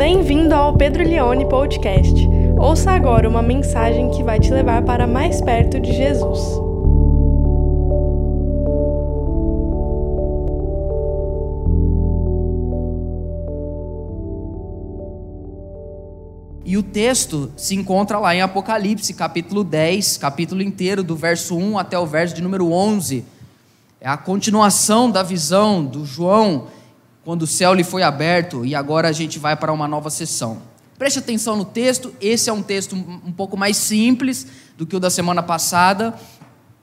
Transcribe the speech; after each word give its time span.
Bem-vindo 0.00 0.54
ao 0.54 0.74
Pedro 0.74 1.04
Leone 1.04 1.46
Podcast. 1.46 2.26
Ouça 2.58 2.90
agora 2.90 3.28
uma 3.28 3.42
mensagem 3.42 4.10
que 4.10 4.22
vai 4.22 4.40
te 4.40 4.50
levar 4.50 4.82
para 4.82 5.06
mais 5.06 5.42
perto 5.42 5.78
de 5.78 5.92
Jesus. 5.92 6.40
E 16.64 16.78
o 16.78 16.82
texto 16.82 17.52
se 17.54 17.74
encontra 17.74 18.18
lá 18.18 18.34
em 18.34 18.40
Apocalipse, 18.40 19.12
capítulo 19.12 19.62
10, 19.62 20.16
capítulo 20.16 20.62
inteiro, 20.62 21.04
do 21.04 21.14
verso 21.14 21.54
1 21.54 21.78
até 21.78 21.98
o 21.98 22.06
verso 22.06 22.34
de 22.34 22.40
número 22.40 22.72
11. 22.72 23.22
É 24.00 24.08
a 24.08 24.16
continuação 24.16 25.10
da 25.10 25.22
visão 25.22 25.84
do 25.84 26.06
João 26.06 26.68
quando 27.24 27.42
o 27.42 27.46
céu 27.46 27.74
lhe 27.74 27.84
foi 27.84 28.02
aberto 28.02 28.64
e 28.64 28.74
agora 28.74 29.08
a 29.08 29.12
gente 29.12 29.38
vai 29.38 29.54
para 29.54 29.72
uma 29.72 29.86
nova 29.86 30.10
sessão. 30.10 30.62
Preste 30.98 31.18
atenção 31.18 31.56
no 31.56 31.64
texto, 31.64 32.14
esse 32.20 32.50
é 32.50 32.52
um 32.52 32.62
texto 32.62 32.94
um 32.94 33.32
pouco 33.32 33.56
mais 33.56 33.76
simples 33.76 34.46
do 34.76 34.86
que 34.86 34.96
o 34.96 35.00
da 35.00 35.10
semana 35.10 35.42
passada, 35.42 36.14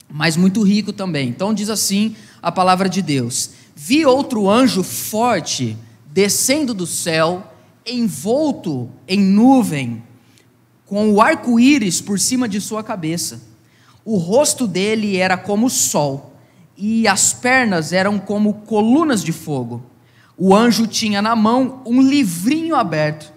mas 0.09 0.37
muito 0.37 0.63
rico 0.63 0.93
também. 0.93 1.29
Então 1.29 1.53
diz 1.53 1.69
assim 1.69 2.15
a 2.41 2.51
palavra 2.51 2.89
de 2.89 3.01
Deus: 3.01 3.51
Vi 3.75 4.05
outro 4.05 4.49
anjo 4.49 4.83
forte 4.83 5.77
descendo 6.11 6.73
do 6.73 6.87
céu, 6.87 7.51
envolto 7.85 8.89
em 9.07 9.19
nuvem, 9.19 10.03
com 10.85 11.11
o 11.11 11.21
arco-íris 11.21 12.01
por 12.01 12.19
cima 12.19 12.47
de 12.47 12.59
sua 12.59 12.83
cabeça. 12.83 13.41
O 14.03 14.17
rosto 14.17 14.67
dele 14.67 15.17
era 15.17 15.37
como 15.37 15.67
o 15.67 15.69
sol, 15.69 16.33
e 16.75 17.07
as 17.07 17.33
pernas 17.33 17.91
eram 17.93 18.17
como 18.17 18.53
colunas 18.65 19.23
de 19.23 19.31
fogo 19.31 19.83
o 20.37 20.55
anjo 20.55 20.85
tinha 20.85 21.21
na 21.21 21.35
mão 21.35 21.81
um 21.83 21.99
livrinho 21.99 22.75
aberto, 22.75 23.33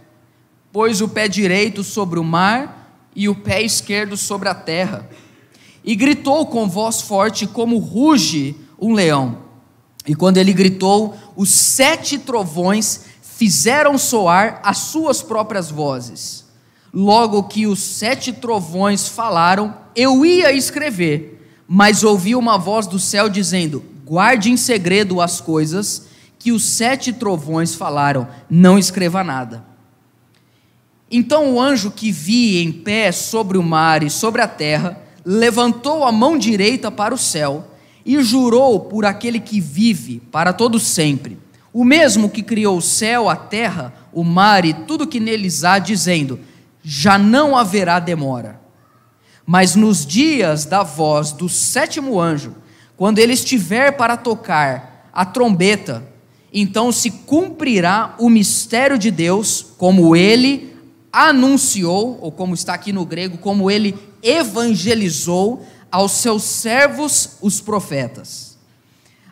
pôs 0.71 1.01
o 1.01 1.09
pé 1.09 1.27
direito 1.27 1.83
sobre 1.83 2.19
o 2.19 2.25
mar 2.25 3.09
e 3.17 3.29
o 3.29 3.35
pé 3.35 3.63
esquerdo 3.63 4.17
sobre 4.17 4.49
a 4.49 4.55
terra, 4.55 5.09
e 5.83 5.97
gritou 5.97 6.47
com 6.47 6.69
voz 6.69 7.01
forte, 7.01 7.47
como 7.47 7.79
ruge 7.79 8.55
um 8.79 8.93
leão. 8.93 9.39
E 10.07 10.15
quando 10.15 10.37
ele 10.37 10.53
gritou, 10.53 11.17
os 11.35 11.51
sete 11.51 12.19
trovões 12.19 13.07
fizeram 13.23 13.97
soar 13.97 14.61
as 14.63 14.77
suas 14.79 15.23
próprias 15.23 15.71
vozes. 15.71 16.45
Logo 16.93 17.45
que 17.45 17.67
os 17.67 17.79
sete 17.79 18.33
trovões 18.33 19.09
falaram, 19.09 19.75
eu 19.97 20.25
ia 20.27 20.53
escrever, 20.53 21.51
mas 21.67 22.05
ouvi 22.05 22.35
uma 22.35 22.59
voz 22.59 22.87
do 22.87 22.99
céu 22.99 23.29
dizendo: 23.29 23.83
Guarde 24.05 24.51
em 24.51 24.57
segredo 24.57 25.21
as 25.21 25.41
coisas 25.41 26.10
que 26.41 26.51
os 26.51 26.65
sete 26.65 27.13
trovões 27.13 27.75
falaram: 27.75 28.27
Não 28.49 28.77
escreva 28.77 29.23
nada. 29.23 29.63
Então 31.09 31.55
o 31.55 31.61
anjo 31.61 31.91
que 31.91 32.11
vi 32.11 32.63
em 32.63 32.73
pé 32.73 33.13
sobre 33.13 33.59
o 33.59 33.63
mar 33.63 34.03
e 34.03 34.11
sobre 34.11 34.41
a 34.41 34.49
terra 34.49 34.99
levantou 35.25 36.05
a 36.05 36.11
mão 36.11 36.39
direita 36.39 36.91
para 36.91 37.15
o 37.15 37.19
céu 37.19 37.69
e 38.07 38.21
jurou 38.23 38.81
por 38.81 39.05
aquele 39.05 39.39
que 39.39 39.61
vive 39.61 40.21
para 40.33 40.53
todo 40.53 40.81
sempre, 40.81 41.39
o 41.73 41.85
mesmo 41.85 42.31
que 42.31 42.43
criou 42.43 42.79
o 42.79 42.83
céu, 42.83 43.29
a 43.29 43.37
terra, 43.37 43.93
o 44.13 44.25
mar 44.25 44.65
e 44.65 44.73
tudo 44.73 45.07
que 45.07 45.21
neles 45.21 45.63
há, 45.63 45.79
dizendo: 45.79 46.41
Já 46.83 47.19
não 47.19 47.57
haverá 47.57 47.99
demora. 47.99 48.59
Mas 49.45 49.75
nos 49.75 50.07
dias 50.07 50.65
da 50.65 50.83
voz 50.83 51.33
do 51.33 51.49
sétimo 51.49 52.19
anjo, 52.19 52.55
quando 52.97 53.19
ele 53.19 53.35
estiver 53.35 53.93
para 53.93 54.17
tocar 54.17 55.11
a 55.13 55.25
trombeta, 55.25 56.10
então 56.53 56.91
se 56.91 57.11
cumprirá 57.11 58.15
o 58.19 58.29
mistério 58.29 58.99
de 58.99 59.11
Deus, 59.11 59.67
como 59.79 60.17
ele 60.17 60.77
anunciou, 61.13 62.19
ou 62.21 62.31
como 62.31 62.55
está 62.55 62.75
aqui 62.75 62.93
no 62.93 63.05
grego, 63.05 63.39
como 63.39 63.71
ele 63.71 63.97
evangelizou 64.23 65.65
aos 65.91 66.13
seus 66.13 66.43
servos, 66.43 67.37
os 67.41 67.61
profetas. 67.61 68.59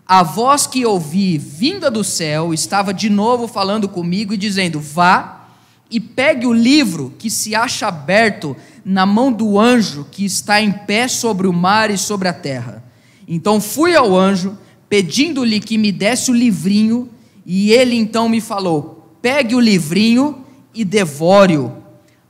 A 0.06 0.22
voz 0.22 0.66
que 0.66 0.86
ouvi 0.86 1.36
vinda 1.36 1.90
do 1.90 2.02
céu 2.02 2.54
estava 2.54 2.94
de 2.94 3.10
novo 3.10 3.46
falando 3.46 3.88
comigo 3.88 4.32
e 4.32 4.38
dizendo: 4.38 4.80
Vá 4.80 5.48
e 5.90 6.00
pegue 6.00 6.46
o 6.46 6.52
livro 6.52 7.12
que 7.18 7.28
se 7.28 7.54
acha 7.54 7.88
aberto 7.88 8.56
na 8.84 9.04
mão 9.04 9.30
do 9.30 9.58
anjo 9.58 10.06
que 10.10 10.24
está 10.24 10.60
em 10.60 10.72
pé 10.72 11.08
sobre 11.08 11.46
o 11.46 11.52
mar 11.52 11.90
e 11.90 11.98
sobre 11.98 12.28
a 12.28 12.32
terra. 12.32 12.82
Então 13.26 13.60
fui 13.60 13.94
ao 13.94 14.16
anjo 14.16 14.56
pedindo-lhe 14.88 15.60
que 15.60 15.76
me 15.76 15.92
desse 15.92 16.30
o 16.30 16.34
livrinho, 16.34 17.08
e 17.44 17.72
ele 17.72 17.94
então 17.96 18.28
me 18.28 18.40
falou: 18.40 19.16
pegue 19.20 19.54
o 19.54 19.60
livrinho 19.60 20.44
e 20.74 20.84
devore-o. 20.84 21.72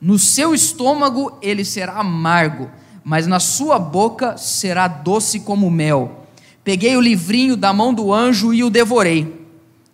No 0.01 0.19
seu 0.19 0.55
estômago 0.55 1.33
ele 1.43 1.65
será 1.65 1.95
amargo, 1.95 2.71
mas 3.03 3.27
na 3.27 3.41
sua 3.41 3.79
boca 3.79 4.37
será 4.37 4.87
doce 4.87 5.41
como 5.41 5.71
mel. 5.71 6.27
Peguei 6.63 6.97
o 6.97 7.01
livrinho 7.01 7.57
da 7.57 7.73
mão 7.73 7.95
do 7.95 8.13
anjo 8.13 8.53
e 8.53 8.63
o 8.63 8.71
devorei. 8.71 9.47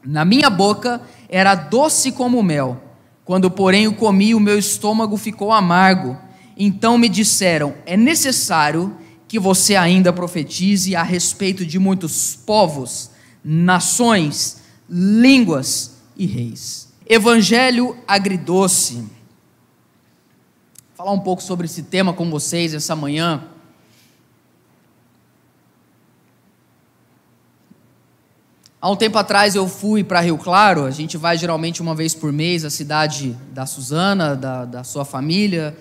Na 0.05 0.25
minha 0.25 0.51
boca 0.51 1.01
era 1.29 1.55
doce 1.55 2.13
como 2.13 2.43
mel. 2.43 2.81
Quando, 3.25 3.51
porém, 3.51 3.87
o 3.87 3.95
comi, 3.95 4.35
o 4.35 4.41
meu 4.41 4.59
estômago 4.59 5.17
ficou 5.17 5.51
amargo. 5.51 6.17
Então 6.57 6.99
me 6.99 7.09
disseram: 7.09 7.75
é 7.87 7.97
necessário 7.97 8.95
que 9.35 9.39
você 9.41 9.75
ainda 9.75 10.13
profetize 10.13 10.95
a 10.95 11.03
respeito 11.03 11.67
de 11.67 11.77
muitos 11.77 12.37
povos, 12.37 13.11
nações, 13.45 14.63
línguas 14.89 15.97
e 16.17 16.25
reis. 16.25 16.93
Evangelho 17.05 17.99
agridoce. 18.07 18.95
Vou 18.95 19.09
falar 20.95 21.11
um 21.11 21.19
pouco 21.19 21.43
sobre 21.43 21.67
esse 21.67 21.83
tema 21.83 22.13
com 22.13 22.31
vocês 22.31 22.75
essa 22.75 22.95
manhã. 22.95 23.43
Há 28.81 28.89
um 28.89 28.95
tempo 28.95 29.19
atrás 29.19 29.57
eu 29.57 29.67
fui 29.67 30.05
para 30.05 30.21
Rio 30.21 30.39
Claro, 30.39 30.85
a 30.85 30.93
gente 30.93 31.17
vai 31.17 31.37
geralmente 31.37 31.83
uma 31.83 31.97
vez 31.97 32.15
por 32.15 32.33
mês 32.33 32.65
à 32.65 32.71
cidade 32.71 33.37
da 33.51 33.67
Suzana, 33.67 34.37
da, 34.37 34.65
da 34.65 34.85
sua 34.85 35.05
família, 35.05 35.77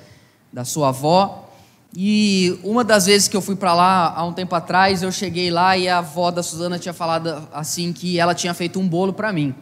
da 0.51 0.65
sua 0.65 0.89
avó. 0.89 1.42
E 1.95 2.59
uma 2.63 2.83
das 2.83 3.05
vezes 3.05 3.27
que 3.27 3.37
eu 3.37 3.41
fui 3.41 3.55
para 3.55 3.73
lá, 3.73 4.13
há 4.15 4.25
um 4.25 4.33
tempo 4.33 4.55
atrás, 4.55 5.03
eu 5.03 5.11
cheguei 5.11 5.51
lá 5.51 5.77
e 5.77 5.87
a 5.87 5.99
avó 5.99 6.31
da 6.31 6.41
Suzana 6.41 6.79
tinha 6.79 6.93
falado 6.93 7.47
assim 7.53 7.93
que 7.93 8.19
ela 8.19 8.33
tinha 8.33 8.53
feito 8.53 8.79
um 8.79 8.87
bolo 8.87 9.13
para 9.13 9.31
mim. 9.31 9.53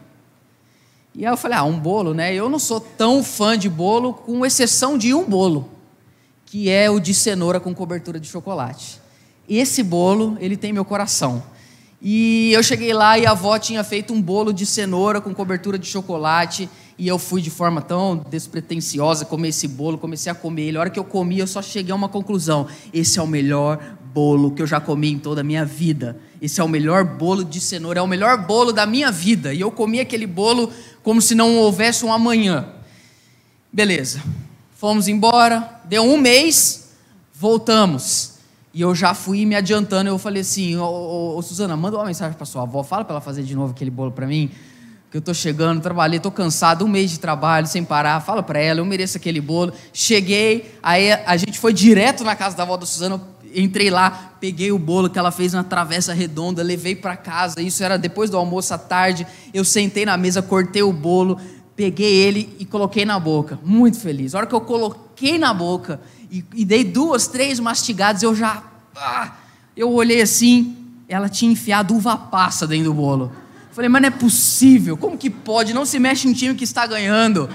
E 1.14 1.26
aí 1.26 1.32
eu 1.32 1.36
falei, 1.36 1.58
ah, 1.58 1.64
um 1.64 1.78
bolo, 1.78 2.14
né? 2.14 2.34
Eu 2.34 2.48
não 2.48 2.58
sou 2.58 2.80
tão 2.80 3.22
fã 3.22 3.58
de 3.58 3.68
bolo, 3.68 4.14
com 4.14 4.46
exceção 4.46 4.96
de 4.96 5.12
um 5.12 5.24
bolo, 5.24 5.68
que 6.46 6.70
é 6.70 6.88
o 6.88 6.98
de 6.98 7.12
cenoura 7.12 7.60
com 7.60 7.74
cobertura 7.74 8.18
de 8.18 8.26
chocolate. 8.26 8.98
Esse 9.46 9.82
bolo, 9.82 10.38
ele 10.40 10.56
tem 10.56 10.72
meu 10.72 10.86
coração. 10.86 11.42
E 12.00 12.50
eu 12.52 12.62
cheguei 12.62 12.94
lá 12.94 13.18
e 13.18 13.26
a 13.26 13.32
avó 13.32 13.58
tinha 13.58 13.84
feito 13.84 14.14
um 14.14 14.22
bolo 14.22 14.54
de 14.54 14.64
cenoura 14.64 15.20
com 15.20 15.34
cobertura 15.34 15.78
de 15.78 15.86
chocolate 15.86 16.68
e 16.98 17.08
eu 17.08 17.18
fui 17.18 17.40
de 17.40 17.50
forma 17.50 17.80
tão 17.80 18.16
despretensiosa 18.28 19.24
comer 19.24 19.48
esse 19.48 19.66
bolo, 19.66 19.98
comecei 19.98 20.30
a 20.30 20.34
comer 20.34 20.62
ele. 20.62 20.76
A 20.76 20.80
hora 20.80 20.90
que 20.90 20.98
eu 20.98 21.04
comi, 21.04 21.38
eu 21.38 21.46
só 21.46 21.62
cheguei 21.62 21.92
a 21.92 21.94
uma 21.94 22.08
conclusão: 22.08 22.66
esse 22.92 23.18
é 23.18 23.22
o 23.22 23.26
melhor 23.26 23.78
bolo 24.12 24.50
que 24.50 24.60
eu 24.60 24.66
já 24.66 24.80
comi 24.80 25.12
em 25.12 25.18
toda 25.18 25.40
a 25.40 25.44
minha 25.44 25.64
vida. 25.64 26.18
Esse 26.40 26.60
é 26.60 26.64
o 26.64 26.68
melhor 26.68 27.04
bolo 27.04 27.44
de 27.44 27.60
cenoura, 27.60 28.00
é 28.00 28.02
o 28.02 28.06
melhor 28.06 28.46
bolo 28.46 28.72
da 28.72 28.84
minha 28.84 29.10
vida. 29.10 29.54
E 29.54 29.60
eu 29.60 29.70
comi 29.70 30.00
aquele 30.00 30.26
bolo 30.26 30.70
como 31.02 31.22
se 31.22 31.34
não 31.34 31.56
houvesse 31.56 32.04
um 32.04 32.12
amanhã. 32.12 32.68
Beleza, 33.72 34.22
fomos 34.76 35.08
embora, 35.08 35.80
deu 35.84 36.02
um 36.02 36.18
mês, 36.18 36.90
voltamos. 37.32 38.32
E 38.74 38.80
eu 38.80 38.94
já 38.94 39.14
fui 39.14 39.44
me 39.46 39.54
adiantando, 39.54 40.08
eu 40.08 40.18
falei 40.18 40.42
assim, 40.42 40.76
ô, 40.76 40.84
ô, 40.84 41.36
ô 41.36 41.42
Suzana, 41.42 41.76
manda 41.76 41.96
uma 41.96 42.06
mensagem 42.06 42.36
para 42.36 42.46
sua 42.46 42.62
avó, 42.62 42.82
fala 42.82 43.04
para 43.04 43.14
ela 43.14 43.20
fazer 43.20 43.42
de 43.42 43.54
novo 43.54 43.72
aquele 43.72 43.90
bolo 43.90 44.10
para 44.10 44.26
mim 44.26 44.50
que 45.12 45.18
eu 45.18 45.20
estou 45.20 45.34
chegando, 45.34 45.82
trabalhei, 45.82 46.16
estou 46.16 46.32
cansado, 46.32 46.86
um 46.86 46.88
mês 46.88 47.10
de 47.10 47.20
trabalho 47.20 47.66
sem 47.66 47.84
parar, 47.84 48.18
fala 48.22 48.42
para 48.42 48.58
ela, 48.58 48.80
eu 48.80 48.84
mereço 48.86 49.18
aquele 49.18 49.42
bolo. 49.42 49.70
Cheguei, 49.92 50.74
aí 50.82 51.12
a 51.12 51.36
gente 51.36 51.58
foi 51.58 51.74
direto 51.74 52.24
na 52.24 52.34
casa 52.34 52.56
da 52.56 52.62
avó 52.62 52.78
da 52.78 52.86
Suzana, 52.86 53.20
entrei 53.54 53.90
lá, 53.90 54.32
peguei 54.40 54.72
o 54.72 54.78
bolo 54.78 55.10
que 55.10 55.18
ela 55.18 55.30
fez 55.30 55.52
na 55.52 55.62
travessa 55.62 56.14
redonda, 56.14 56.62
levei 56.62 56.96
para 56.96 57.14
casa, 57.14 57.60
isso 57.60 57.84
era 57.84 57.98
depois 57.98 58.30
do 58.30 58.38
almoço 58.38 58.72
à 58.72 58.78
tarde, 58.78 59.26
eu 59.52 59.66
sentei 59.66 60.06
na 60.06 60.16
mesa, 60.16 60.40
cortei 60.40 60.82
o 60.82 60.94
bolo, 60.94 61.38
peguei 61.76 62.14
ele 62.14 62.56
e 62.58 62.64
coloquei 62.64 63.04
na 63.04 63.20
boca, 63.20 63.58
muito 63.62 64.00
feliz. 64.00 64.34
A 64.34 64.38
hora 64.38 64.46
que 64.46 64.54
eu 64.54 64.62
coloquei 64.62 65.36
na 65.36 65.52
boca 65.52 66.00
e, 66.30 66.42
e 66.54 66.64
dei 66.64 66.84
duas, 66.84 67.26
três 67.26 67.60
mastigadas, 67.60 68.22
eu 68.22 68.34
já... 68.34 68.62
Ah, 68.96 69.32
eu 69.76 69.92
olhei 69.92 70.22
assim, 70.22 70.74
ela 71.06 71.28
tinha 71.28 71.52
enfiado 71.52 71.94
uva 71.94 72.16
passa 72.16 72.66
dentro 72.66 72.86
do 72.86 72.94
bolo. 72.94 73.41
Falei, 73.72 73.88
mas 73.88 74.02
não 74.02 74.08
é 74.08 74.10
possível, 74.10 74.98
como 74.98 75.16
que 75.16 75.30
pode? 75.30 75.72
Não 75.72 75.86
se 75.86 75.98
mexe 75.98 76.28
em 76.28 76.32
time 76.34 76.54
que 76.54 76.64
está 76.64 76.86
ganhando. 76.86 77.48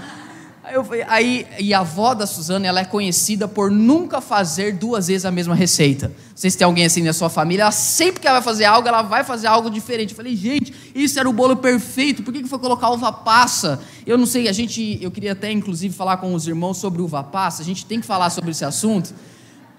Aí, 0.63 0.73
eu, 0.73 0.85
aí 1.07 1.47
e 1.59 1.73
a 1.75 1.79
avó 1.79 2.15
da 2.15 2.25
Suzana, 2.25 2.65
ela 2.65 2.81
é 2.81 2.85
conhecida 2.85 3.47
por 3.47 3.69
nunca 3.69 4.19
fazer 4.19 4.73
duas 4.73 5.07
vezes 5.07 5.25
a 5.25 5.31
mesma 5.31 5.53
receita. 5.53 6.07
Não 6.07 6.35
sei 6.35 6.49
se 6.49 6.57
tem 6.57 6.65
alguém 6.65 6.85
assim 6.85 7.03
na 7.03 7.13
sua 7.13 7.29
família, 7.29 7.61
ela 7.61 7.71
sempre 7.71 8.19
que 8.19 8.27
ela 8.27 8.39
vai 8.39 8.43
fazer 8.43 8.65
algo, 8.65 8.87
ela 8.87 9.03
vai 9.03 9.23
fazer 9.23 9.45
algo 9.45 9.69
diferente. 9.69 10.09
Eu 10.09 10.17
falei, 10.17 10.35
gente, 10.35 10.73
isso 10.95 11.19
era 11.19 11.29
o 11.29 11.31
bolo 11.31 11.55
perfeito, 11.55 12.23
por 12.23 12.33
que, 12.33 12.41
que 12.41 12.49
foi 12.49 12.57
colocar 12.59 12.89
uva 12.89 13.13
passa? 13.13 13.79
Eu 14.05 14.17
não 14.17 14.25
sei, 14.25 14.49
a 14.49 14.51
gente, 14.51 14.97
eu 14.99 15.11
queria 15.11 15.33
até 15.33 15.51
inclusive 15.51 15.95
falar 15.95 16.17
com 16.17 16.33
os 16.33 16.47
irmãos 16.47 16.77
sobre 16.77 16.99
uva 16.99 17.23
passa, 17.23 17.61
a 17.61 17.65
gente 17.65 17.85
tem 17.85 18.01
que 18.01 18.07
falar 18.07 18.31
sobre 18.31 18.49
esse 18.51 18.65
assunto, 18.65 19.13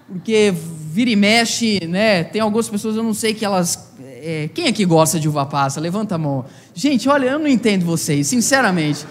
porque 0.07 0.53
vira 0.91 1.09
e 1.09 1.15
mexe, 1.15 1.85
né? 1.85 2.23
Tem 2.23 2.41
algumas 2.41 2.67
pessoas, 2.67 2.95
eu 2.95 3.03
não 3.03 3.13
sei 3.13 3.33
que 3.33 3.45
elas. 3.45 3.88
É, 4.29 4.47
quem 4.53 4.67
aqui 4.67 4.85
gosta 4.85 5.19
de 5.19 5.27
uva 5.27 5.43
passa? 5.43 5.79
Levanta 5.79 6.13
a 6.13 6.17
mão. 6.19 6.45
Gente, 6.75 7.09
olha, 7.09 7.31
eu 7.31 7.39
não 7.39 7.47
entendo 7.47 7.83
vocês, 7.83 8.27
sinceramente. 8.27 9.03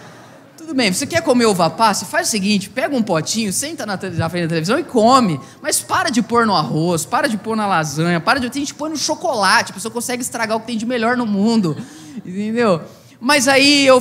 Tudo 0.56 0.72
bem, 0.72 0.92
você 0.92 1.08
quer 1.08 1.22
comer 1.22 1.46
uva 1.46 1.68
passa? 1.68 2.06
Faz 2.06 2.28
o 2.28 2.30
seguinte: 2.30 2.70
pega 2.70 2.94
um 2.94 3.02
potinho, 3.02 3.52
senta 3.52 3.84
na, 3.84 3.96
na 3.96 4.28
frente 4.28 4.44
da 4.44 4.48
televisão 4.48 4.78
e 4.78 4.84
come. 4.84 5.40
Mas 5.60 5.80
para 5.80 6.08
de 6.08 6.22
pôr 6.22 6.46
no 6.46 6.54
arroz, 6.54 7.04
para 7.04 7.26
de 7.26 7.36
pôr 7.36 7.56
na 7.56 7.66
lasanha, 7.66 8.20
para 8.20 8.38
de. 8.38 8.46
A 8.46 8.52
gente 8.52 8.72
põe 8.72 8.90
no 8.90 8.96
chocolate, 8.96 9.72
a 9.72 9.74
pessoa 9.74 9.90
consegue 9.90 10.22
estragar 10.22 10.56
o 10.56 10.60
que 10.60 10.68
tem 10.68 10.78
de 10.78 10.86
melhor 10.86 11.16
no 11.16 11.26
mundo. 11.26 11.76
Entendeu? 12.24 12.80
Mas 13.20 13.48
aí 13.48 13.84
eu. 13.84 14.00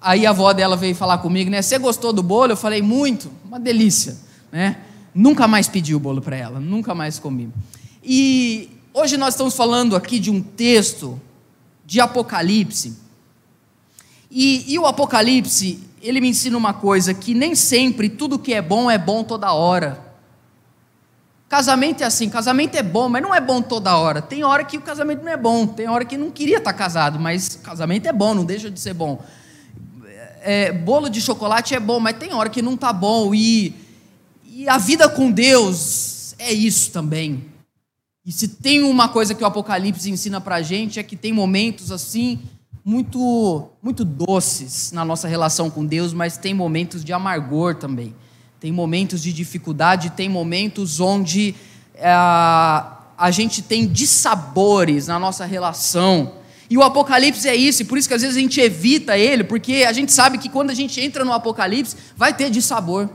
Aí 0.00 0.26
a 0.26 0.30
avó 0.30 0.52
dela 0.52 0.76
veio 0.76 0.96
falar 0.96 1.18
comigo, 1.18 1.48
né? 1.48 1.62
Você 1.62 1.78
gostou 1.78 2.12
do 2.12 2.24
bolo? 2.24 2.52
Eu 2.52 2.56
falei, 2.56 2.82
muito, 2.82 3.30
uma 3.46 3.60
delícia, 3.60 4.16
né? 4.50 4.78
Nunca 5.14 5.46
mais 5.46 5.68
pedi 5.68 5.94
o 5.94 6.00
bolo 6.00 6.20
para 6.20 6.36
ela, 6.36 6.58
nunca 6.58 6.92
mais 6.92 7.20
comi. 7.20 7.50
E 8.02 8.73
hoje 8.94 9.18
nós 9.18 9.34
estamos 9.34 9.54
falando 9.54 9.94
aqui 9.94 10.18
de 10.18 10.30
um 10.30 10.40
texto 10.40 11.20
de 11.84 12.00
Apocalipse 12.00 13.04
e, 14.36 14.74
e, 14.74 14.78
o 14.80 14.84
Apocalipse, 14.84 15.78
ele 16.02 16.20
me 16.20 16.28
ensina 16.28 16.58
uma 16.58 16.74
coisa: 16.74 17.14
que 17.14 17.32
nem 17.32 17.54
sempre 17.54 18.08
tudo 18.08 18.36
que 18.36 18.52
é 18.52 18.60
bom 18.60 18.90
é 18.90 18.98
bom 18.98 19.22
toda 19.22 19.52
hora. 19.52 20.02
Casamento 21.48 22.02
é 22.02 22.06
assim: 22.06 22.28
casamento 22.28 22.74
é 22.74 22.82
bom, 22.82 23.08
mas 23.08 23.22
não 23.22 23.32
é 23.32 23.40
bom 23.40 23.62
toda 23.62 23.96
hora. 23.96 24.20
Tem 24.20 24.42
hora 24.42 24.64
que 24.64 24.76
o 24.76 24.80
casamento 24.80 25.22
não 25.22 25.30
é 25.30 25.36
bom, 25.36 25.68
tem 25.68 25.88
hora 25.88 26.04
que 26.04 26.16
não 26.16 26.32
queria 26.32 26.58
estar 26.58 26.72
casado, 26.72 27.20
mas 27.20 27.54
casamento 27.62 28.08
é 28.08 28.12
bom, 28.12 28.34
não 28.34 28.44
deixa 28.44 28.68
de 28.68 28.80
ser 28.80 28.92
bom. 28.92 29.22
É, 30.42 30.72
bolo 30.72 31.08
de 31.08 31.20
chocolate 31.20 31.72
é 31.72 31.78
bom, 31.78 32.00
mas 32.00 32.16
tem 32.16 32.34
hora 32.34 32.50
que 32.50 32.60
não 32.60 32.74
está 32.74 32.92
bom. 32.92 33.32
E, 33.32 33.72
e 34.44 34.68
a 34.68 34.78
vida 34.78 35.08
com 35.08 35.30
Deus 35.30 36.34
é 36.40 36.52
isso 36.52 36.90
também. 36.90 37.53
E 38.26 38.32
se 38.32 38.48
tem 38.48 38.82
uma 38.82 39.08
coisa 39.08 39.34
que 39.34 39.44
o 39.44 39.46
Apocalipse 39.46 40.10
ensina 40.10 40.40
para 40.40 40.62
gente 40.62 40.98
é 40.98 41.02
que 41.02 41.14
tem 41.14 41.32
momentos 41.32 41.92
assim 41.92 42.40
muito, 42.82 43.68
muito 43.82 44.04
doces 44.04 44.92
na 44.92 45.04
nossa 45.04 45.28
relação 45.28 45.70
com 45.70 45.84
Deus, 45.84 46.12
mas 46.12 46.38
tem 46.38 46.54
momentos 46.54 47.04
de 47.04 47.12
amargor 47.12 47.74
também. 47.74 48.14
Tem 48.58 48.72
momentos 48.72 49.22
de 49.22 49.32
dificuldade, 49.32 50.10
tem 50.10 50.28
momentos 50.28 51.00
onde 51.00 51.54
é, 51.94 52.10
a 52.10 53.30
gente 53.30 53.60
tem 53.60 53.86
dissabores 53.86 55.06
na 55.06 55.18
nossa 55.18 55.44
relação. 55.44 56.34
E 56.68 56.78
o 56.78 56.82
Apocalipse 56.82 57.46
é 57.46 57.54
isso, 57.54 57.82
e 57.82 57.84
por 57.84 57.98
isso 57.98 58.08
que 58.08 58.14
às 58.14 58.22
vezes 58.22 58.36
a 58.36 58.40
gente 58.40 58.58
evita 58.58 59.18
ele, 59.18 59.44
porque 59.44 59.84
a 59.86 59.92
gente 59.92 60.12
sabe 60.12 60.38
que 60.38 60.48
quando 60.48 60.70
a 60.70 60.74
gente 60.74 60.98
entra 60.98 61.24
no 61.24 61.32
Apocalipse, 61.32 61.96
vai 62.16 62.34
ter 62.34 62.48
dissabor. 62.48 63.08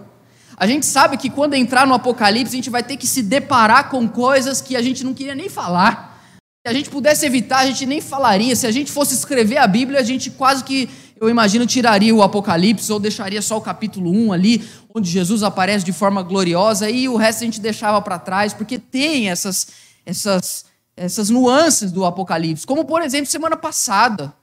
A 0.60 0.68
gente 0.68 0.86
sabe 0.86 1.16
que 1.16 1.30
quando 1.30 1.54
entrar 1.54 1.88
no 1.88 1.94
Apocalipse, 1.94 2.54
a 2.54 2.58
gente 2.58 2.70
vai 2.70 2.84
ter 2.84 2.98
que 2.98 3.08
se 3.08 3.24
deparar 3.24 3.90
com 3.90 4.06
coisas 4.10 4.60
que 4.60 4.76
a 4.76 4.82
gente 4.82 5.06
não 5.06 5.14
queria 5.14 5.34
nem 5.34 5.48
falar. 5.48 6.22
Se 6.62 6.70
a 6.70 6.74
gente 6.74 6.90
pudesse 6.90 7.26
evitar, 7.26 7.60
a 7.60 7.66
gente 7.66 7.86
nem 7.86 8.02
falaria. 8.02 8.54
Se 8.58 8.68
a 8.68 8.72
gente 8.72 8.92
fosse 8.92 9.14
escrever 9.14 9.56
a 9.56 9.66
Bíblia, 9.66 10.02
a 10.02 10.04
gente 10.04 10.30
quase 10.30 10.66
que, 10.66 10.90
eu 11.18 11.30
imagino, 11.30 11.66
tiraria 11.66 12.14
o 12.14 12.22
Apocalipse 12.22 12.92
ou 12.92 13.00
deixaria 13.00 13.42
só 13.42 13.56
o 13.56 13.62
capítulo 13.62 14.12
1 14.12 14.34
ali, 14.34 14.70
onde 14.94 15.10
Jesus 15.10 15.44
aparece 15.44 15.86
de 15.86 15.94
forma 15.94 16.22
gloriosa, 16.22 16.90
e 16.90 17.08
o 17.08 17.16
resto 17.16 17.44
a 17.44 17.46
gente 17.46 17.62
deixava 17.62 18.02
para 18.02 18.20
trás, 18.20 18.54
porque 18.54 18.78
tem 18.78 19.30
essas, 19.30 19.68
essas, 20.06 20.66
essas 20.98 21.30
nuances 21.30 21.90
do 21.90 22.04
Apocalipse. 22.04 22.68
Como, 22.68 22.84
por 22.84 23.02
exemplo, 23.02 23.28
semana 23.28 23.56
passada. 23.56 24.34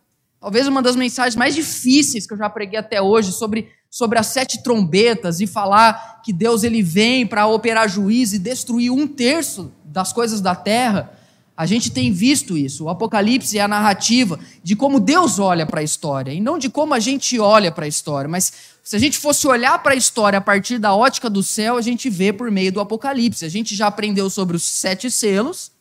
Talvez 0.41 0.67
uma 0.67 0.81
das 0.81 0.97
mensagens 0.97 1.37
mais 1.37 1.55
difíceis 1.55 2.27
que 2.27 2.33
eu 2.33 2.39
já 2.39 2.49
preguei 2.49 2.79
até 2.79 3.03
hoje 3.03 3.33
sobre, 3.33 3.69
sobre 3.91 4.19
as 4.19 4.27
sete 4.27 4.63
trombetas 4.63 5.41
e 5.41 5.47
falar 5.47 6.21
que 6.23 6.33
Deus 6.33 6.65
ele 6.65 6.83
vem 6.83 7.27
para 7.27 7.47
operar 7.47 7.89
juízo 7.89 8.37
e 8.37 8.39
destruir 8.39 8.91
um 8.91 9.07
terço 9.07 9.73
das 9.85 10.13
coisas 10.13 10.41
da 10.41 10.55
terra. 10.55 11.13
A 11.57 11.65
gente 11.65 11.91
tem 11.91 12.13
visto 12.13 12.57
isso. 12.57 12.85
O 12.85 12.89
Apocalipse 12.91 13.57
é 13.57 13.63
a 13.63 13.69
narrativa 13.69 14.39
de 14.63 14.77
como 14.77 15.01
Deus 15.01 15.39
olha 15.39 15.65
para 15.65 15.81
a 15.81 15.83
história 15.83 16.31
e 16.31 16.41
não 16.41 16.59
de 16.59 16.69
como 16.69 16.93
a 16.93 17.01
gente 17.01 17.39
olha 17.39 17.73
para 17.73 17.87
a 17.87 17.89
história. 17.89 18.29
Mas 18.29 18.53
se 18.85 18.95
a 18.95 18.99
gente 18.99 19.17
fosse 19.19 19.49
olhar 19.49 19.83
para 19.83 19.95
a 19.95 19.97
história 19.97 20.39
a 20.39 20.43
partir 20.43 20.79
da 20.79 20.95
ótica 20.95 21.31
do 21.31 21.43
céu, 21.43 21.79
a 21.79 21.81
gente 21.81 22.11
vê 22.11 22.31
por 22.31 22.51
meio 22.51 22.71
do 22.71 22.81
Apocalipse. 22.81 23.45
A 23.45 23.49
gente 23.49 23.75
já 23.75 23.87
aprendeu 23.87 24.29
sobre 24.29 24.55
os 24.55 24.65
sete 24.65 25.11
selos, 25.11 25.73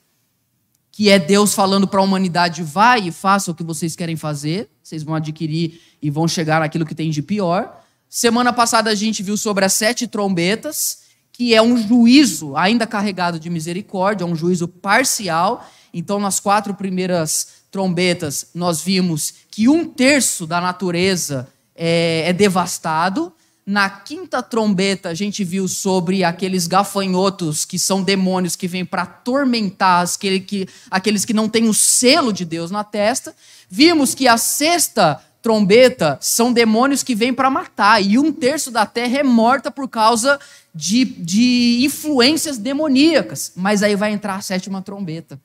que 0.91 1.09
é 1.09 1.19
Deus 1.19 1.53
falando 1.53 1.87
para 1.87 1.99
a 1.99 2.03
humanidade: 2.03 2.63
vai 2.63 3.07
e 3.07 3.11
faça 3.11 3.51
o 3.51 3.55
que 3.55 3.63
vocês 3.63 3.97
querem 3.97 4.15
fazer, 4.15 4.69
vocês 4.81 5.03
vão 5.03 5.13
adquirir 5.13 5.81
e 6.01 6.09
vão 6.09 6.25
chegar 6.25 6.61
naquilo 6.61 6.85
que 6.85 6.95
tem 6.95 7.09
de 7.09 7.21
pior. 7.21 7.84
Semana 8.15 8.53
passada 8.53 8.89
a 8.89 8.95
gente 8.95 9.21
viu 9.21 9.35
sobre 9.35 9.65
as 9.65 9.73
sete 9.73 10.07
trombetas 10.07 10.99
que 11.33 11.53
é 11.53 11.61
um 11.61 11.77
juízo 11.77 12.55
ainda 12.55 12.87
carregado 12.87 13.37
de 13.37 13.49
misericórdia, 13.49 14.25
um 14.25 14.33
juízo 14.33 14.69
parcial. 14.69 15.69
Então, 15.93 16.17
nas 16.17 16.39
quatro 16.39 16.73
primeiras 16.73 17.65
trombetas, 17.69 18.51
nós 18.55 18.81
vimos 18.81 19.33
que 19.51 19.67
um 19.67 19.83
terço 19.83 20.47
da 20.47 20.61
natureza 20.61 21.49
é, 21.75 22.23
é 22.27 22.31
devastado. 22.31 23.33
Na 23.65 23.89
quinta 23.89 24.41
trombeta, 24.41 25.09
a 25.09 25.13
gente 25.13 25.43
viu 25.43 25.67
sobre 25.67 26.23
aqueles 26.23 26.67
gafanhotos 26.67 27.65
que 27.65 27.77
são 27.77 28.01
demônios 28.01 28.55
que 28.55 28.65
vêm 28.65 28.85
para 28.85 29.01
atormentar 29.01 30.05
aquele 30.05 30.39
que, 30.39 30.69
aqueles 30.89 31.25
que 31.25 31.33
não 31.33 31.49
têm 31.49 31.67
o 31.67 31.73
selo 31.73 32.31
de 32.31 32.45
Deus 32.45 32.71
na 32.71 32.85
testa. 32.85 33.35
Vimos 33.69 34.15
que 34.15 34.25
a 34.25 34.37
sexta 34.37 35.21
trombeta 35.45 36.17
são 36.19 36.51
demônios 36.51 37.03
que 37.03 37.13
vêm 37.13 37.31
para 37.31 37.51
matar, 37.51 38.03
e 38.03 38.17
um 38.17 38.31
terço 38.31 38.71
da 38.71 38.83
terra 38.83 39.19
é 39.19 39.23
morta 39.23 39.69
por 39.69 39.87
causa 39.87 40.39
de, 40.73 41.05
de 41.05 41.81
influências 41.85 42.57
demoníacas. 42.57 43.51
Mas 43.55 43.83
aí 43.83 43.95
vai 43.95 44.11
entrar 44.11 44.37
a 44.37 44.41
sétima 44.41 44.81
trombeta. 44.81 45.39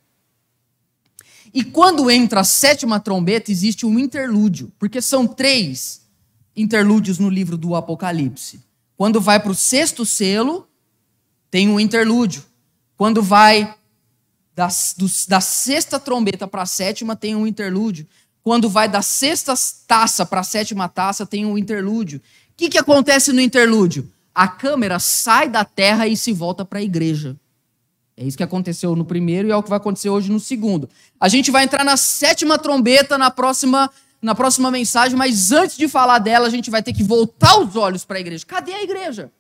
E 1.52 1.62
quando 1.62 2.10
entra 2.10 2.40
a 2.40 2.44
sétima 2.44 2.98
trombeta, 2.98 3.52
existe 3.52 3.84
um 3.84 3.98
interlúdio, 3.98 4.72
porque 4.78 5.02
são 5.02 5.26
três 5.26 6.00
interlúdios 6.56 7.18
no 7.18 7.28
livro 7.28 7.58
do 7.58 7.74
Apocalipse. 7.74 8.58
Quando 8.96 9.20
vai 9.20 9.38
para 9.38 9.52
o 9.52 9.54
sexto 9.54 10.06
selo, 10.06 10.66
tem 11.50 11.68
um 11.68 11.78
interlúdio. 11.78 12.42
Quando 12.96 13.22
vai 13.22 13.74
da, 14.54 14.68
do, 14.96 15.06
da 15.28 15.42
sexta 15.42 16.00
trombeta 16.00 16.48
para 16.48 16.62
a 16.62 16.66
sétima, 16.66 17.14
tem 17.14 17.36
um 17.36 17.46
interlúdio. 17.46 18.06
Quando 18.42 18.68
vai 18.68 18.88
da 18.88 19.02
sexta 19.02 19.54
taça 19.86 20.24
para 20.24 20.40
a 20.40 20.44
sétima 20.44 20.88
taça, 20.88 21.26
tem 21.26 21.44
um 21.44 21.58
interlúdio. 21.58 22.18
O 22.18 22.22
que, 22.56 22.70
que 22.70 22.78
acontece 22.78 23.32
no 23.32 23.40
interlúdio? 23.40 24.10
A 24.34 24.48
câmera 24.48 24.98
sai 24.98 25.48
da 25.48 25.64
terra 25.64 26.06
e 26.06 26.16
se 26.16 26.32
volta 26.32 26.64
para 26.64 26.78
a 26.78 26.82
igreja. 26.82 27.36
É 28.16 28.24
isso 28.24 28.36
que 28.36 28.42
aconteceu 28.42 28.94
no 28.94 29.04
primeiro 29.04 29.48
e 29.48 29.50
é 29.50 29.56
o 29.56 29.62
que 29.62 29.70
vai 29.70 29.78
acontecer 29.78 30.10
hoje 30.10 30.30
no 30.30 30.38
segundo. 30.38 30.88
A 31.18 31.28
gente 31.28 31.50
vai 31.50 31.64
entrar 31.64 31.84
na 31.84 31.96
sétima 31.96 32.58
trombeta 32.58 33.16
na 33.16 33.30
próxima, 33.30 33.90
na 34.20 34.34
próxima 34.34 34.70
mensagem, 34.70 35.16
mas 35.16 35.52
antes 35.52 35.76
de 35.76 35.88
falar 35.88 36.18
dela, 36.18 36.46
a 36.46 36.50
gente 36.50 36.70
vai 36.70 36.82
ter 36.82 36.92
que 36.92 37.02
voltar 37.02 37.58
os 37.58 37.76
olhos 37.76 38.04
para 38.04 38.18
a 38.18 38.20
igreja. 38.20 38.44
Cadê 38.46 38.72
a 38.72 38.82
igreja? 38.82 39.32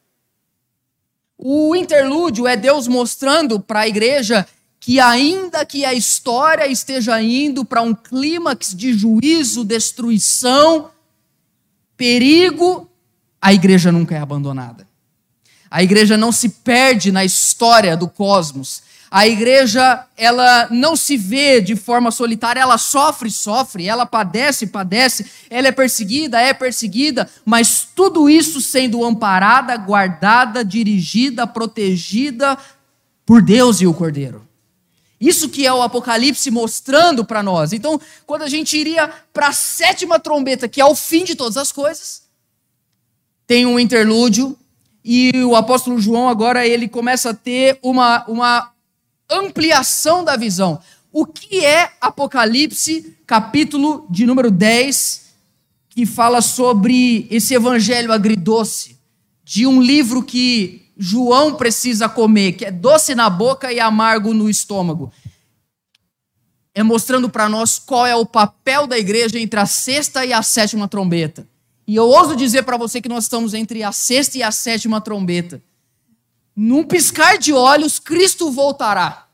O 1.36 1.74
interlúdio 1.74 2.46
é 2.46 2.56
Deus 2.56 2.86
mostrando 2.88 3.60
para 3.60 3.80
a 3.80 3.88
igreja 3.88 4.46
que, 4.80 4.98
ainda 4.98 5.64
que 5.66 5.84
a 5.84 5.92
história 5.92 6.66
esteja 6.66 7.20
indo 7.20 7.66
para 7.66 7.82
um 7.82 7.94
clímax 7.94 8.74
de 8.74 8.94
juízo, 8.94 9.62
destruição, 9.62 10.90
perigo, 11.98 12.90
a 13.42 13.52
igreja 13.52 13.92
nunca 13.92 14.14
é 14.14 14.18
abandonada. 14.18 14.88
A 15.70 15.82
igreja 15.82 16.16
não 16.16 16.32
se 16.32 16.48
perde 16.48 17.12
na 17.12 17.24
história 17.24 17.94
do 17.94 18.08
cosmos. 18.08 18.82
A 19.10 19.26
igreja, 19.26 20.06
ela 20.16 20.68
não 20.70 20.96
se 20.96 21.16
vê 21.16 21.60
de 21.60 21.76
forma 21.76 22.10
solitária, 22.10 22.60
ela 22.60 22.78
sofre, 22.78 23.30
sofre, 23.30 23.86
ela 23.86 24.06
padece, 24.06 24.68
padece, 24.68 25.26
ela 25.50 25.68
é 25.68 25.72
perseguida, 25.72 26.40
é 26.40 26.54
perseguida, 26.54 27.28
mas 27.44 27.86
tudo 27.94 28.30
isso 28.30 28.60
sendo 28.60 29.04
amparada, 29.04 29.76
guardada, 29.76 30.64
dirigida, 30.64 31.46
protegida 31.46 32.56
por 33.26 33.42
Deus 33.42 33.80
e 33.80 33.86
o 33.86 33.92
Cordeiro. 33.92 34.49
Isso 35.20 35.50
que 35.50 35.66
é 35.66 35.72
o 35.72 35.82
Apocalipse 35.82 36.50
mostrando 36.50 37.24
para 37.24 37.42
nós. 37.42 37.74
Então, 37.74 38.00
quando 38.26 38.42
a 38.42 38.48
gente 38.48 38.76
iria 38.78 39.12
para 39.32 39.48
a 39.48 39.52
sétima 39.52 40.18
trombeta, 40.18 40.66
que 40.66 40.80
é 40.80 40.84
o 40.84 40.94
fim 40.94 41.24
de 41.24 41.34
todas 41.34 41.58
as 41.58 41.70
coisas, 41.70 42.22
tem 43.46 43.66
um 43.66 43.78
interlúdio 43.78 44.56
e 45.04 45.30
o 45.44 45.54
apóstolo 45.54 46.00
João 46.00 46.28
agora 46.28 46.66
ele 46.66 46.88
começa 46.88 47.30
a 47.30 47.34
ter 47.34 47.78
uma, 47.82 48.24
uma 48.26 48.72
ampliação 49.28 50.24
da 50.24 50.36
visão. 50.36 50.80
O 51.12 51.26
que 51.26 51.64
é 51.64 51.92
Apocalipse, 52.00 53.16
capítulo 53.26 54.06
de 54.08 54.24
número 54.24 54.50
10, 54.50 55.30
que 55.90 56.06
fala 56.06 56.40
sobre 56.40 57.26
esse 57.30 57.52
evangelho 57.52 58.12
agridoce, 58.12 58.98
de 59.44 59.66
um 59.66 59.82
livro 59.82 60.22
que 60.22 60.89
João 61.02 61.54
precisa 61.54 62.10
comer, 62.10 62.52
que 62.52 62.66
é 62.66 62.70
doce 62.70 63.14
na 63.14 63.30
boca 63.30 63.72
e 63.72 63.80
amargo 63.80 64.34
no 64.34 64.50
estômago. 64.50 65.10
É 66.74 66.82
mostrando 66.82 67.30
para 67.30 67.48
nós 67.48 67.78
qual 67.78 68.04
é 68.04 68.14
o 68.14 68.26
papel 68.26 68.86
da 68.86 68.98
igreja 68.98 69.38
entre 69.38 69.58
a 69.58 69.64
sexta 69.64 70.26
e 70.26 70.32
a 70.34 70.42
sétima 70.42 70.86
trombeta. 70.86 71.48
E 71.86 71.96
eu 71.96 72.04
ouso 72.04 72.36
dizer 72.36 72.64
para 72.64 72.76
você 72.76 73.00
que 73.00 73.08
nós 73.08 73.24
estamos 73.24 73.54
entre 73.54 73.82
a 73.82 73.92
sexta 73.92 74.36
e 74.36 74.42
a 74.42 74.52
sétima 74.52 75.00
trombeta. 75.00 75.62
Num 76.54 76.84
piscar 76.84 77.38
de 77.38 77.50
olhos, 77.50 77.98
Cristo 77.98 78.50
voltará. 78.50 79.26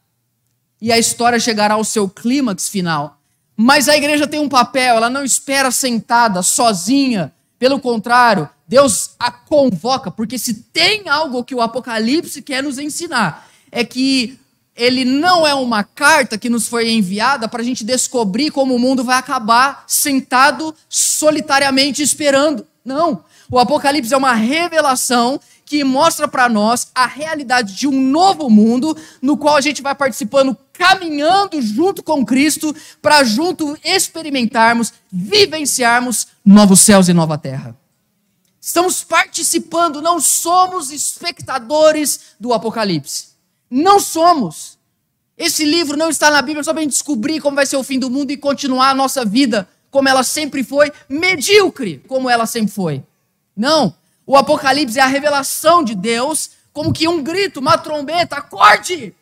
E 0.81 0.93
a 0.93 0.99
história 0.99 1.41
chegará 1.41 1.75
ao 1.75 1.83
seu 1.83 2.09
clímax 2.09 2.69
final. 2.69 3.21
Mas 3.57 3.89
a 3.89 3.97
igreja 3.97 4.29
tem 4.29 4.39
um 4.39 4.49
papel, 4.49 4.99
ela 4.99 5.11
não 5.11 5.25
espera 5.25 5.73
sentada, 5.73 6.45
sozinha. 6.45 7.35
Pelo 7.59 7.81
contrário, 7.81 8.49
Deus 8.69 9.11
a 9.19 9.31
convoca, 9.31 10.11
porque 10.11 10.39
se 10.39 10.55
tem 10.55 11.09
algo 11.09 11.45
que 11.45 11.55
o 11.55 11.61
Apocalipse 11.61 12.43
quer 12.43 12.63
nos 12.63 12.79
ensinar, 12.79 13.49
é 13.71 13.85
que 13.85 14.39
ele 14.77 15.05
não 15.05 15.47
é 15.47 15.55
uma 15.55 15.83
carta 15.83 16.37
que 16.37 16.51
nos 16.51 16.69
foi 16.69 16.91
enviada 16.91 17.49
para 17.49 17.63
a 17.63 17.65
gente 17.65 17.83
descobrir 17.83 18.51
como 18.51 18.75
o 18.75 18.79
mundo 18.79 19.03
vai 19.03 19.17
acabar 19.17 19.85
sentado 19.87 20.75
solitariamente 20.89 22.03
esperando. 22.03 22.67
Não. 22.85 23.25
O 23.51 23.59
Apocalipse 23.59 24.13
é 24.13 24.17
uma 24.17 24.35
revelação 24.35 25.41
que 25.65 25.83
mostra 25.83 26.29
para 26.29 26.49
nós 26.49 26.89
a 26.95 27.07
realidade 27.07 27.75
de 27.75 27.89
um 27.89 28.01
novo 28.01 28.51
mundo 28.51 28.97
no 29.23 29.37
qual 29.37 29.57
a 29.57 29.61
gente 29.61 29.83
vai 29.83 29.95
participando, 29.95 30.57
caminhando 30.73 31.61
junto 31.63 32.03
com 32.03 32.25
Cristo, 32.25 32.75
para 33.01 33.25
junto 33.25 33.77
experimentarmos, 33.85 34.93
vivenciarmos 35.11 36.29
novos 36.45 36.81
céus 36.81 37.09
e 37.09 37.13
nova 37.13 37.39
terra. 37.39 37.75
Estamos 38.67 39.05
participando, 39.05 40.03
não 40.03 40.19
somos 40.19 40.91
espectadores 40.91 42.35
do 42.41 42.53
Apocalipse. 42.53 43.29
Não 43.71 44.01
somos. 44.01 44.77
Esse 45.39 45.65
livro 45.65 45.97
não 45.97 46.11
está 46.11 46.33
na 46.33 46.43
Bíblia 46.43 46.65
só 46.65 46.73
para 46.73 46.81
a 46.81 46.83
gente 46.83 46.91
descobrir 46.91 47.41
como 47.41 47.55
vai 47.55 47.65
ser 47.65 47.77
o 47.77 47.85
fim 47.85 47.97
do 47.97 48.11
mundo 48.11 48.33
e 48.33 48.37
continuar 48.37 48.91
a 48.91 48.95
nossa 48.95 49.25
vida 49.25 49.69
como 49.89 50.09
ela 50.09 50.25
sempre 50.25 50.65
foi, 50.65 50.91
medíocre 51.09 52.03
como 52.09 52.29
ela 52.29 52.45
sempre 52.45 52.73
foi. 52.73 53.05
Não. 53.57 53.95
O 54.27 54.37
Apocalipse 54.37 54.99
é 54.99 55.03
a 55.03 55.07
revelação 55.07 55.85
de 55.85 55.95
Deus, 55.95 56.51
como 56.73 56.93
que 56.93 57.07
um 57.07 57.23
grito, 57.23 57.61
uma 57.61 57.79
trombeta, 57.79 58.35
acorde! 58.35 59.15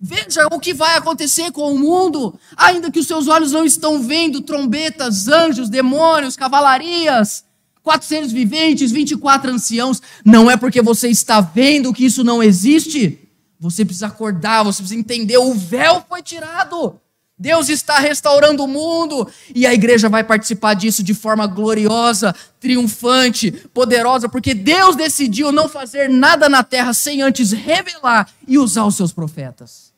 Veja 0.00 0.48
o 0.50 0.58
que 0.58 0.74
vai 0.74 0.96
acontecer 0.96 1.52
com 1.52 1.72
o 1.72 1.78
mundo, 1.78 2.36
ainda 2.56 2.90
que 2.90 2.98
os 2.98 3.06
seus 3.06 3.28
olhos 3.28 3.52
não 3.52 3.64
estão 3.64 4.02
vendo 4.02 4.40
trombetas, 4.40 5.28
anjos, 5.28 5.68
demônios, 5.70 6.34
cavalarias, 6.34 7.44
quatro 7.82 8.06
seres 8.06 8.32
viventes, 8.32 8.90
24 8.90 9.50
anciãos. 9.50 10.00
Não 10.24 10.50
é 10.50 10.56
porque 10.56 10.80
você 10.80 11.08
está 11.08 11.40
vendo 11.40 11.92
que 11.92 12.04
isso 12.04 12.22
não 12.22 12.42
existe. 12.42 13.18
Você 13.58 13.84
precisa 13.84 14.08
acordar, 14.08 14.64
você 14.64 14.82
precisa 14.82 14.98
entender, 14.98 15.38
o 15.38 15.54
véu 15.54 16.04
foi 16.08 16.22
tirado. 16.22 17.00
Deus 17.38 17.68
está 17.68 17.98
restaurando 17.98 18.62
o 18.62 18.68
mundo 18.68 19.28
e 19.52 19.66
a 19.66 19.74
igreja 19.74 20.08
vai 20.08 20.22
participar 20.22 20.74
disso 20.74 21.02
de 21.02 21.12
forma 21.12 21.44
gloriosa, 21.44 22.32
triunfante, 22.60 23.50
poderosa, 23.74 24.28
porque 24.28 24.54
Deus 24.54 24.94
decidiu 24.94 25.50
não 25.50 25.68
fazer 25.68 26.08
nada 26.08 26.48
na 26.48 26.62
terra 26.62 26.92
sem 26.92 27.20
antes 27.20 27.50
revelar 27.50 28.28
e 28.46 28.58
usar 28.58 28.84
os 28.84 28.94
seus 28.94 29.12
profetas. 29.12 29.92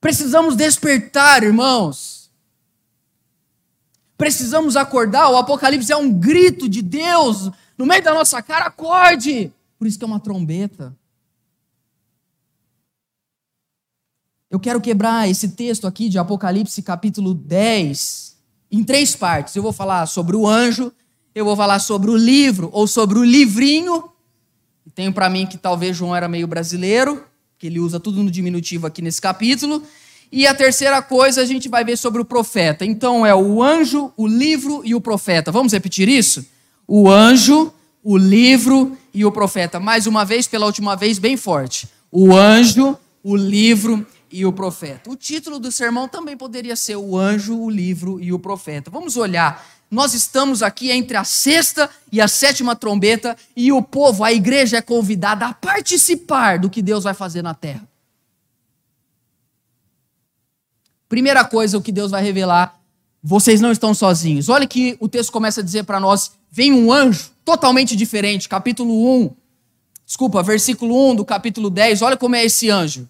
Precisamos 0.00 0.54
despertar, 0.54 1.42
irmãos. 1.42 2.13
Precisamos 4.16 4.76
acordar. 4.76 5.30
O 5.30 5.36
Apocalipse 5.36 5.92
é 5.92 5.96
um 5.96 6.12
grito 6.12 6.68
de 6.68 6.82
Deus 6.82 7.50
no 7.76 7.86
meio 7.86 8.02
da 8.02 8.14
nossa 8.14 8.40
cara. 8.42 8.66
Acorde! 8.66 9.52
Por 9.78 9.86
isso 9.86 9.98
que 9.98 10.04
é 10.04 10.06
uma 10.06 10.20
trombeta. 10.20 10.96
Eu 14.50 14.60
quero 14.60 14.80
quebrar 14.80 15.28
esse 15.28 15.48
texto 15.48 15.84
aqui 15.84 16.08
de 16.08 16.16
Apocalipse, 16.16 16.80
capítulo 16.80 17.34
10, 17.34 18.36
em 18.70 18.84
três 18.84 19.16
partes. 19.16 19.56
Eu 19.56 19.62
vou 19.64 19.72
falar 19.72 20.06
sobre 20.06 20.36
o 20.36 20.46
anjo, 20.46 20.92
eu 21.34 21.44
vou 21.44 21.56
falar 21.56 21.80
sobre 21.80 22.08
o 22.08 22.16
livro 22.16 22.70
ou 22.72 22.86
sobre 22.86 23.18
o 23.18 23.24
livrinho. 23.24 24.10
Tenho 24.94 25.12
para 25.12 25.28
mim 25.28 25.44
que 25.44 25.58
talvez 25.58 25.96
João 25.96 26.14
era 26.14 26.28
meio 26.28 26.46
brasileiro, 26.46 27.24
que 27.58 27.66
ele 27.66 27.80
usa 27.80 27.98
tudo 27.98 28.22
no 28.22 28.30
diminutivo 28.30 28.86
aqui 28.86 29.02
nesse 29.02 29.20
capítulo. 29.20 29.82
E 30.30 30.46
a 30.46 30.54
terceira 30.54 31.00
coisa 31.00 31.42
a 31.42 31.44
gente 31.44 31.68
vai 31.68 31.84
ver 31.84 31.96
sobre 31.96 32.20
o 32.20 32.24
profeta. 32.24 32.84
Então 32.84 33.24
é 33.24 33.34
o 33.34 33.62
anjo, 33.62 34.12
o 34.16 34.26
livro 34.26 34.82
e 34.84 34.94
o 34.94 35.00
profeta. 35.00 35.52
Vamos 35.52 35.72
repetir 35.72 36.08
isso? 36.08 36.44
O 36.86 37.08
anjo, 37.08 37.72
o 38.02 38.16
livro 38.16 38.96
e 39.12 39.24
o 39.24 39.32
profeta. 39.32 39.78
Mais 39.78 40.06
uma 40.06 40.24
vez, 40.24 40.46
pela 40.46 40.66
última 40.66 40.96
vez, 40.96 41.18
bem 41.18 41.36
forte. 41.36 41.88
O 42.10 42.34
anjo, 42.34 42.98
o 43.22 43.36
livro 43.36 44.06
e 44.34 44.44
o 44.44 44.52
profeta. 44.52 45.08
O 45.08 45.14
título 45.14 45.60
do 45.60 45.70
sermão 45.70 46.08
também 46.08 46.36
poderia 46.36 46.74
ser 46.74 46.96
O 46.96 47.16
Anjo, 47.16 47.56
o 47.56 47.70
Livro 47.70 48.20
e 48.20 48.32
o 48.32 48.38
Profeta. 48.38 48.90
Vamos 48.90 49.16
olhar. 49.16 49.64
Nós 49.88 50.12
estamos 50.12 50.60
aqui 50.60 50.90
entre 50.90 51.16
a 51.16 51.22
sexta 51.22 51.88
e 52.10 52.20
a 52.20 52.26
sétima 52.26 52.74
trombeta 52.74 53.36
e 53.56 53.70
o 53.70 53.80
povo, 53.80 54.24
a 54.24 54.32
igreja 54.32 54.78
é 54.78 54.82
convidada 54.82 55.46
a 55.46 55.54
participar 55.54 56.58
do 56.58 56.68
que 56.68 56.82
Deus 56.82 57.04
vai 57.04 57.14
fazer 57.14 57.42
na 57.42 57.54
terra. 57.54 57.86
Primeira 61.14 61.44
coisa, 61.44 61.78
o 61.78 61.80
que 61.80 61.92
Deus 61.92 62.10
vai 62.10 62.24
revelar, 62.24 62.76
vocês 63.22 63.60
não 63.60 63.70
estão 63.70 63.94
sozinhos. 63.94 64.48
Olha 64.48 64.66
que 64.66 64.96
o 64.98 65.08
texto 65.08 65.30
começa 65.30 65.60
a 65.60 65.62
dizer 65.62 65.84
para 65.84 66.00
nós: 66.00 66.32
vem 66.50 66.72
um 66.72 66.92
anjo 66.92 67.30
totalmente 67.44 67.94
diferente, 67.94 68.48
capítulo 68.48 69.22
1. 69.22 69.30
Desculpa, 70.04 70.42
versículo 70.42 71.12
1 71.12 71.14
do 71.14 71.24
capítulo 71.24 71.70
10. 71.70 72.02
Olha 72.02 72.16
como 72.16 72.34
é 72.34 72.44
esse 72.44 72.68
anjo. 72.68 73.08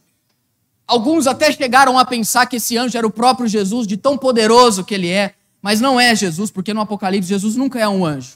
Alguns 0.86 1.26
até 1.26 1.50
chegaram 1.50 1.98
a 1.98 2.04
pensar 2.04 2.44
que 2.44 2.56
esse 2.56 2.76
anjo 2.76 2.94
era 2.94 3.06
o 3.06 3.10
próprio 3.10 3.48
Jesus, 3.48 3.86
de 3.86 3.96
tão 3.96 4.18
poderoso 4.18 4.84
que 4.84 4.92
ele 4.92 5.08
é, 5.08 5.32
mas 5.62 5.80
não 5.80 5.98
é 5.98 6.14
Jesus, 6.14 6.50
porque 6.50 6.74
no 6.74 6.82
Apocalipse 6.82 7.30
Jesus 7.30 7.56
nunca 7.56 7.80
é 7.80 7.88
um 7.88 8.04
anjo. 8.04 8.32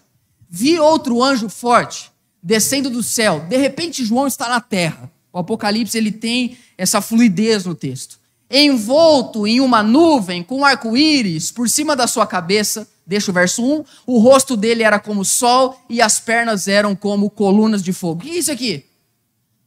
Vi 0.48 0.80
outro 0.80 1.22
anjo 1.22 1.50
forte 1.50 2.10
descendo 2.42 2.88
do 2.88 3.02
céu. 3.02 3.40
De 3.40 3.58
repente 3.58 4.02
João 4.02 4.26
está 4.26 4.48
na 4.48 4.62
terra. 4.62 5.12
O 5.30 5.38
Apocalipse 5.38 5.98
ele 5.98 6.10
tem 6.10 6.56
essa 6.78 7.02
fluidez 7.02 7.66
no 7.66 7.74
texto. 7.74 8.17
Envolto 8.50 9.46
em 9.46 9.60
uma 9.60 9.82
nuvem 9.82 10.42
com 10.42 10.64
arco-íris 10.64 11.50
por 11.50 11.68
cima 11.68 11.94
da 11.94 12.06
sua 12.06 12.26
cabeça, 12.26 12.88
deixa 13.06 13.30
o 13.30 13.34
verso 13.34 13.62
1, 13.62 13.84
o 14.06 14.18
rosto 14.18 14.56
dele 14.56 14.82
era 14.82 14.98
como 14.98 15.24
sol 15.24 15.78
e 15.88 16.00
as 16.00 16.18
pernas 16.18 16.66
eram 16.66 16.96
como 16.96 17.28
colunas 17.28 17.82
de 17.82 17.92
fogo. 17.92 18.20
O 18.20 18.24
que 18.24 18.30
é 18.30 18.38
isso 18.38 18.52
aqui? 18.52 18.84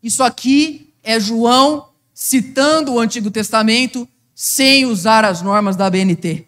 Isso 0.02 0.24
aqui 0.24 0.94
é 1.04 1.20
João 1.20 1.90
citando 2.14 2.94
o 2.94 3.00
Antigo 3.00 3.30
Testamento 3.30 4.08
sem 4.34 4.86
usar 4.86 5.24
as 5.24 5.42
normas 5.42 5.76
da 5.76 5.90
BNT. 5.90 6.48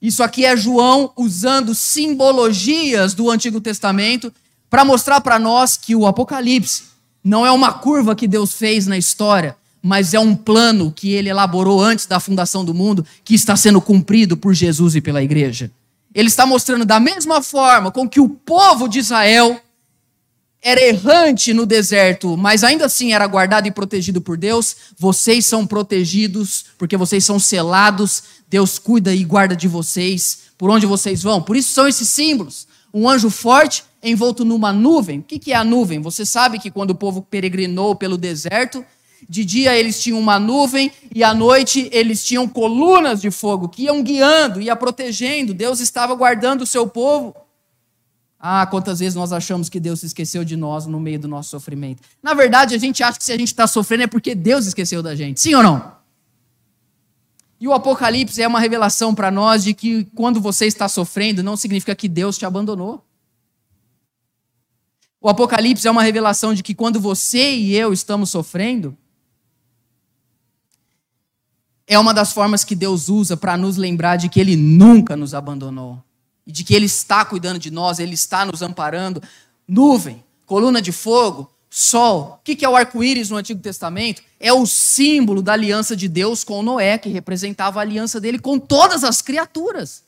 Isso 0.00 0.22
aqui 0.22 0.44
é 0.44 0.56
João 0.56 1.12
usando 1.16 1.76
simbologias 1.76 3.14
do 3.14 3.30
Antigo 3.30 3.60
Testamento 3.60 4.32
para 4.68 4.84
mostrar 4.84 5.20
para 5.20 5.38
nós 5.38 5.76
que 5.76 5.94
o 5.94 6.06
Apocalipse 6.06 6.84
não 7.22 7.46
é 7.46 7.52
uma 7.52 7.72
curva 7.72 8.16
que 8.16 8.26
Deus 8.26 8.54
fez 8.54 8.86
na 8.88 8.98
história, 8.98 9.56
mas 9.82 10.14
é 10.14 10.20
um 10.20 10.36
plano 10.36 10.92
que 10.94 11.12
ele 11.12 11.28
elaborou 11.28 11.82
antes 11.82 12.06
da 12.06 12.20
fundação 12.20 12.64
do 12.64 12.72
mundo, 12.72 13.04
que 13.24 13.34
está 13.34 13.56
sendo 13.56 13.80
cumprido 13.80 14.36
por 14.36 14.54
Jesus 14.54 14.94
e 14.94 15.00
pela 15.00 15.22
igreja. 15.22 15.70
Ele 16.14 16.28
está 16.28 16.46
mostrando 16.46 16.84
da 16.84 17.00
mesma 17.00 17.42
forma 17.42 17.90
com 17.90 18.08
que 18.08 18.20
o 18.20 18.28
povo 18.28 18.86
de 18.86 19.00
Israel 19.00 19.60
era 20.62 20.80
errante 20.80 21.52
no 21.52 21.66
deserto, 21.66 22.36
mas 22.36 22.62
ainda 22.62 22.86
assim 22.86 23.12
era 23.12 23.26
guardado 23.26 23.66
e 23.66 23.72
protegido 23.72 24.20
por 24.20 24.36
Deus, 24.36 24.76
vocês 24.96 25.44
são 25.44 25.66
protegidos 25.66 26.66
porque 26.78 26.96
vocês 26.96 27.24
são 27.24 27.40
selados, 27.40 28.22
Deus 28.48 28.78
cuida 28.78 29.12
e 29.12 29.24
guarda 29.24 29.56
de 29.56 29.66
vocês 29.66 30.42
por 30.56 30.70
onde 30.70 30.86
vocês 30.86 31.20
vão. 31.20 31.42
Por 31.42 31.56
isso 31.56 31.72
são 31.72 31.88
esses 31.88 32.08
símbolos. 32.08 32.68
Um 32.94 33.08
anjo 33.08 33.28
forte 33.28 33.82
envolto 34.00 34.44
numa 34.44 34.72
nuvem. 34.72 35.18
O 35.18 35.22
que 35.22 35.50
é 35.52 35.56
a 35.56 35.64
nuvem? 35.64 36.00
Você 36.00 36.24
sabe 36.24 36.60
que 36.60 36.70
quando 36.70 36.90
o 36.90 36.94
povo 36.94 37.22
peregrinou 37.22 37.96
pelo 37.96 38.16
deserto, 38.16 38.84
de 39.28 39.44
dia 39.44 39.76
eles 39.76 40.02
tinham 40.02 40.18
uma 40.18 40.38
nuvem 40.38 40.90
e 41.14 41.22
à 41.22 41.32
noite 41.32 41.88
eles 41.92 42.24
tinham 42.24 42.48
colunas 42.48 43.20
de 43.20 43.30
fogo 43.30 43.68
que 43.68 43.84
iam 43.84 44.02
guiando, 44.02 44.60
ia 44.60 44.76
protegendo. 44.76 45.54
Deus 45.54 45.80
estava 45.80 46.14
guardando 46.14 46.62
o 46.62 46.66
seu 46.66 46.86
povo. 46.86 47.34
Ah, 48.38 48.66
quantas 48.66 48.98
vezes 48.98 49.14
nós 49.14 49.32
achamos 49.32 49.68
que 49.68 49.78
Deus 49.78 50.00
se 50.00 50.06
esqueceu 50.06 50.44
de 50.44 50.56
nós 50.56 50.84
no 50.86 50.98
meio 50.98 51.18
do 51.18 51.28
nosso 51.28 51.50
sofrimento. 51.50 52.02
Na 52.20 52.34
verdade, 52.34 52.74
a 52.74 52.78
gente 52.78 53.02
acha 53.02 53.16
que 53.16 53.24
se 53.24 53.32
a 53.32 53.36
gente 53.36 53.48
está 53.48 53.68
sofrendo 53.68 54.02
é 54.02 54.06
porque 54.08 54.34
Deus 54.34 54.66
esqueceu 54.66 55.00
da 55.02 55.14
gente. 55.14 55.40
Sim 55.40 55.54
ou 55.54 55.62
não? 55.62 55.92
E 57.60 57.68
o 57.68 57.72
Apocalipse 57.72 58.42
é 58.42 58.48
uma 58.48 58.58
revelação 58.58 59.14
para 59.14 59.30
nós 59.30 59.62
de 59.62 59.72
que 59.72 60.04
quando 60.16 60.40
você 60.40 60.66
está 60.66 60.88
sofrendo, 60.88 61.44
não 61.44 61.56
significa 61.56 61.94
que 61.94 62.08
Deus 62.08 62.36
te 62.36 62.44
abandonou. 62.44 63.06
O 65.20 65.28
Apocalipse 65.28 65.86
é 65.86 65.90
uma 65.92 66.02
revelação 66.02 66.52
de 66.52 66.64
que 66.64 66.74
quando 66.74 66.98
você 66.98 67.54
e 67.54 67.76
eu 67.76 67.92
estamos 67.92 68.30
sofrendo, 68.30 68.98
é 71.92 71.98
uma 71.98 72.14
das 72.14 72.32
formas 72.32 72.64
que 72.64 72.74
Deus 72.74 73.08
usa 73.08 73.36
para 73.36 73.56
nos 73.56 73.76
lembrar 73.76 74.16
de 74.16 74.28
que 74.28 74.40
Ele 74.40 74.56
nunca 74.56 75.14
nos 75.16 75.34
abandonou 75.34 76.02
e 76.46 76.52
de 76.52 76.64
que 76.64 76.74
Ele 76.74 76.86
está 76.86 77.24
cuidando 77.24 77.58
de 77.58 77.70
nós, 77.70 77.98
Ele 77.98 78.14
está 78.14 78.44
nos 78.44 78.62
amparando. 78.62 79.22
Nuvem, 79.68 80.22
coluna 80.46 80.80
de 80.80 80.90
fogo, 80.90 81.50
sol. 81.68 82.40
O 82.40 82.44
que 82.44 82.64
é 82.64 82.68
o 82.68 82.76
arco-íris 82.76 83.30
no 83.30 83.36
Antigo 83.36 83.60
Testamento? 83.60 84.22
É 84.40 84.52
o 84.52 84.66
símbolo 84.66 85.42
da 85.42 85.52
aliança 85.52 85.94
de 85.94 86.08
Deus 86.08 86.44
com 86.44 86.62
Noé, 86.62 86.98
que 86.98 87.08
representava 87.08 87.78
a 87.78 87.82
aliança 87.82 88.20
dele 88.20 88.38
com 88.38 88.58
todas 88.58 89.04
as 89.04 89.20
criaturas. 89.20 90.02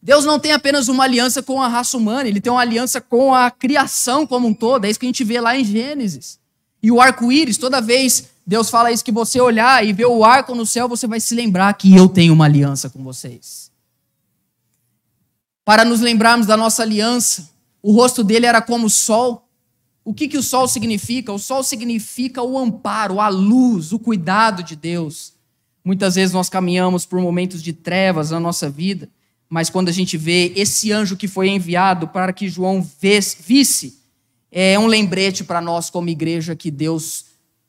Deus 0.00 0.24
não 0.24 0.38
tem 0.38 0.52
apenas 0.52 0.88
uma 0.88 1.04
aliança 1.04 1.42
com 1.42 1.60
a 1.60 1.68
raça 1.68 1.96
humana, 1.96 2.28
ele 2.28 2.40
tem 2.40 2.52
uma 2.52 2.60
aliança 2.60 3.00
com 3.00 3.34
a 3.34 3.50
criação 3.50 4.26
como 4.26 4.46
um 4.46 4.54
todo. 4.54 4.84
É 4.84 4.90
isso 4.90 4.98
que 4.98 5.06
a 5.06 5.08
gente 5.08 5.24
vê 5.24 5.40
lá 5.40 5.56
em 5.56 5.64
Gênesis. 5.64 6.38
E 6.82 6.90
o 6.90 7.00
arco-íris, 7.00 7.58
toda 7.58 7.80
vez 7.80 8.28
Deus 8.48 8.70
fala 8.70 8.90
isso, 8.90 9.04
que 9.04 9.12
você 9.12 9.38
olhar 9.38 9.86
e 9.86 9.92
ver 9.92 10.06
o 10.06 10.24
arco 10.24 10.54
no 10.54 10.64
céu, 10.64 10.88
você 10.88 11.06
vai 11.06 11.20
se 11.20 11.34
lembrar 11.34 11.70
que 11.74 11.94
eu 11.94 12.08
tenho 12.08 12.32
uma 12.32 12.46
aliança 12.46 12.88
com 12.88 13.04
vocês. 13.04 13.70
Para 15.66 15.84
nos 15.84 16.00
lembrarmos 16.00 16.46
da 16.46 16.56
nossa 16.56 16.82
aliança, 16.82 17.50
o 17.82 17.92
rosto 17.92 18.24
dele 18.24 18.46
era 18.46 18.62
como 18.62 18.86
o 18.86 18.90
sol. 18.90 19.46
O 20.02 20.14
que, 20.14 20.26
que 20.26 20.38
o 20.38 20.42
sol 20.42 20.66
significa? 20.66 21.30
O 21.30 21.38
sol 21.38 21.62
significa 21.62 22.42
o 22.42 22.56
amparo, 22.56 23.20
a 23.20 23.28
luz, 23.28 23.92
o 23.92 23.98
cuidado 23.98 24.62
de 24.62 24.74
Deus. 24.74 25.34
Muitas 25.84 26.14
vezes 26.14 26.32
nós 26.32 26.48
caminhamos 26.48 27.04
por 27.04 27.20
momentos 27.20 27.62
de 27.62 27.74
trevas 27.74 28.30
na 28.30 28.40
nossa 28.40 28.70
vida, 28.70 29.10
mas 29.46 29.68
quando 29.68 29.90
a 29.90 29.92
gente 29.92 30.16
vê 30.16 30.54
esse 30.56 30.90
anjo 30.90 31.18
que 31.18 31.28
foi 31.28 31.50
enviado 31.50 32.08
para 32.08 32.32
que 32.32 32.48
João 32.48 32.82
visse, 32.98 33.98
é 34.50 34.78
um 34.78 34.86
lembrete 34.86 35.44
para 35.44 35.60
nós 35.60 35.90
como 35.90 36.08
igreja 36.08 36.56
que 36.56 36.70
Deus 36.70 37.28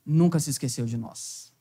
nunca 0.10 0.40
se 0.40 0.50
esqueceu 0.50 0.86
de 0.86 0.98
nós. 0.98 1.54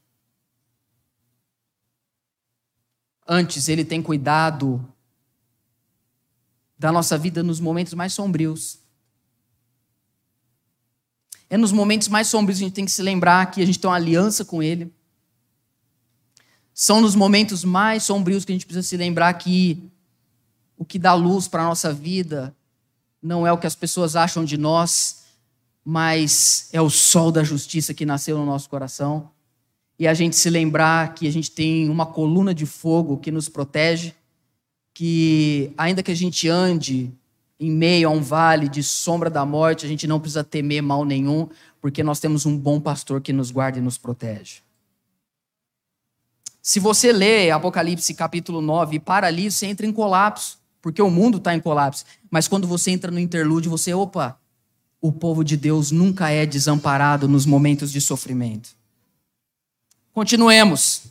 Antes, 3.26 3.68
ele 3.68 3.84
tem 3.84 4.02
cuidado 4.02 4.82
da 6.78 6.90
nossa 6.90 7.18
vida 7.18 7.42
nos 7.42 7.60
momentos 7.60 7.92
mais 7.92 8.14
sombrios. 8.14 8.78
É 11.50 11.58
nos 11.58 11.72
momentos 11.72 12.08
mais 12.08 12.28
sombrios 12.28 12.58
que 12.58 12.64
a 12.64 12.68
gente 12.68 12.74
tem 12.74 12.84
que 12.86 12.90
se 12.90 13.02
lembrar 13.02 13.50
que 13.50 13.60
a 13.60 13.66
gente 13.66 13.78
tem 13.78 13.88
uma 13.90 13.96
aliança 13.96 14.44
com 14.46 14.62
Ele. 14.62 14.90
São 16.72 17.02
nos 17.02 17.14
momentos 17.14 17.64
mais 17.64 18.04
sombrios 18.04 18.46
que 18.46 18.52
a 18.52 18.54
gente 18.54 18.64
precisa 18.64 18.86
se 18.86 18.96
lembrar 18.96 19.34
que 19.34 19.90
o 20.76 20.84
que 20.84 20.98
dá 20.98 21.12
luz 21.12 21.48
para 21.48 21.62
a 21.62 21.66
nossa 21.66 21.92
vida 21.92 22.56
não 23.20 23.46
é 23.46 23.52
o 23.52 23.58
que 23.58 23.66
as 23.66 23.74
pessoas 23.74 24.16
acham 24.16 24.44
de 24.44 24.56
nós, 24.56 25.24
mas 25.90 26.68
é 26.70 26.82
o 26.82 26.90
sol 26.90 27.32
da 27.32 27.42
justiça 27.42 27.94
que 27.94 28.04
nasceu 28.04 28.36
no 28.36 28.44
nosso 28.44 28.68
coração. 28.68 29.30
E 29.98 30.06
a 30.06 30.12
gente 30.12 30.36
se 30.36 30.50
lembrar 30.50 31.14
que 31.14 31.26
a 31.26 31.32
gente 31.32 31.50
tem 31.50 31.88
uma 31.88 32.04
coluna 32.04 32.54
de 32.54 32.66
fogo 32.66 33.16
que 33.16 33.30
nos 33.30 33.48
protege, 33.48 34.12
que 34.92 35.72
ainda 35.78 36.02
que 36.02 36.10
a 36.10 36.14
gente 36.14 36.46
ande 36.46 37.10
em 37.58 37.70
meio 37.70 38.06
a 38.06 38.12
um 38.12 38.20
vale 38.20 38.68
de 38.68 38.82
sombra 38.82 39.30
da 39.30 39.46
morte, 39.46 39.86
a 39.86 39.88
gente 39.88 40.06
não 40.06 40.20
precisa 40.20 40.44
temer 40.44 40.82
mal 40.82 41.06
nenhum, 41.06 41.48
porque 41.80 42.02
nós 42.02 42.20
temos 42.20 42.44
um 42.44 42.54
bom 42.54 42.78
pastor 42.78 43.22
que 43.22 43.32
nos 43.32 43.50
guarda 43.50 43.78
e 43.78 43.80
nos 43.80 43.96
protege. 43.96 44.56
Se 46.60 46.78
você 46.78 47.14
lê 47.14 47.50
Apocalipse 47.50 48.12
capítulo 48.12 48.60
9 48.60 48.96
e 48.96 49.00
para 49.00 49.26
ali, 49.26 49.50
você 49.50 49.64
entra 49.64 49.86
em 49.86 49.92
colapso, 49.92 50.58
porque 50.82 51.00
o 51.00 51.08
mundo 51.08 51.38
está 51.38 51.54
em 51.54 51.60
colapso. 51.60 52.04
Mas 52.30 52.46
quando 52.46 52.68
você 52.68 52.90
entra 52.90 53.10
no 53.10 53.18
interlúdio, 53.18 53.70
você, 53.70 53.94
opa, 53.94 54.37
o 55.00 55.12
povo 55.12 55.44
de 55.44 55.56
Deus 55.56 55.90
nunca 55.90 56.30
é 56.30 56.44
desamparado 56.44 57.28
nos 57.28 57.46
momentos 57.46 57.92
de 57.92 58.00
sofrimento. 58.00 58.70
Continuemos. 60.12 61.02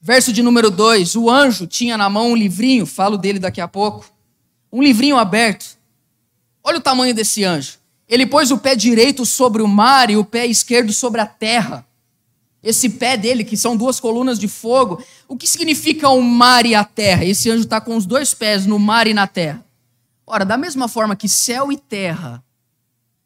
Verso 0.00 0.32
de 0.32 0.42
número 0.42 0.70
2: 0.70 1.14
O 1.16 1.30
anjo 1.30 1.66
tinha 1.66 1.96
na 1.96 2.08
mão 2.08 2.32
um 2.32 2.36
livrinho, 2.36 2.86
falo 2.86 3.18
dele 3.18 3.38
daqui 3.38 3.60
a 3.60 3.68
pouco. 3.68 4.10
Um 4.72 4.82
livrinho 4.82 5.18
aberto. 5.18 5.76
Olha 6.64 6.78
o 6.78 6.82
tamanho 6.82 7.14
desse 7.14 7.44
anjo. 7.44 7.78
Ele 8.08 8.26
pôs 8.26 8.50
o 8.50 8.58
pé 8.58 8.74
direito 8.74 9.24
sobre 9.26 9.62
o 9.62 9.68
mar 9.68 10.10
e 10.10 10.16
o 10.16 10.24
pé 10.24 10.46
esquerdo 10.46 10.92
sobre 10.92 11.20
a 11.20 11.26
terra. 11.26 11.86
Esse 12.62 12.88
pé 12.88 13.16
dele, 13.16 13.44
que 13.44 13.56
são 13.56 13.76
duas 13.76 13.98
colunas 13.98 14.38
de 14.38 14.46
fogo. 14.48 15.02
O 15.26 15.36
que 15.36 15.48
significa 15.48 16.08
o 16.08 16.22
mar 16.22 16.64
e 16.64 16.74
a 16.74 16.84
terra? 16.84 17.24
Esse 17.24 17.50
anjo 17.50 17.64
está 17.64 17.80
com 17.80 17.96
os 17.96 18.06
dois 18.06 18.32
pés 18.32 18.66
no 18.66 18.78
mar 18.78 19.06
e 19.06 19.14
na 19.14 19.26
terra. 19.26 19.64
Ora, 20.26 20.44
da 20.44 20.56
mesma 20.56 20.88
forma 20.88 21.16
que 21.16 21.28
céu 21.28 21.72
e 21.72 21.76
terra 21.76 22.42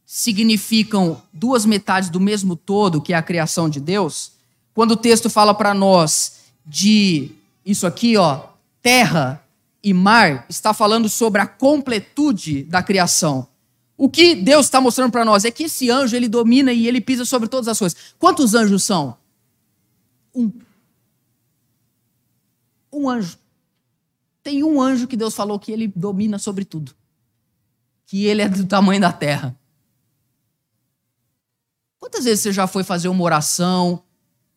significam 0.04 1.20
duas 1.32 1.66
metades 1.66 2.08
do 2.08 2.20
mesmo 2.20 2.54
todo, 2.54 3.02
que 3.02 3.12
é 3.12 3.16
a 3.16 3.22
criação 3.22 3.68
de 3.68 3.80
Deus, 3.80 4.32
quando 4.72 4.92
o 4.92 4.96
texto 4.96 5.28
fala 5.28 5.52
para 5.52 5.74
nós 5.74 6.40
de 6.64 7.32
isso 7.64 7.86
aqui, 7.86 8.16
ó, 8.16 8.44
terra 8.80 9.42
e 9.82 9.92
mar, 9.92 10.46
está 10.48 10.72
falando 10.72 11.08
sobre 11.08 11.40
a 11.40 11.46
completude 11.46 12.62
da 12.62 12.82
criação. 12.82 13.48
O 13.96 14.08
que 14.08 14.34
Deus 14.34 14.66
está 14.66 14.80
mostrando 14.80 15.10
para 15.10 15.24
nós 15.24 15.44
é 15.44 15.50
que 15.50 15.64
esse 15.64 15.90
anjo 15.90 16.14
ele 16.14 16.28
domina 16.28 16.72
e 16.72 16.86
ele 16.86 17.00
pisa 17.00 17.24
sobre 17.24 17.48
todas 17.48 17.66
as 17.66 17.78
coisas. 17.78 17.98
Quantos 18.18 18.54
anjos 18.54 18.84
são? 18.84 19.16
Um. 20.34 20.52
Um 22.92 23.08
anjo. 23.08 23.38
Tem 24.46 24.62
um 24.62 24.80
anjo 24.80 25.08
que 25.08 25.16
Deus 25.16 25.34
falou 25.34 25.58
que 25.58 25.72
ele 25.72 25.88
domina 25.88 26.38
sobre 26.38 26.64
tudo. 26.64 26.94
Que 28.06 28.26
ele 28.26 28.42
é 28.42 28.48
do 28.48 28.64
tamanho 28.64 29.00
da 29.00 29.12
terra. 29.12 29.58
Quantas 31.98 32.26
vezes 32.26 32.44
você 32.44 32.52
já 32.52 32.68
foi 32.68 32.84
fazer 32.84 33.08
uma 33.08 33.24
oração 33.24 34.04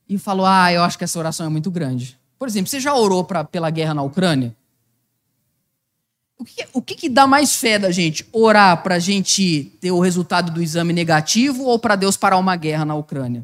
e 0.08 0.20
falou: 0.20 0.46
Ah, 0.46 0.72
eu 0.72 0.84
acho 0.84 0.96
que 0.96 1.04
essa 1.04 1.18
oração 1.18 1.48
é 1.48 1.50
muito 1.50 1.72
grande. 1.72 2.20
Por 2.38 2.48
exemplo, 2.48 2.70
você 2.70 2.80
já 2.80 2.94
orou 2.94 3.24
pra, 3.24 3.44
pela 3.44 3.72
guerra 3.72 3.96
na 3.96 4.04
Ucrânia? 4.04 4.56
O 6.38 6.46
que, 6.46 6.68
o 6.72 6.84
que, 6.84 6.94
que 6.94 7.10
dá 7.10 7.26
mais 7.26 7.56
fé 7.56 7.80
da 7.80 7.90
gente? 7.90 8.30
Orar 8.32 8.84
para 8.84 8.94
a 8.94 9.00
gente 9.00 9.76
ter 9.82 9.90
o 9.90 10.00
resultado 10.00 10.52
do 10.52 10.62
exame 10.62 10.94
negativo 10.94 11.64
ou 11.64 11.80
para 11.80 11.96
Deus 11.96 12.16
parar 12.16 12.38
uma 12.38 12.56
guerra 12.56 12.86
na 12.86 12.94
Ucrânia? 12.94 13.44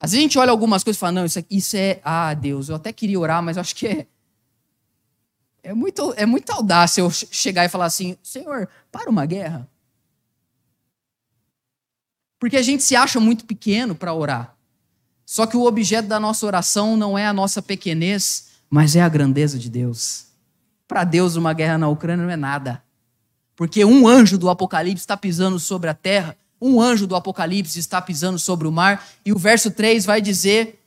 Às 0.00 0.10
vezes 0.10 0.18
a 0.18 0.22
gente 0.22 0.38
olha 0.40 0.50
algumas 0.50 0.82
coisas 0.82 0.98
e 0.98 1.00
fala: 1.00 1.12
Não, 1.12 1.24
isso, 1.24 1.38
aqui, 1.38 1.56
isso 1.56 1.76
é. 1.76 2.00
Ah, 2.02 2.34
Deus, 2.34 2.68
eu 2.68 2.74
até 2.74 2.92
queria 2.92 3.20
orar, 3.20 3.40
mas 3.40 3.56
acho 3.56 3.72
que 3.76 3.86
é. 3.86 4.06
É 5.66 5.74
muito, 5.74 6.14
é 6.16 6.24
muito 6.24 6.48
audácia 6.52 7.00
eu 7.00 7.10
chegar 7.10 7.64
e 7.64 7.68
falar 7.68 7.86
assim: 7.86 8.16
Senhor, 8.22 8.68
para 8.92 9.10
uma 9.10 9.26
guerra. 9.26 9.68
Porque 12.38 12.56
a 12.56 12.62
gente 12.62 12.84
se 12.84 12.94
acha 12.94 13.18
muito 13.18 13.44
pequeno 13.44 13.92
para 13.92 14.14
orar. 14.14 14.56
Só 15.24 15.44
que 15.44 15.56
o 15.56 15.64
objeto 15.64 16.06
da 16.06 16.20
nossa 16.20 16.46
oração 16.46 16.96
não 16.96 17.18
é 17.18 17.26
a 17.26 17.32
nossa 17.32 17.60
pequenez, 17.60 18.50
mas 18.70 18.94
é 18.94 19.02
a 19.02 19.08
grandeza 19.08 19.58
de 19.58 19.68
Deus. 19.68 20.26
Para 20.86 21.02
Deus, 21.02 21.34
uma 21.34 21.52
guerra 21.52 21.78
na 21.78 21.88
Ucrânia 21.88 22.24
não 22.24 22.32
é 22.32 22.36
nada. 22.36 22.80
Porque 23.56 23.84
um 23.84 24.06
anjo 24.06 24.38
do 24.38 24.48
Apocalipse 24.48 25.02
está 25.02 25.16
pisando 25.16 25.58
sobre 25.58 25.90
a 25.90 25.94
terra, 25.94 26.36
um 26.60 26.80
anjo 26.80 27.08
do 27.08 27.16
Apocalipse 27.16 27.80
está 27.80 28.00
pisando 28.00 28.38
sobre 28.38 28.68
o 28.68 28.72
mar, 28.72 29.04
e 29.24 29.32
o 29.32 29.38
verso 29.38 29.72
3 29.72 30.04
vai 30.04 30.20
dizer 30.20 30.80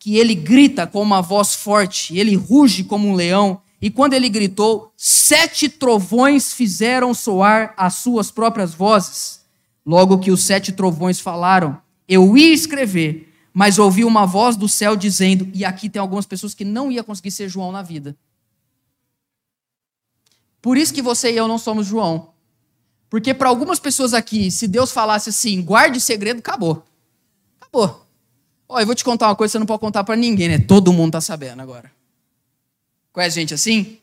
que 0.00 0.16
ele 0.16 0.34
grita 0.34 0.86
com 0.86 1.02
uma 1.02 1.20
voz 1.20 1.54
forte, 1.54 2.16
ele 2.18 2.34
ruge 2.34 2.82
como 2.82 3.06
um 3.06 3.14
leão, 3.14 3.60
e 3.82 3.90
quando 3.90 4.14
ele 4.14 4.30
gritou, 4.30 4.92
sete 4.96 5.68
trovões 5.68 6.54
fizeram 6.54 7.12
soar 7.12 7.74
as 7.76 7.96
suas 7.96 8.30
próprias 8.30 8.72
vozes. 8.72 9.42
Logo 9.84 10.18
que 10.18 10.30
os 10.30 10.42
sete 10.42 10.72
trovões 10.72 11.20
falaram, 11.20 11.80
eu 12.08 12.34
ia 12.34 12.52
escrever, 12.52 13.30
mas 13.52 13.78
ouvi 13.78 14.02
uma 14.02 14.24
voz 14.24 14.56
do 14.56 14.68
céu 14.68 14.96
dizendo, 14.96 15.50
e 15.52 15.66
aqui 15.66 15.90
tem 15.90 16.00
algumas 16.00 16.24
pessoas 16.24 16.54
que 16.54 16.64
não 16.64 16.90
ia 16.90 17.04
conseguir 17.04 17.30
ser 17.30 17.48
João 17.48 17.70
na 17.70 17.82
vida. 17.82 18.16
Por 20.62 20.78
isso 20.78 20.94
que 20.94 21.02
você 21.02 21.30
e 21.30 21.36
eu 21.36 21.46
não 21.46 21.58
somos 21.58 21.86
João. 21.86 22.30
Porque 23.10 23.34
para 23.34 23.50
algumas 23.50 23.78
pessoas 23.78 24.14
aqui, 24.14 24.50
se 24.50 24.66
Deus 24.66 24.92
falasse 24.92 25.28
assim, 25.28 25.60
guarde 25.62 26.00
segredo, 26.00 26.38
acabou. 26.38 26.84
Acabou. 27.60 28.09
Ó, 28.70 28.78
eu 28.78 28.86
vou 28.86 28.94
te 28.94 29.02
contar 29.02 29.26
uma 29.26 29.34
coisa 29.34 29.50
que 29.50 29.52
você 29.54 29.58
não 29.58 29.66
pode 29.66 29.80
contar 29.80 30.04
para 30.04 30.14
ninguém, 30.14 30.48
né? 30.48 30.58
Todo 30.60 30.92
mundo 30.92 31.10
tá 31.12 31.20
sabendo 31.20 31.60
agora. 31.60 31.90
Conhece 33.12 33.34
gente 33.34 33.52
assim? 33.52 33.98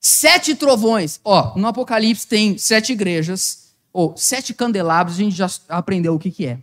Sete 0.00 0.54
trovões. 0.54 1.18
Ó, 1.24 1.58
no 1.58 1.66
Apocalipse 1.66 2.24
tem 2.24 2.56
sete 2.56 2.92
igrejas, 2.92 3.72
ou 3.92 4.16
sete 4.16 4.54
candelabros, 4.54 5.16
a 5.16 5.18
gente 5.18 5.34
já 5.34 5.50
aprendeu 5.68 6.14
o 6.14 6.18
que, 6.18 6.30
que 6.30 6.46
é. 6.46 6.60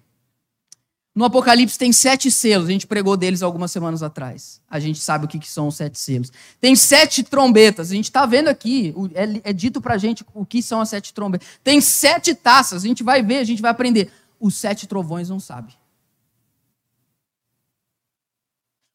No 1.14 1.26
Apocalipse 1.26 1.78
tem 1.78 1.92
sete 1.92 2.32
selos, 2.32 2.70
a 2.70 2.72
gente 2.72 2.88
pregou 2.88 3.18
deles 3.18 3.44
algumas 3.44 3.70
semanas 3.70 4.02
atrás. 4.02 4.62
A 4.70 4.80
gente 4.80 5.02
sabe 5.02 5.26
o 5.26 5.28
que, 5.28 5.38
que 5.38 5.50
são 5.50 5.68
os 5.68 5.76
sete 5.76 6.00
selos. 6.00 6.32
Tem 6.62 6.74
sete 6.74 7.22
trombetas, 7.22 7.92
a 7.92 7.96
gente 7.96 8.06
está 8.06 8.26
vendo 8.26 8.48
aqui, 8.48 8.96
é, 9.14 9.50
é 9.50 9.52
dito 9.52 9.82
para 9.82 9.96
a 9.96 9.98
gente 9.98 10.24
o 10.34 10.46
que 10.46 10.62
são 10.62 10.80
as 10.80 10.88
sete 10.88 11.14
trombetas. 11.14 11.46
Tem 11.62 11.82
sete 11.82 12.34
taças, 12.34 12.86
a 12.86 12.88
gente 12.88 13.04
vai 13.04 13.22
ver, 13.22 13.40
a 13.40 13.44
gente 13.44 13.62
vai 13.62 13.72
aprender. 13.72 14.10
Os 14.40 14.56
sete 14.56 14.88
trovões 14.88 15.30
não 15.30 15.40
sabem. 15.40 15.76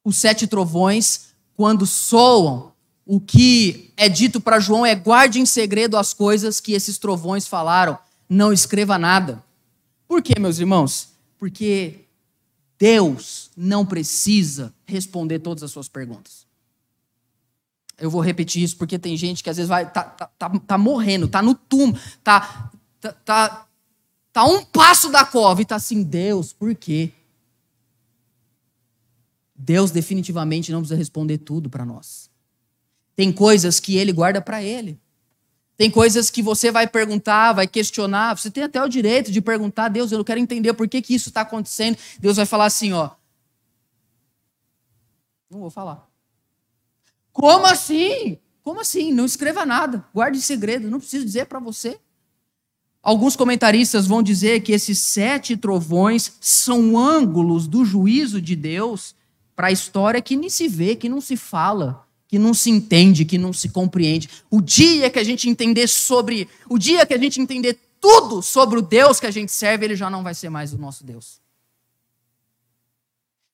os 0.04 0.18
sete 0.18 0.46
trovões, 0.46 1.30
quando 1.56 1.86
soam, 1.86 2.72
o 3.06 3.18
que 3.18 3.92
é 3.96 4.08
dito 4.08 4.40
para 4.40 4.60
João 4.60 4.84
é: 4.84 4.94
guarde 4.94 5.40
em 5.40 5.46
segredo 5.46 5.96
as 5.96 6.12
coisas 6.12 6.60
que 6.60 6.72
esses 6.72 6.98
trovões 6.98 7.48
falaram, 7.48 7.98
não 8.28 8.52
escreva 8.52 8.98
nada. 8.98 9.42
Por 10.06 10.22
quê, 10.22 10.38
meus 10.38 10.58
irmãos? 10.58 11.08
Porque 11.38 12.00
Deus 12.78 13.50
não 13.56 13.86
precisa 13.86 14.74
responder 14.84 15.38
todas 15.38 15.62
as 15.62 15.70
suas 15.70 15.88
perguntas. 15.88 16.44
Eu 17.96 18.10
vou 18.10 18.20
repetir 18.20 18.62
isso 18.62 18.76
porque 18.76 18.98
tem 18.98 19.16
gente 19.16 19.42
que 19.42 19.48
às 19.48 19.56
vezes 19.56 19.68
vai 19.68 19.90
tá, 19.90 20.02
tá, 20.02 20.26
tá, 20.26 20.50
tá 20.50 20.78
morrendo, 20.78 21.28
tá 21.28 21.40
no 21.40 21.54
túmulo, 21.54 21.98
tá, 22.24 22.70
tá, 23.00 23.12
tá, 23.24 23.66
tá 24.34 24.44
um 24.44 24.64
passo 24.64 25.10
da 25.10 25.24
cova 25.24 25.62
e 25.62 25.64
tá 25.64 25.76
assim, 25.76 26.02
Deus, 26.02 26.52
por 26.52 26.74
quê? 26.74 27.12
Deus 29.54 29.92
definitivamente 29.92 30.72
não 30.72 30.80
precisa 30.80 30.98
responder 30.98 31.38
tudo 31.38 31.70
para 31.70 31.86
nós. 31.86 32.28
Tem 33.14 33.32
coisas 33.32 33.78
que 33.78 33.96
ele 33.96 34.12
guarda 34.12 34.42
para 34.42 34.60
ele. 34.60 35.00
Tem 35.76 35.88
coisas 35.88 36.30
que 36.30 36.42
você 36.42 36.72
vai 36.72 36.84
perguntar, 36.84 37.52
vai 37.52 37.68
questionar. 37.68 38.36
Você 38.36 38.50
tem 38.50 38.64
até 38.64 38.82
o 38.82 38.88
direito 38.88 39.30
de 39.30 39.40
perguntar, 39.40 39.88
Deus, 39.88 40.10
eu 40.10 40.24
quero 40.24 40.40
entender 40.40 40.74
por 40.74 40.88
que, 40.88 41.00
que 41.00 41.14
isso 41.14 41.28
está 41.28 41.42
acontecendo. 41.42 41.96
Deus 42.18 42.36
vai 42.36 42.44
falar 42.44 42.66
assim, 42.66 42.92
ó. 42.92 43.10
Não 45.48 45.60
vou 45.60 45.70
falar. 45.70 46.10
Como 47.32 47.66
assim? 47.66 48.36
Como 48.64 48.80
assim? 48.80 49.12
Não 49.12 49.24
escreva 49.26 49.64
nada. 49.64 50.04
Guarde 50.12 50.40
segredo. 50.40 50.90
Não 50.90 50.98
preciso 50.98 51.24
dizer 51.24 51.46
para 51.46 51.60
você. 51.60 52.00
Alguns 53.04 53.36
comentaristas 53.36 54.06
vão 54.06 54.22
dizer 54.22 54.62
que 54.62 54.72
esses 54.72 54.98
sete 54.98 55.58
trovões 55.58 56.32
são 56.40 56.98
ângulos 56.98 57.66
do 57.68 57.84
juízo 57.84 58.40
de 58.40 58.56
Deus 58.56 59.14
para 59.54 59.66
a 59.66 59.70
história 59.70 60.22
que 60.22 60.34
nem 60.34 60.48
se 60.48 60.66
vê, 60.66 60.96
que 60.96 61.06
não 61.06 61.20
se 61.20 61.36
fala, 61.36 62.08
que 62.26 62.38
não 62.38 62.54
se 62.54 62.70
entende, 62.70 63.26
que 63.26 63.36
não 63.36 63.52
se 63.52 63.68
compreende. 63.68 64.30
O 64.50 64.62
dia 64.62 65.10
que 65.10 65.18
a 65.18 65.22
gente 65.22 65.50
entender 65.50 65.86
sobre, 65.86 66.48
o 66.66 66.78
dia 66.78 67.04
que 67.04 67.12
a 67.12 67.18
gente 67.18 67.38
entender 67.38 67.78
tudo 68.00 68.40
sobre 68.40 68.78
o 68.78 68.82
Deus 68.82 69.20
que 69.20 69.26
a 69.26 69.30
gente 69.30 69.52
serve, 69.52 69.84
ele 69.84 69.96
já 69.96 70.08
não 70.08 70.22
vai 70.22 70.34
ser 70.34 70.48
mais 70.48 70.72
o 70.72 70.78
nosso 70.78 71.04
Deus. 71.04 71.42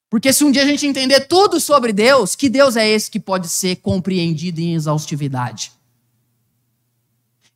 Porque 0.08 0.32
se 0.32 0.44
um 0.44 0.52
dia 0.52 0.62
a 0.62 0.66
gente 0.66 0.86
entender 0.86 1.22
tudo 1.22 1.58
sobre 1.58 1.92
Deus, 1.92 2.36
que 2.36 2.48
Deus 2.48 2.76
é 2.76 2.88
esse 2.88 3.10
que 3.10 3.18
pode 3.18 3.48
ser 3.48 3.76
compreendido 3.76 4.60
em 4.60 4.74
exaustividade? 4.74 5.72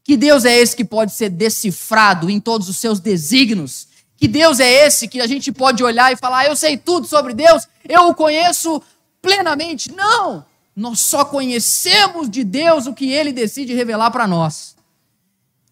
Que 0.05 0.19
Deus 0.19 0.45
é 0.45 0.55
esse 0.55 0.77
que 0.77 0.85
pode 0.85 1.13
ser 1.13 1.31
decifrado 1.31 2.29
em 2.29 2.39
todos 2.39 2.69
os 2.69 2.77
seus 2.77 3.01
desígnios? 3.01 3.89
Que 4.19 4.29
Deus 4.29 4.61
é 4.61 4.87
esse 4.87 5.09
que 5.09 5.19
a 5.19 5.27
gente 5.27 5.51
pode 5.51 5.83
olhar 5.83 6.13
e 6.13 6.17
falar, 6.17 6.41
ah, 6.41 6.47
eu 6.47 6.55
sei 6.55 6.77
tudo 6.77 7.07
sobre 7.07 7.33
Deus, 7.33 7.67
eu 7.89 8.09
o 8.09 8.15
conheço 8.15 8.83
plenamente? 9.23 9.91
Não! 9.91 10.45
Nós 10.77 11.01
só 11.01 11.25
conhecemos 11.25 12.29
de 12.29 12.45
Deus 12.45 12.87
o 12.87 12.93
que 12.93 13.11
ele 13.11 13.33
decide 13.33 13.73
revelar 13.73 14.11
para 14.11 14.27
nós. 14.27 14.75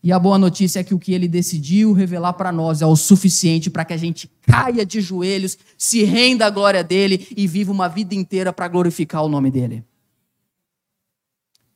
E 0.03 0.11
a 0.11 0.19
boa 0.19 0.39
notícia 0.39 0.81
é 0.81 0.85
que 0.85 0.95
o 0.95 0.99
que 0.99 1.13
ele 1.13 1.29
decidiu 1.29 1.93
revelar 1.93 2.33
para 2.33 2.51
nós 2.51 2.83
é 2.83 2.87
o 2.87 2.97
suficiente 2.97 3.71
para 3.71 3.85
que 3.85 3.93
a 3.93 3.97
gente 3.97 4.31
caia 4.41 4.85
de 4.85 5.01
joelhos, 5.01 5.59
se 5.77 6.03
renda 6.05 6.47
à 6.47 6.51
glória 6.51 6.83
dele 6.83 7.29
e 7.37 7.47
viva 7.47 7.71
uma 7.71 7.89
vida 7.89 8.15
inteira 8.15 8.53
para 8.53 8.67
glorificar 8.67 9.23
o 9.25 9.29
nome 9.29 9.51
dele. 9.51 9.85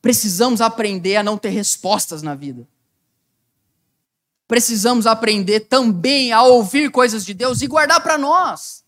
Precisamos 0.07 0.61
aprender 0.61 1.17
a 1.17 1.21
não 1.21 1.37
ter 1.37 1.49
respostas 1.49 2.21
na 2.21 2.33
vida. 2.33 2.65
Precisamos 4.47 5.05
aprender 5.05 5.59
também 5.59 6.31
a 6.31 6.43
ouvir 6.43 6.89
coisas 6.91 7.25
de 7.25 7.33
Deus 7.33 7.61
e 7.61 7.67
guardar 7.67 8.01
para 8.01 8.17
nós. 8.17 8.85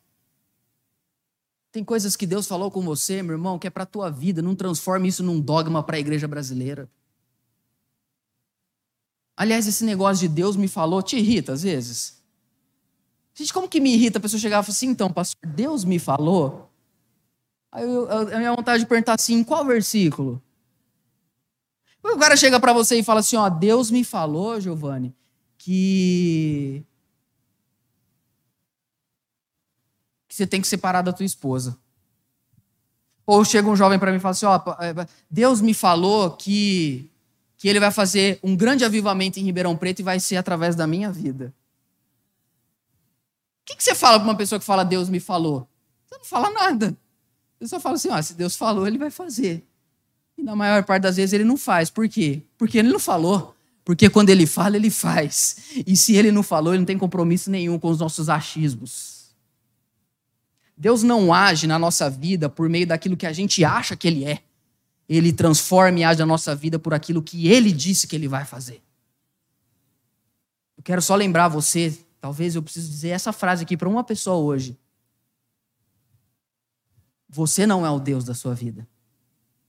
Tem 1.74 1.84
coisas 1.84 2.16
que 2.16 2.26
Deus 2.26 2.48
falou 2.48 2.72
com 2.72 2.82
você, 2.84 3.22
meu 3.22 3.34
irmão, 3.34 3.60
que 3.60 3.68
é 3.68 3.70
para 3.70 3.84
a 3.84 3.86
tua 3.86 4.10
vida. 4.10 4.42
Não 4.42 4.56
transforme 4.56 5.10
isso 5.10 5.22
num 5.22 5.42
dogma 5.42 5.84
para 5.84 5.98
a 5.98 6.00
igreja 6.00 6.26
brasileira. 6.26 6.90
Aliás, 9.36 9.68
esse 9.68 9.84
negócio 9.84 10.26
de 10.26 10.34
Deus 10.34 10.56
me 10.56 10.70
falou 10.70 11.04
te 11.04 11.18
irrita 11.18 11.52
às 11.52 11.64
vezes. 11.64 12.24
Gente, 13.34 13.52
como 13.52 13.68
que 13.68 13.82
me 13.82 13.94
irrita 13.94 14.20
a 14.20 14.22
pessoa 14.22 14.40
chegar 14.40 14.62
e 14.62 14.64
falar 14.64 14.74
assim, 14.74 14.88
então, 14.88 15.12
pastor, 15.12 15.38
Deus 15.46 15.84
me 15.84 16.00
falou? 16.00 16.72
Aí 17.74 17.84
eu, 17.84 18.10
a 18.10 18.38
minha 18.38 18.56
vontade 18.56 18.84
de 18.84 18.88
perguntar 18.88 19.16
assim, 19.16 19.44
qual 19.44 19.66
versículo? 19.66 20.42
O 22.04 22.18
cara 22.18 22.38
chega 22.38 22.60
para 22.60 22.74
você 22.74 22.98
e 22.98 23.04
fala 23.04 23.20
assim: 23.20 23.36
ó, 23.36 23.50
Deus 23.50 23.92
me 23.92 24.04
falou, 24.04 24.60
Giovanni, 24.60 25.16
que 25.58 26.84
que 30.28 30.36
você 30.36 30.48
tem 30.48 30.62
que 30.62 30.68
separar 30.68 31.02
da 31.02 31.12
tua 31.12 31.26
esposa. 31.26 31.78
Ou 33.26 33.44
chega 33.44 33.70
um 33.70 33.76
jovem 33.76 34.00
para 34.00 34.12
mim 34.12 34.18
e 34.18 34.22
fala 34.22 34.32
assim: 34.32 34.46
ó, 34.46 34.56
é, 34.80 35.08
Deus 35.30 35.62
me 35.62 35.74
falou 35.74 36.32
que 36.32 37.12
que 37.58 37.68
ele 37.68 37.80
vai 37.80 37.92
fazer 37.92 38.40
um 38.42 38.56
grande 38.56 38.86
avivamento 38.86 39.38
em 39.38 39.44
Ribeirão 39.44 39.76
Preto 39.76 40.00
e 40.00 40.04
vai 40.04 40.18
ser 40.18 40.38
através 40.38 40.78
da 40.78 40.88
minha 40.88 41.12
vida. 41.12 41.54
O 43.62 43.66
que, 43.66 43.76
que 43.76 43.84
você 43.84 43.94
fala 43.94 44.18
para 44.18 44.30
uma 44.30 44.38
pessoa 44.38 44.58
que 44.58 44.66
fala 44.66 44.86
Deus 44.86 45.10
me 45.10 45.20
falou? 45.20 45.68
Você 46.08 46.18
não 46.18 46.24
fala 46.24 46.50
nada. 46.50 46.98
Você 47.60 47.68
só 47.68 47.80
fala 47.80 47.96
assim: 47.96 48.10
ó, 48.10 48.22
se 48.22 48.34
Deus 48.34 48.56
falou, 48.56 48.88
ele 48.88 48.98
vai 48.98 49.12
fazer. 49.12 49.69
E 50.40 50.44
na 50.44 50.56
maior 50.56 50.86
parte 50.86 51.04
das 51.04 51.18
vezes 51.18 51.34
ele 51.34 51.44
não 51.44 51.58
faz. 51.58 51.90
Por 51.90 52.08
quê? 52.08 52.42
Porque 52.58 52.78
ele 52.78 52.88
não 52.88 53.00
falou. 53.00 53.54
Porque 53.84 54.10
quando 54.10 54.30
ele 54.30 54.46
fala, 54.46 54.78
ele 54.78 54.90
faz. 54.90 55.58
E 55.86 55.98
se 55.98 56.16
ele 56.16 56.32
não 56.32 56.42
falou, 56.42 56.74
ele 56.74 56.80
não 56.80 56.86
tem 56.86 56.98
compromisso 56.98 57.52
nenhum 57.52 57.78
com 57.78 57.90
os 57.90 58.00
nossos 58.00 58.30
achismos. 58.30 59.36
Deus 60.78 61.04
não 61.04 61.34
age 61.34 61.68
na 61.68 61.78
nossa 61.78 62.10
vida 62.10 62.48
por 62.48 62.70
meio 62.70 62.88
daquilo 62.88 63.18
que 63.18 63.26
a 63.28 63.34
gente 63.34 63.66
acha 63.66 63.98
que 63.98 64.08
ele 64.08 64.24
é. 64.24 64.42
Ele 65.10 65.34
transforma 65.34 66.00
e 66.00 66.04
age 66.06 66.20
na 66.20 66.26
nossa 66.26 66.56
vida 66.56 66.80
por 66.80 66.94
aquilo 66.94 67.22
que 67.22 67.50
ele 67.50 67.72
disse 67.74 68.08
que 68.08 68.16
ele 68.16 68.28
vai 68.28 68.46
fazer. 68.46 68.82
Eu 70.78 70.84
quero 70.84 71.02
só 71.02 71.16
lembrar 71.16 71.50
você, 71.50 72.00
talvez 72.22 72.56
eu 72.56 72.64
precise 72.64 72.88
dizer 72.88 73.10
essa 73.10 73.34
frase 73.34 73.64
aqui 73.64 73.76
para 73.76 73.90
uma 73.90 74.06
pessoa 74.06 74.38
hoje. 74.38 74.80
Você 77.28 77.68
não 77.68 77.86
é 77.86 77.90
o 77.90 78.00
Deus 78.00 78.24
da 78.24 78.34
sua 78.34 78.56
vida. 78.56 78.88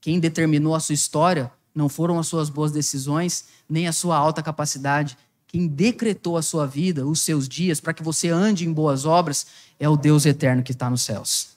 Quem 0.01 0.19
determinou 0.19 0.73
a 0.73 0.79
sua 0.79 0.95
história 0.95 1.51
não 1.73 1.87
foram 1.87 2.19
as 2.19 2.27
suas 2.27 2.49
boas 2.49 2.71
decisões, 2.71 3.45
nem 3.69 3.87
a 3.87 3.93
sua 3.93 4.17
alta 4.17 4.41
capacidade. 4.41 5.17
Quem 5.47 5.67
decretou 5.67 6.37
a 6.37 6.41
sua 6.41 6.65
vida, 6.65 7.05
os 7.05 7.21
seus 7.21 7.47
dias, 7.47 7.79
para 7.79 7.93
que 7.93 8.01
você 8.01 8.29
ande 8.29 8.67
em 8.67 8.73
boas 8.73 9.05
obras, 9.05 9.45
é 9.79 9.87
o 9.87 9.95
Deus 9.95 10.25
eterno 10.25 10.63
que 10.63 10.71
está 10.71 10.89
nos 10.89 11.03
céus. 11.03 11.49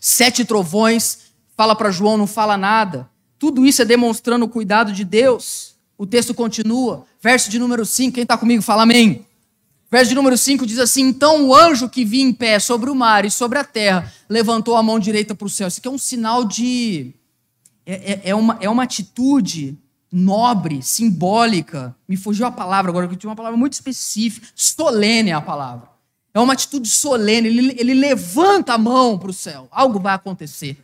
Sete 0.00 0.44
trovões, 0.44 1.32
fala 1.56 1.74
para 1.74 1.90
João, 1.90 2.16
não 2.16 2.26
fala 2.26 2.56
nada. 2.56 3.10
Tudo 3.38 3.66
isso 3.66 3.82
é 3.82 3.84
demonstrando 3.84 4.44
o 4.44 4.48
cuidado 4.48 4.92
de 4.92 5.04
Deus. 5.04 5.74
O 5.96 6.06
texto 6.06 6.32
continua, 6.32 7.04
verso 7.20 7.50
de 7.50 7.58
número 7.58 7.84
5, 7.84 8.14
quem 8.14 8.22
está 8.22 8.38
comigo, 8.38 8.62
fala 8.62 8.84
amém. 8.84 9.26
Verso 9.90 10.10
de 10.10 10.14
número 10.14 10.36
5 10.36 10.66
diz 10.66 10.78
assim: 10.78 11.02
Então 11.02 11.48
o 11.48 11.54
anjo 11.54 11.88
que 11.88 12.04
vinha 12.04 12.26
em 12.26 12.32
pé 12.32 12.58
sobre 12.58 12.90
o 12.90 12.94
mar 12.94 13.24
e 13.24 13.30
sobre 13.30 13.58
a 13.58 13.64
terra 13.64 14.12
levantou 14.28 14.76
a 14.76 14.82
mão 14.82 14.98
direita 14.98 15.34
para 15.34 15.46
o 15.46 15.50
céu. 15.50 15.68
Isso 15.68 15.78
aqui 15.78 15.88
é 15.88 15.90
um 15.90 15.98
sinal 15.98 16.44
de. 16.44 17.14
É, 17.86 18.12
é, 18.12 18.20
é, 18.24 18.34
uma, 18.34 18.58
é 18.60 18.68
uma 18.68 18.82
atitude 18.82 19.78
nobre, 20.12 20.82
simbólica. 20.82 21.96
Me 22.06 22.18
fugiu 22.18 22.44
a 22.46 22.50
palavra 22.50 22.90
agora, 22.90 23.06
porque 23.06 23.16
eu 23.16 23.20
tinha 23.20 23.30
uma 23.30 23.36
palavra 23.36 23.56
muito 23.56 23.72
específica. 23.72 24.46
Solene 24.54 25.30
é 25.30 25.34
a 25.34 25.40
palavra. 25.40 25.88
É 26.34 26.40
uma 26.40 26.52
atitude 26.52 26.88
solene. 26.88 27.48
Ele, 27.48 27.74
ele 27.78 27.94
levanta 27.94 28.74
a 28.74 28.78
mão 28.78 29.18
para 29.18 29.30
o 29.30 29.32
céu. 29.32 29.68
Algo 29.70 29.98
vai 29.98 30.14
acontecer. 30.14 30.76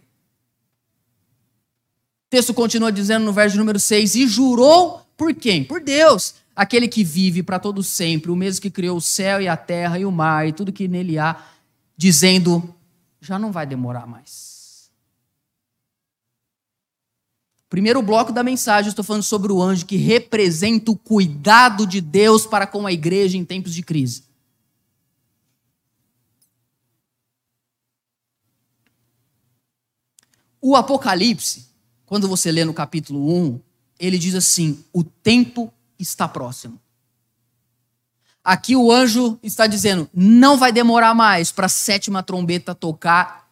O 2.27 2.31
texto 2.31 2.55
continua 2.55 2.91
dizendo 2.91 3.27
no 3.27 3.35
verso 3.35 3.59
número 3.59 3.79
6: 3.79 4.15
E 4.15 4.27
jurou 4.27 5.03
por 5.15 5.35
quem? 5.35 5.63
Por 5.63 5.83
Deus 5.83 6.35
aquele 6.55 6.89
que 6.89 7.03
vive 7.03 7.43
para 7.43 7.59
todo 7.59 7.83
sempre, 7.83 8.31
o 8.31 8.37
mesmo 8.37 8.63
que 8.63 8.71
criou 8.71 8.97
o 8.97 9.01
céu 9.01 9.41
e 9.41 9.49
a 9.49 9.57
terra 9.57 9.99
e 9.99 10.05
o 10.05 10.13
mar 10.13 10.47
e 10.47 10.53
tudo 10.53 10.73
que 10.73 10.87
nele 10.87 11.19
há, 11.19 11.43
dizendo: 11.97 12.75
já 13.21 13.39
não 13.39 13.51
vai 13.51 13.67
demorar 13.67 14.07
mais. 14.07 14.55
Primeiro 17.69 18.01
bloco 18.03 18.33
da 18.33 18.45
mensagem, 18.45 18.89
estou 18.89 19.05
falando 19.05 19.25
sobre 19.25 19.53
o 19.53 19.61
anjo 19.61 19.85
que 19.85 19.97
representa 19.97 20.93
o 20.93 20.97
cuidado 20.97 21.87
de 21.87 22.01
Deus 22.01 22.47
para 22.47 22.69
com 22.69 22.87
a 22.87 22.93
igreja 22.93 23.37
em 23.37 23.45
tempos 23.45 23.75
de 23.75 23.83
crise. 23.83 24.23
O 30.61 30.77
Apocalipse, 30.77 31.67
quando 32.07 32.29
você 32.29 32.53
lê 32.53 32.65
no 32.65 32.73
capítulo 32.73 33.29
1, 33.29 33.61
ele 33.99 34.19
diz 34.19 34.37
assim: 34.37 34.85
o 34.93 35.03
tempo 35.03 35.73
está 35.99 36.27
próximo. 36.29 36.81
Aqui 38.45 38.77
o 38.77 38.93
anjo 38.93 39.39
está 39.43 39.67
dizendo: 39.67 40.09
não 40.13 40.59
vai 40.59 40.71
demorar 40.71 41.15
mais 41.15 41.51
para 41.51 41.67
a 41.67 41.69
sétima 41.69 42.23
trombeta 42.23 42.75
tocar 42.75 43.51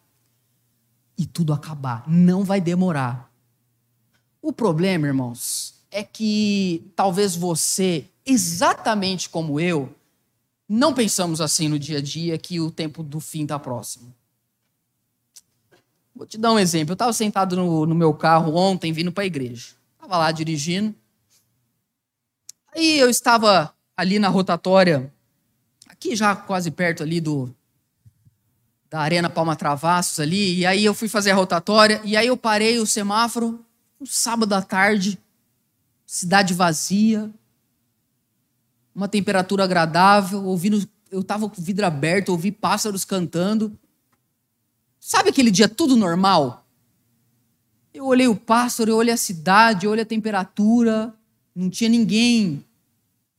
e 1.17 1.25
tudo 1.25 1.51
acabar. 1.51 2.03
Não 2.07 2.43
vai 2.43 2.61
demorar. 2.61 3.31
O 4.41 4.53
problema, 4.53 5.07
irmãos, 5.07 5.73
é 5.89 6.03
que 6.03 6.91
talvez 6.95 7.35
você, 7.35 8.05
exatamente 8.25 9.29
como 9.29 9.59
eu, 9.59 9.95
não 10.67 10.93
pensamos 10.93 11.39
assim 11.41 11.67
no 11.67 11.79
dia 11.79 11.97
a 11.97 12.01
dia 12.01 12.37
que 12.37 12.59
o 12.59 12.69
tempo 12.69 13.01
do 13.01 13.19
fim 13.19 13.43
está 13.43 13.57
próximo. 13.57 14.13
Vou 16.15 16.27
te 16.27 16.37
dar 16.37 16.51
um 16.51 16.59
exemplo. 16.59 16.91
Eu 16.91 16.95
estava 16.95 17.13
sentado 17.13 17.55
no, 17.55 17.85
no 17.85 17.95
meu 17.95 18.13
carro 18.13 18.55
ontem, 18.55 18.91
vindo 18.91 19.11
para 19.11 19.23
a 19.23 19.27
igreja. 19.27 19.69
Estava 19.95 20.17
lá 20.17 20.31
dirigindo. 20.31 20.93
Aí 22.75 22.97
eu 22.97 23.09
estava 23.09 23.73
ali 23.95 24.17
na 24.17 24.29
rotatória, 24.29 25.13
aqui 25.87 26.15
já 26.15 26.35
quase 26.35 26.71
perto 26.71 27.03
ali 27.03 27.21
do 27.21 27.53
da 28.89 28.99
Arena 28.99 29.29
Palma 29.29 29.55
Travassos 29.55 30.19
ali, 30.19 30.59
e 30.59 30.65
aí 30.67 30.85
eu 30.85 30.93
fui 30.93 31.07
fazer 31.07 31.31
a 31.31 31.35
rotatória, 31.35 31.99
e 32.03 32.15
aí 32.15 32.27
eu 32.27 32.37
parei 32.37 32.77
o 32.77 32.85
semáforo, 32.85 33.65
um 33.99 34.05
sábado 34.05 34.53
à 34.53 34.61
tarde, 34.61 35.19
cidade 36.05 36.53
vazia, 36.53 37.31
uma 38.93 39.07
temperatura 39.07 39.63
agradável, 39.63 40.45
ouvindo, 40.45 40.87
eu 41.09 41.21
estava 41.21 41.49
com 41.49 41.59
o 41.59 41.63
vidro 41.63 41.85
aberto, 41.85 42.29
ouvi 42.29 42.51
pássaros 42.51 43.03
cantando. 43.03 43.75
Sabe 44.99 45.29
aquele 45.29 45.49
dia 45.49 45.67
tudo 45.67 45.95
normal? 45.95 46.65
Eu 47.91 48.05
olhei 48.05 48.27
o 48.27 48.35
pássaro, 48.35 48.91
eu 48.91 48.97
olhei 48.97 49.13
a 49.13 49.17
cidade, 49.17 49.85
eu 49.85 49.91
olhei 49.91 50.03
a 50.03 50.07
temperatura, 50.07 51.13
não 51.55 51.69
tinha 51.69 51.89
ninguém 51.89 52.63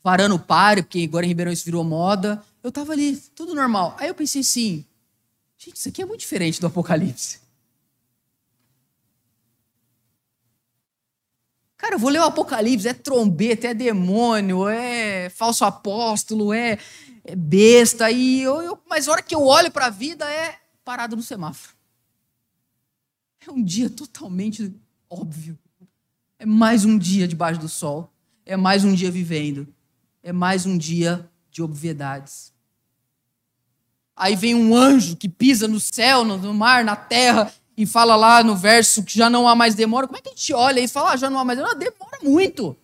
varando 0.02 0.34
o 0.34 0.38
pare, 0.38 0.82
porque 0.82 1.04
agora 1.08 1.24
em 1.24 1.28
Ribeirão 1.28 1.52
isso 1.52 1.64
virou 1.64 1.82
moda. 1.82 2.42
Eu 2.62 2.68
estava 2.68 2.92
ali, 2.92 3.16
tudo 3.34 3.54
normal. 3.54 3.96
Aí 3.98 4.08
eu 4.08 4.14
pensei 4.14 4.42
assim, 4.42 4.84
gente, 5.56 5.76
isso 5.76 5.88
aqui 5.88 6.02
é 6.02 6.04
muito 6.04 6.20
diferente 6.20 6.60
do 6.60 6.66
Apocalipse. 6.66 7.40
Cara, 11.76 11.96
eu 11.96 11.98
vou 11.98 12.10
ler 12.10 12.20
o 12.20 12.24
Apocalipse, 12.24 12.88
é 12.88 12.94
trombeta, 12.94 13.68
é 13.68 13.74
demônio, 13.74 14.68
é 14.68 15.28
falso 15.28 15.64
apóstolo, 15.64 16.52
é, 16.52 16.78
é 17.24 17.36
besta, 17.36 18.10
e 18.10 18.40
eu, 18.40 18.62
eu, 18.62 18.78
mas 18.88 19.06
a 19.06 19.12
hora 19.12 19.22
que 19.22 19.34
eu 19.34 19.42
olho 19.42 19.70
para 19.70 19.86
a 19.86 19.90
vida 19.90 20.30
é 20.30 20.58
parado 20.82 21.16
no 21.16 21.22
semáforo. 21.22 21.74
É 23.46 23.50
um 23.50 23.62
dia 23.62 23.90
totalmente 23.90 24.74
óbvio. 25.10 25.58
É 26.38 26.46
mais 26.46 26.84
um 26.84 26.98
dia 26.98 27.26
debaixo 27.28 27.60
do 27.60 27.68
sol. 27.68 28.12
É 28.44 28.56
mais 28.56 28.84
um 28.84 28.92
dia 28.92 29.10
vivendo. 29.10 29.66
É 30.22 30.32
mais 30.32 30.66
um 30.66 30.76
dia 30.76 31.28
de 31.50 31.62
obviedades. 31.62 32.52
Aí 34.16 34.36
vem 34.36 34.54
um 34.54 34.76
anjo 34.76 35.16
que 35.16 35.28
pisa 35.28 35.66
no 35.66 35.80
céu, 35.80 36.24
no 36.24 36.54
mar, 36.54 36.84
na 36.84 36.94
terra, 36.94 37.52
e 37.76 37.84
fala 37.84 38.14
lá 38.14 38.42
no 38.44 38.54
verso 38.54 39.02
que 39.02 39.16
já 39.16 39.28
não 39.28 39.48
há 39.48 39.54
mais 39.54 39.74
demora. 39.74 40.06
Como 40.06 40.18
é 40.18 40.20
que 40.20 40.28
a 40.28 40.32
gente 40.32 40.52
olha 40.52 40.80
e 40.80 40.88
fala, 40.88 41.12
ah, 41.12 41.16
já 41.16 41.28
não 41.28 41.38
há 41.38 41.44
mais 41.44 41.58
demora? 41.58 41.76
Demora 41.76 42.18
muito. 42.22 42.76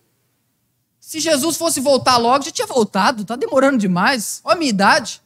Se 0.99 1.19
Jesus 1.19 1.57
fosse 1.57 1.79
voltar 1.79 2.17
logo, 2.17 2.45
já 2.45 2.51
tinha 2.51 2.67
voltado, 2.67 3.23
está 3.23 3.35
demorando 3.35 3.77
demais. 3.77 4.41
Olha 4.43 4.55
a 4.55 4.59
minha 4.59 4.69
idade. 4.69 5.21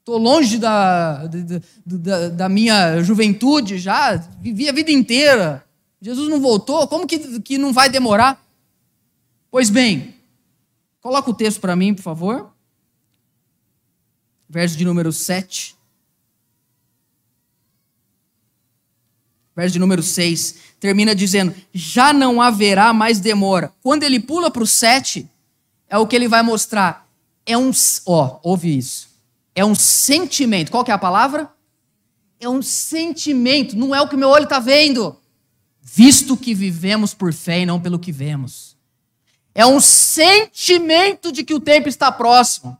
Estou 0.00 0.18
longe 0.18 0.58
da, 0.58 1.26
da, 1.26 1.60
da, 1.84 2.28
da, 2.30 2.48
minha 2.48 3.02
juventude 3.02 3.78
já, 3.78 4.16
vivi 4.40 4.68
a 4.68 4.72
vida 4.72 4.90
inteira. 4.90 5.64
Jesus 6.00 6.28
não 6.28 6.40
voltou, 6.40 6.86
como 6.86 7.06
que, 7.06 7.40
que 7.40 7.58
não 7.58 7.72
vai 7.72 7.88
demorar? 7.88 8.44
Pois 9.50 9.70
bem, 9.70 10.14
coloca 11.00 11.30
o 11.30 11.34
texto 11.34 11.60
para 11.60 11.74
mim, 11.74 11.94
por 11.94 12.02
favor. 12.02 12.52
Verso 14.48 14.76
de 14.76 14.84
número 14.84 15.12
7. 15.12 15.78
verso 19.58 19.72
de 19.72 19.80
número 19.80 20.04
6, 20.04 20.54
termina 20.78 21.16
dizendo: 21.16 21.52
Já 21.74 22.12
não 22.12 22.40
haverá 22.40 22.92
mais 22.92 23.18
demora. 23.18 23.72
Quando 23.82 24.04
ele 24.04 24.20
pula 24.20 24.52
para 24.52 24.62
o 24.62 24.66
7, 24.66 25.28
é 25.88 25.98
o 25.98 26.06
que 26.06 26.14
ele 26.14 26.28
vai 26.28 26.44
mostrar. 26.44 27.08
É 27.44 27.58
um. 27.58 27.72
Ó, 28.06 28.38
ouve 28.44 28.78
isso. 28.78 29.08
É 29.56 29.64
um 29.64 29.74
sentimento. 29.74 30.70
Qual 30.70 30.84
que 30.84 30.92
é 30.92 30.94
a 30.94 30.98
palavra? 30.98 31.50
É 32.38 32.48
um 32.48 32.62
sentimento, 32.62 33.76
não 33.76 33.92
é 33.92 34.00
o 34.00 34.06
que 34.06 34.16
meu 34.16 34.28
olho 34.28 34.44
está 34.44 34.60
vendo. 34.60 35.16
Visto 35.94 36.36
que 36.36 36.54
vivemos 36.54 37.14
por 37.14 37.32
fé 37.32 37.60
e 37.60 37.66
não 37.66 37.80
pelo 37.80 37.98
que 37.98 38.12
vemos. 38.12 38.76
É 39.54 39.66
um 39.66 39.80
sentimento 39.80 41.32
de 41.32 41.42
que 41.42 41.54
o 41.54 41.60
tempo 41.60 41.88
está 41.88 42.12
próximo. 42.12 42.78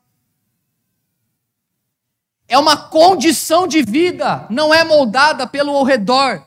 É 2.46 2.58
uma 2.58 2.76
condição 2.76 3.66
de 3.66 3.82
vida, 3.82 4.46
não 4.50 4.72
é 4.72 4.84
moldada 4.84 5.46
pelo 5.46 5.72
ao 5.72 5.84
redor. 5.84 6.46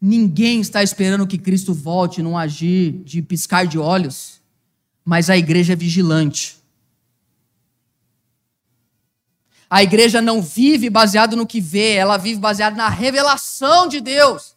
Ninguém 0.00 0.60
está 0.60 0.82
esperando 0.82 1.26
que 1.26 1.38
Cristo 1.38 1.72
volte 1.74 2.22
num 2.22 2.36
agir 2.36 2.92
de 3.04 3.22
piscar 3.22 3.66
de 3.66 3.78
olhos, 3.78 4.40
mas 5.04 5.30
a 5.30 5.36
igreja 5.36 5.74
é 5.74 5.76
vigilante. 5.76 6.56
A 9.68 9.82
igreja 9.82 10.20
não 10.20 10.42
vive 10.42 10.90
baseado 10.90 11.36
no 11.36 11.46
que 11.46 11.60
vê, 11.60 11.92
ela 11.92 12.16
vive 12.16 12.40
baseada 12.40 12.76
na 12.76 12.88
revelação 12.88 13.86
de 13.86 14.00
Deus. 14.00 14.56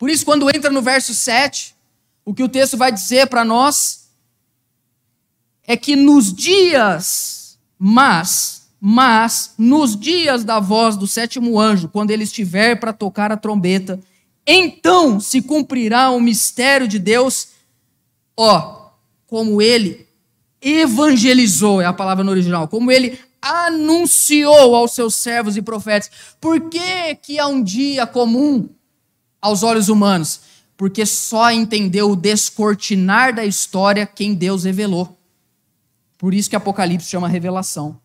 Por 0.00 0.08
isso, 0.08 0.24
quando 0.24 0.48
entra 0.48 0.70
no 0.70 0.80
verso 0.80 1.12
7, 1.12 1.76
o 2.24 2.32
que 2.32 2.42
o 2.42 2.48
texto 2.48 2.74
vai 2.78 2.90
dizer 2.90 3.26
para 3.26 3.44
nós 3.44 4.08
é 5.66 5.76
que 5.76 5.94
nos 5.94 6.32
dias, 6.32 7.58
mas 7.78 8.58
mas 8.82 9.52
nos 9.58 9.94
dias 9.94 10.42
da 10.42 10.58
voz 10.58 10.96
do 10.96 11.06
sétimo 11.06 11.60
anjo, 11.60 11.90
quando 11.90 12.12
ele 12.12 12.24
estiver 12.24 12.80
para 12.80 12.94
tocar 12.94 13.30
a 13.30 13.36
trombeta, 13.36 14.00
então 14.46 15.20
se 15.20 15.42
cumprirá 15.42 16.10
o 16.10 16.18
mistério 16.18 16.88
de 16.88 16.98
Deus, 16.98 17.48
ó, 18.34 18.92
como 19.26 19.60
ele 19.60 20.08
evangelizou, 20.62 21.82
é 21.82 21.84
a 21.84 21.92
palavra 21.92 22.24
no 22.24 22.30
original, 22.30 22.66
como 22.68 22.90
ele 22.90 23.20
anunciou 23.42 24.74
aos 24.74 24.92
seus 24.92 25.14
servos 25.14 25.58
e 25.58 25.62
profetas. 25.62 26.10
Por 26.40 26.70
que, 26.70 27.14
que 27.16 27.38
é 27.38 27.44
um 27.44 27.62
dia 27.62 28.06
comum 28.06 28.66
aos 29.40 29.62
olhos 29.62 29.88
humanos? 29.88 30.40
Porque 30.76 31.04
só 31.04 31.50
entendeu 31.50 32.10
o 32.10 32.16
descortinar 32.16 33.34
da 33.34 33.44
história 33.44 34.06
quem 34.06 34.34
Deus 34.34 34.64
revelou. 34.64 35.18
Por 36.16 36.34
isso 36.34 36.50
que 36.50 36.56
Apocalipse 36.56 37.08
chama 37.08 37.28
revelação. 37.28 38.00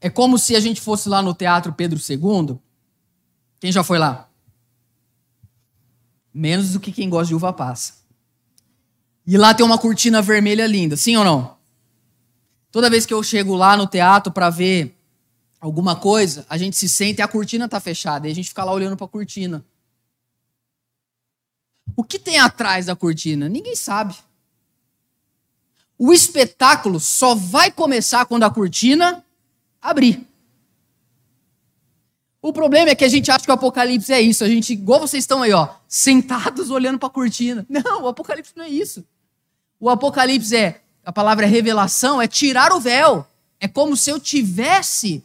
É 0.00 0.08
como 0.08 0.38
se 0.38 0.54
a 0.54 0.60
gente 0.60 0.80
fosse 0.80 1.08
lá 1.08 1.22
no 1.22 1.34
Teatro 1.34 1.72
Pedro 1.72 1.98
II. 1.98 2.58
Quem 3.60 3.72
já 3.72 3.82
foi 3.82 3.98
lá? 3.98 4.28
Menos 6.32 6.72
do 6.72 6.80
que 6.80 6.92
quem 6.92 7.08
gosta 7.08 7.28
de 7.28 7.34
uva 7.34 7.52
passa. 7.52 7.94
E 9.26 9.36
lá 9.36 9.52
tem 9.52 9.66
uma 9.66 9.78
cortina 9.78 10.22
vermelha 10.22 10.66
linda, 10.66 10.96
sim 10.96 11.16
ou 11.16 11.24
não? 11.24 11.56
Toda 12.70 12.90
vez 12.90 13.04
que 13.04 13.12
eu 13.12 13.22
chego 13.22 13.56
lá 13.56 13.76
no 13.76 13.86
teatro 13.86 14.32
para 14.32 14.50
ver 14.50 14.97
alguma 15.60 15.96
coisa, 15.96 16.46
a 16.48 16.56
gente 16.56 16.76
se 16.76 16.88
senta 16.88 17.20
e 17.20 17.24
a 17.24 17.28
cortina 17.28 17.64
está 17.64 17.80
fechada. 17.80 18.28
E 18.28 18.30
a 18.30 18.34
gente 18.34 18.48
fica 18.48 18.64
lá 18.64 18.72
olhando 18.72 18.96
para 18.96 19.06
a 19.06 19.08
cortina. 19.08 19.64
O 21.96 22.04
que 22.04 22.18
tem 22.18 22.38
atrás 22.38 22.86
da 22.86 22.94
cortina? 22.94 23.48
Ninguém 23.48 23.74
sabe. 23.74 24.14
O 25.98 26.12
espetáculo 26.12 27.00
só 27.00 27.34
vai 27.34 27.70
começar 27.70 28.24
quando 28.26 28.44
a 28.44 28.50
cortina 28.50 29.24
abrir. 29.82 30.24
O 32.40 32.52
problema 32.52 32.90
é 32.90 32.94
que 32.94 33.04
a 33.04 33.08
gente 33.08 33.30
acha 33.30 33.44
que 33.44 33.50
o 33.50 33.54
Apocalipse 33.54 34.12
é 34.12 34.20
isso. 34.20 34.44
A 34.44 34.48
gente, 34.48 34.72
igual 34.72 35.00
vocês 35.00 35.24
estão 35.24 35.42
aí, 35.42 35.52
ó, 35.52 35.68
sentados 35.88 36.70
olhando 36.70 36.98
para 36.98 37.08
a 37.08 37.12
cortina. 37.12 37.66
Não, 37.68 38.04
o 38.04 38.08
Apocalipse 38.08 38.52
não 38.54 38.64
é 38.64 38.68
isso. 38.68 39.04
O 39.80 39.90
Apocalipse 39.90 40.54
é, 40.54 40.80
a 41.04 41.12
palavra 41.12 41.46
é 41.46 41.48
revelação, 41.48 42.22
é 42.22 42.28
tirar 42.28 42.72
o 42.72 42.80
véu. 42.80 43.26
É 43.58 43.66
como 43.66 43.96
se 43.96 44.08
eu 44.08 44.20
tivesse 44.20 45.24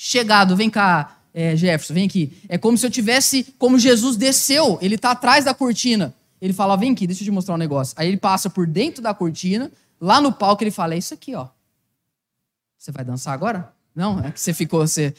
chegado, 0.00 0.54
vem 0.54 0.70
cá, 0.70 1.18
é, 1.34 1.56
Jefferson, 1.56 1.92
vem 1.92 2.06
aqui. 2.06 2.40
É 2.48 2.56
como 2.56 2.78
se 2.78 2.86
eu 2.86 2.90
tivesse, 2.90 3.52
como 3.58 3.76
Jesus 3.76 4.16
desceu, 4.16 4.78
ele 4.80 4.94
está 4.94 5.10
atrás 5.10 5.44
da 5.44 5.52
cortina. 5.52 6.14
Ele 6.40 6.52
fala, 6.52 6.76
vem 6.76 6.92
aqui, 6.92 7.04
deixa 7.04 7.22
eu 7.22 7.24
te 7.24 7.30
mostrar 7.32 7.56
um 7.56 7.58
negócio. 7.58 7.96
Aí 7.98 8.06
ele 8.06 8.16
passa 8.16 8.48
por 8.48 8.64
dentro 8.64 9.02
da 9.02 9.12
cortina, 9.12 9.72
lá 10.00 10.20
no 10.20 10.32
palco 10.32 10.62
ele 10.62 10.70
fala, 10.70 10.94
é 10.94 10.98
isso 10.98 11.12
aqui, 11.12 11.34
ó. 11.34 11.48
Você 12.78 12.92
vai 12.92 13.04
dançar 13.04 13.34
agora? 13.34 13.74
Não, 13.92 14.20
é 14.20 14.30
que 14.30 14.40
você 14.40 14.54
ficou. 14.54 14.86
Você... 14.86 15.12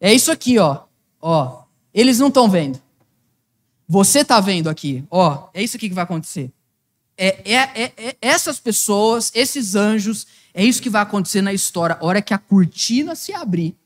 É 0.00 0.10
isso 0.10 0.32
aqui, 0.32 0.58
ó. 0.58 0.84
Ó. 1.20 1.64
Eles 1.92 2.18
não 2.18 2.28
estão 2.28 2.48
vendo. 2.48 2.80
Você 3.86 4.20
está 4.20 4.40
vendo 4.40 4.70
aqui. 4.70 5.04
Ó, 5.10 5.50
é 5.52 5.62
isso 5.62 5.76
aqui 5.76 5.90
que 5.90 5.94
vai 5.94 6.04
acontecer. 6.04 6.50
É, 7.14 7.52
é, 7.52 7.56
é, 7.56 7.92
é, 7.98 8.16
essas 8.22 8.58
pessoas, 8.58 9.30
esses 9.34 9.74
anjos, 9.74 10.26
é 10.54 10.64
isso 10.64 10.80
que 10.80 10.88
vai 10.88 11.02
acontecer 11.02 11.42
na 11.42 11.52
história. 11.52 11.98
A 12.00 12.06
hora 12.06 12.22
que 12.22 12.32
a 12.32 12.38
cortina 12.38 13.14
se 13.14 13.34
abrir, 13.34 13.76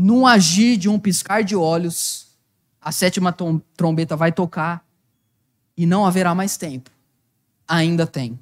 num 0.00 0.28
agir 0.28 0.76
de 0.76 0.88
um 0.88 0.96
piscar 0.96 1.42
de 1.42 1.56
olhos, 1.56 2.28
a 2.80 2.92
sétima 2.92 3.34
trombeta 3.76 4.14
vai 4.14 4.30
tocar 4.30 4.86
e 5.76 5.84
não 5.84 6.06
haverá 6.06 6.36
mais 6.36 6.56
tempo. 6.56 6.88
Ainda 7.66 8.06
tem. 8.06 8.38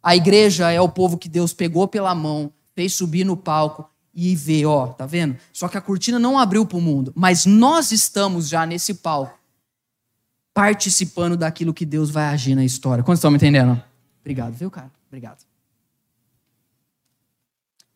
A 0.00 0.14
igreja 0.14 0.70
é 0.70 0.80
o 0.80 0.88
povo 0.88 1.18
que 1.18 1.28
Deus 1.28 1.52
pegou 1.52 1.88
pela 1.88 2.14
mão, 2.14 2.52
fez 2.76 2.94
subir 2.94 3.24
no 3.24 3.36
palco 3.36 3.90
e 4.14 4.36
ver, 4.36 4.66
ó, 4.66 4.86
tá 4.86 5.04
vendo? 5.04 5.36
Só 5.52 5.66
que 5.66 5.76
a 5.76 5.80
cortina 5.80 6.16
não 6.16 6.38
abriu 6.38 6.64
para 6.64 6.78
o 6.78 6.80
mundo, 6.80 7.12
mas 7.16 7.44
nós 7.44 7.90
estamos 7.90 8.48
já 8.48 8.64
nesse 8.64 8.94
palco, 8.94 9.36
participando 10.54 11.36
daquilo 11.36 11.74
que 11.74 11.84
Deus 11.84 12.08
vai 12.08 12.26
agir 12.26 12.54
na 12.54 12.64
história. 12.64 13.02
Quantos 13.02 13.18
estão 13.18 13.32
me 13.32 13.36
entendendo? 13.36 13.82
Obrigado, 14.20 14.52
viu, 14.54 14.70
cara? 14.70 14.92
Obrigado. 15.08 15.47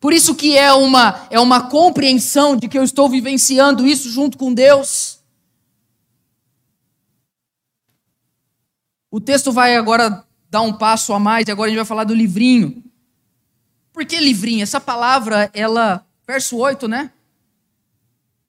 Por 0.02 0.12
isso 0.12 0.34
que 0.34 0.58
é 0.58 0.72
uma 0.72 1.26
é 1.30 1.40
uma 1.40 1.70
compreensão 1.70 2.56
de 2.56 2.68
que 2.68 2.76
eu 2.76 2.82
estou 2.82 3.08
vivenciando 3.08 3.86
isso 3.86 4.10
junto 4.10 4.36
com 4.36 4.52
Deus. 4.52 5.20
O 9.08 9.20
texto 9.20 9.52
vai 9.52 9.76
agora 9.76 10.26
dar 10.50 10.62
um 10.62 10.72
passo 10.72 11.14
a 11.14 11.20
mais, 11.20 11.46
e 11.46 11.52
agora 11.52 11.68
a 11.68 11.70
gente 11.70 11.78
vai 11.78 11.86
falar 11.86 12.04
do 12.04 12.14
livrinho. 12.14 12.82
Por 13.92 14.04
que 14.04 14.18
livrinho? 14.18 14.62
Essa 14.62 14.80
palavra, 14.80 15.48
ela 15.54 16.04
Verso 16.26 16.56
8, 16.56 16.88
né? 16.88 17.10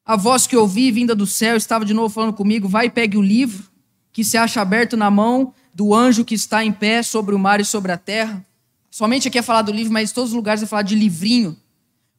A 0.05 0.15
voz 0.15 0.47
que 0.47 0.55
ouvi 0.55 0.91
vinda 0.91 1.15
do 1.15 1.25
céu 1.25 1.55
estava 1.55 1.85
de 1.85 1.93
novo 1.93 2.13
falando 2.13 2.33
comigo: 2.33 2.67
vai 2.67 2.87
e 2.87 2.89
pegue 2.89 3.17
o 3.17 3.21
livro 3.21 3.71
que 4.11 4.23
se 4.23 4.37
acha 4.37 4.61
aberto 4.61 4.95
na 4.95 5.11
mão 5.11 5.53
do 5.73 5.93
anjo 5.93 6.25
que 6.25 6.35
está 6.35 6.63
em 6.63 6.71
pé 6.71 7.03
sobre 7.03 7.33
o 7.35 7.39
mar 7.39 7.59
e 7.59 7.65
sobre 7.65 7.91
a 7.91 7.97
terra. 7.97 8.45
Somente 8.93 9.27
aqui 9.27 9.39
é 9.39 9.41
falar 9.41 9.63
do 9.63 9.71
livro, 9.71 9.91
mas 9.91 10.12
em 10.12 10.13
todos 10.13 10.29
os 10.29 10.36
lugares 10.36 10.62
é 10.62 10.67
falar 10.67 10.84
de 10.84 10.93
livrinho. 10.93 11.58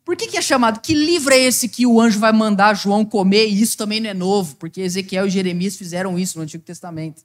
Por 0.05 0.17
que, 0.17 0.27
que 0.27 0.37
é 0.37 0.43
chamado? 0.43 0.81
Que 0.81 0.93
livro 0.93 1.33
é 1.33 1.39
esse 1.39 1.69
que 1.69 1.87
o 1.87 2.01
anjo 2.01 2.19
vai 2.19 2.33
mandar 2.33 2.75
João 2.75 3.05
comer? 3.05 3.47
E 3.47 3.63
isso 3.63 3.77
também 3.77 4.01
não 4.01 4.11
é 4.11 4.13
novo, 4.13 4.57
porque 4.57 4.81
Ezequiel 4.81 5.29
e 5.29 5.31
Jeremias 5.31 5.77
fizeram 5.77 6.19
isso 6.19 6.37
no 6.37 6.43
Antigo 6.43 6.65
Testamento. 6.65 7.23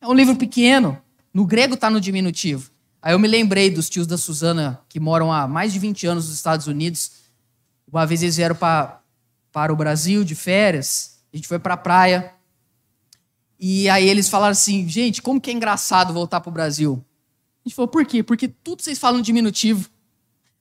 É 0.00 0.06
um 0.06 0.12
livro 0.12 0.36
pequeno. 0.36 0.96
No 1.34 1.44
grego 1.44 1.74
está 1.74 1.90
no 1.90 2.00
diminutivo. 2.00 2.70
Aí 3.02 3.14
eu 3.14 3.18
me 3.18 3.26
lembrei 3.26 3.68
dos 3.68 3.90
tios 3.90 4.06
da 4.06 4.16
Suzana, 4.16 4.80
que 4.88 5.00
moram 5.00 5.32
há 5.32 5.48
mais 5.48 5.72
de 5.72 5.80
20 5.80 6.06
anos 6.06 6.26
nos 6.26 6.36
Estados 6.36 6.68
Unidos. 6.68 7.10
Uma 7.92 8.06
vez 8.06 8.22
eles 8.22 8.36
vieram 8.36 8.54
pra, 8.54 9.00
para 9.50 9.72
o 9.72 9.76
Brasil 9.76 10.22
de 10.22 10.36
férias. 10.36 11.18
A 11.32 11.36
gente 11.36 11.48
foi 11.48 11.58
para 11.58 11.74
a 11.74 11.76
praia. 11.76 12.32
E 13.58 13.88
aí 13.88 14.08
eles 14.08 14.28
falaram 14.28 14.52
assim: 14.52 14.88
gente, 14.88 15.20
como 15.20 15.40
que 15.40 15.50
é 15.50 15.52
engraçado 15.52 16.14
voltar 16.14 16.40
para 16.40 16.50
o 16.50 16.52
Brasil? 16.52 17.04
Gente 17.68 17.74
falou: 17.74 17.88
por 17.88 18.04
quê? 18.06 18.22
Porque 18.22 18.48
tudo 18.48 18.82
vocês 18.82 18.98
falam 18.98 19.20
diminutivo. 19.20 19.90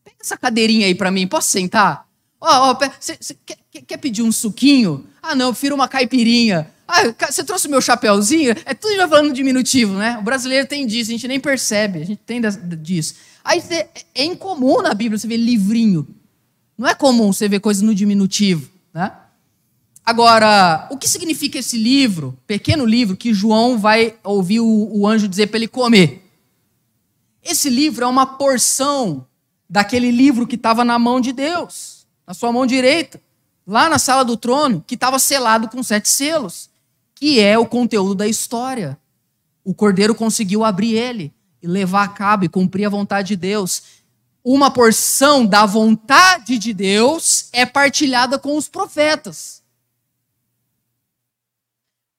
Pega 0.03 0.17
essa 0.19 0.37
cadeirinha 0.37 0.87
aí 0.87 0.93
para 0.93 1.09
mim, 1.09 1.25
posso 1.25 1.49
sentar? 1.49 2.05
Ó, 2.39 2.71
ó, 2.71 2.77
você 2.99 3.17
quer, 3.45 3.81
quer 3.81 3.97
pedir 3.97 4.23
um 4.23 4.31
suquinho? 4.31 5.07
Ah, 5.21 5.33
não, 5.33 5.55
eu 5.61 5.73
uma 5.73 5.87
caipirinha. 5.87 6.69
Ah, 6.85 7.03
você 7.29 7.45
trouxe 7.45 7.67
o 7.67 7.71
meu 7.71 7.81
chapéuzinho? 7.81 8.53
É 8.65 8.73
tudo 8.73 8.95
já 8.95 9.07
falando 9.07 9.33
diminutivo, 9.33 9.93
né? 9.93 10.17
O 10.17 10.21
brasileiro 10.21 10.67
tem 10.67 10.85
disso, 10.85 11.09
a 11.09 11.13
gente 11.13 11.27
nem 11.29 11.39
percebe, 11.39 11.99
a 12.01 12.05
gente 12.05 12.19
tem 12.25 12.41
disso. 12.81 13.15
Aí 13.43 13.63
é 14.13 14.25
incomum 14.25 14.81
na 14.81 14.93
Bíblia 14.93 15.17
você 15.17 15.27
ver 15.27 15.37
livrinho. 15.37 16.05
Não 16.77 16.87
é 16.87 16.93
comum 16.93 17.31
você 17.31 17.47
ver 17.47 17.61
coisas 17.61 17.81
no 17.81 17.95
diminutivo, 17.95 18.69
né? 18.93 19.13
Agora, 20.05 20.87
o 20.91 20.97
que 20.97 21.07
significa 21.07 21.57
esse 21.57 21.77
livro, 21.77 22.37
pequeno 22.45 22.85
livro, 22.85 23.15
que 23.15 23.33
João 23.33 23.77
vai 23.77 24.15
ouvir 24.23 24.59
o, 24.59 24.89
o 24.91 25.07
anjo 25.07 25.27
dizer 25.27 25.47
para 25.47 25.57
ele 25.57 25.67
comer? 25.67 26.26
Esse 27.47 27.69
livro 27.69 28.03
é 28.03 28.07
uma 28.07 28.25
porção 28.25 29.25
daquele 29.69 30.11
livro 30.11 30.45
que 30.45 30.55
estava 30.55 30.83
na 30.83 30.99
mão 30.99 31.21
de 31.21 31.31
Deus, 31.31 32.05
na 32.27 32.33
sua 32.33 32.51
mão 32.51 32.65
direita, 32.65 33.21
lá 33.65 33.87
na 33.87 33.97
sala 33.97 34.25
do 34.25 34.35
trono, 34.35 34.83
que 34.85 34.95
estava 34.95 35.17
selado 35.17 35.69
com 35.69 35.81
sete 35.81 36.09
selos, 36.09 36.69
que 37.15 37.39
é 37.39 37.57
o 37.57 37.65
conteúdo 37.65 38.13
da 38.13 38.27
história. 38.27 38.99
O 39.63 39.73
cordeiro 39.73 40.13
conseguiu 40.13 40.65
abrir 40.65 40.95
ele 40.95 41.33
e 41.63 41.67
levar 41.67 42.03
a 42.03 42.09
cabo 42.09 42.43
e 42.43 42.49
cumprir 42.49 42.83
a 42.83 42.89
vontade 42.89 43.29
de 43.29 43.37
Deus. 43.37 43.81
Uma 44.43 44.69
porção 44.69 45.45
da 45.45 45.65
vontade 45.65 46.57
de 46.57 46.73
Deus 46.73 47.47
é 47.53 47.65
partilhada 47.65 48.37
com 48.37 48.57
os 48.57 48.67
profetas. 48.67 49.63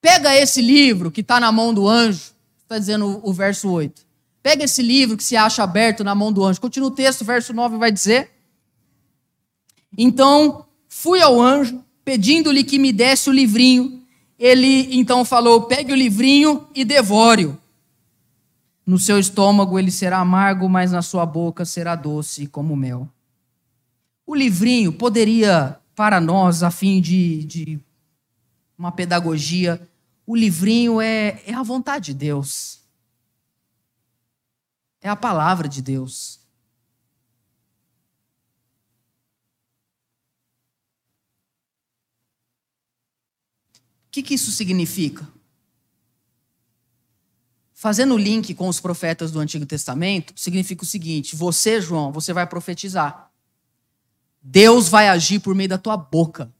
Pega 0.00 0.34
esse 0.34 0.62
livro 0.62 1.10
que 1.10 1.20
está 1.20 1.38
na 1.38 1.52
mão 1.52 1.74
do 1.74 1.86
anjo, 1.86 2.32
está 2.62 2.78
dizendo 2.78 3.20
o 3.22 3.30
verso 3.30 3.70
8. 3.70 4.07
Pega 4.42 4.64
esse 4.64 4.82
livro 4.82 5.16
que 5.16 5.24
se 5.24 5.36
acha 5.36 5.62
aberto 5.62 6.04
na 6.04 6.14
mão 6.14 6.32
do 6.32 6.44
anjo. 6.44 6.60
Continua 6.60 6.88
o 6.88 6.94
texto, 6.94 7.24
verso 7.24 7.52
9 7.52 7.76
vai 7.76 7.90
dizer. 7.90 8.30
Então 9.96 10.66
fui 10.88 11.20
ao 11.20 11.40
anjo, 11.40 11.84
pedindo-lhe 12.04 12.64
que 12.64 12.78
me 12.78 12.92
desse 12.92 13.28
o 13.28 13.32
livrinho. 13.32 14.02
Ele 14.38 14.96
então 14.96 15.24
falou: 15.24 15.62
pegue 15.62 15.92
o 15.92 15.96
livrinho 15.96 16.66
e 16.74 16.84
devore-o. 16.84 17.58
No 18.86 18.98
seu 18.98 19.18
estômago 19.18 19.78
ele 19.78 19.90
será 19.90 20.18
amargo, 20.18 20.68
mas 20.68 20.92
na 20.92 21.02
sua 21.02 21.26
boca 21.26 21.64
será 21.64 21.94
doce 21.94 22.46
como 22.46 22.74
mel. 22.74 23.08
O 24.26 24.34
livrinho 24.34 24.92
poderia, 24.92 25.78
para 25.94 26.20
nós, 26.20 26.62
a 26.62 26.70
fim 26.70 27.00
de, 27.00 27.44
de 27.44 27.80
uma 28.78 28.92
pedagogia, 28.92 29.80
o 30.26 30.36
livrinho 30.36 31.00
é, 31.00 31.42
é 31.46 31.52
a 31.52 31.62
vontade 31.62 32.06
de 32.06 32.14
Deus. 32.14 32.80
É 35.00 35.08
a 35.08 35.16
palavra 35.16 35.68
de 35.68 35.80
Deus. 35.80 36.40
O 44.06 44.10
que, 44.10 44.22
que 44.22 44.34
isso 44.34 44.50
significa? 44.50 45.28
Fazendo 47.74 48.14
o 48.14 48.18
link 48.18 48.54
com 48.54 48.66
os 48.66 48.80
profetas 48.80 49.30
do 49.30 49.38
Antigo 49.38 49.64
Testamento, 49.64 50.32
significa 50.34 50.82
o 50.82 50.86
seguinte: 50.86 51.36
você, 51.36 51.80
João, 51.80 52.10
você 52.10 52.32
vai 52.32 52.44
profetizar. 52.46 53.30
Deus 54.42 54.88
vai 54.88 55.08
agir 55.08 55.40
por 55.40 55.54
meio 55.54 55.68
da 55.68 55.78
tua 55.78 55.96
boca. 55.96 56.52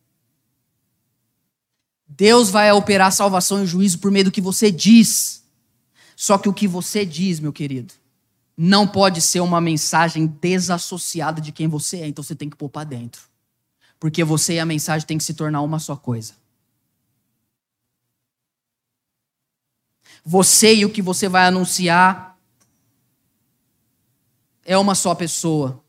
Deus 2.06 2.50
vai 2.50 2.70
operar 2.72 3.12
salvação 3.12 3.64
e 3.64 3.66
juízo 3.66 3.98
por 3.98 4.10
meio 4.10 4.26
do 4.26 4.30
que 4.30 4.40
você 4.40 4.70
diz. 4.70 5.42
Só 6.14 6.38
que 6.38 6.48
o 6.48 6.54
que 6.54 6.68
você 6.68 7.04
diz, 7.04 7.40
meu 7.40 7.52
querido, 7.52 7.94
não 8.60 8.88
pode 8.88 9.22
ser 9.22 9.38
uma 9.38 9.60
mensagem 9.60 10.26
desassociada 10.26 11.40
de 11.40 11.52
quem 11.52 11.68
você 11.68 11.98
é, 11.98 12.08
então 12.08 12.24
você 12.24 12.34
tem 12.34 12.50
que 12.50 12.56
pôr 12.56 12.68
para 12.68 12.82
dentro. 12.82 13.22
Porque 14.00 14.24
você 14.24 14.54
e 14.54 14.58
a 14.58 14.66
mensagem 14.66 15.06
tem 15.06 15.16
que 15.16 15.22
se 15.22 15.32
tornar 15.32 15.62
uma 15.62 15.78
só 15.78 15.94
coisa. 15.94 16.34
Você 20.24 20.74
e 20.74 20.84
o 20.84 20.90
que 20.90 21.00
você 21.00 21.28
vai 21.28 21.46
anunciar 21.46 22.36
é 24.64 24.76
uma 24.76 24.96
só 24.96 25.14
pessoa. 25.14 25.80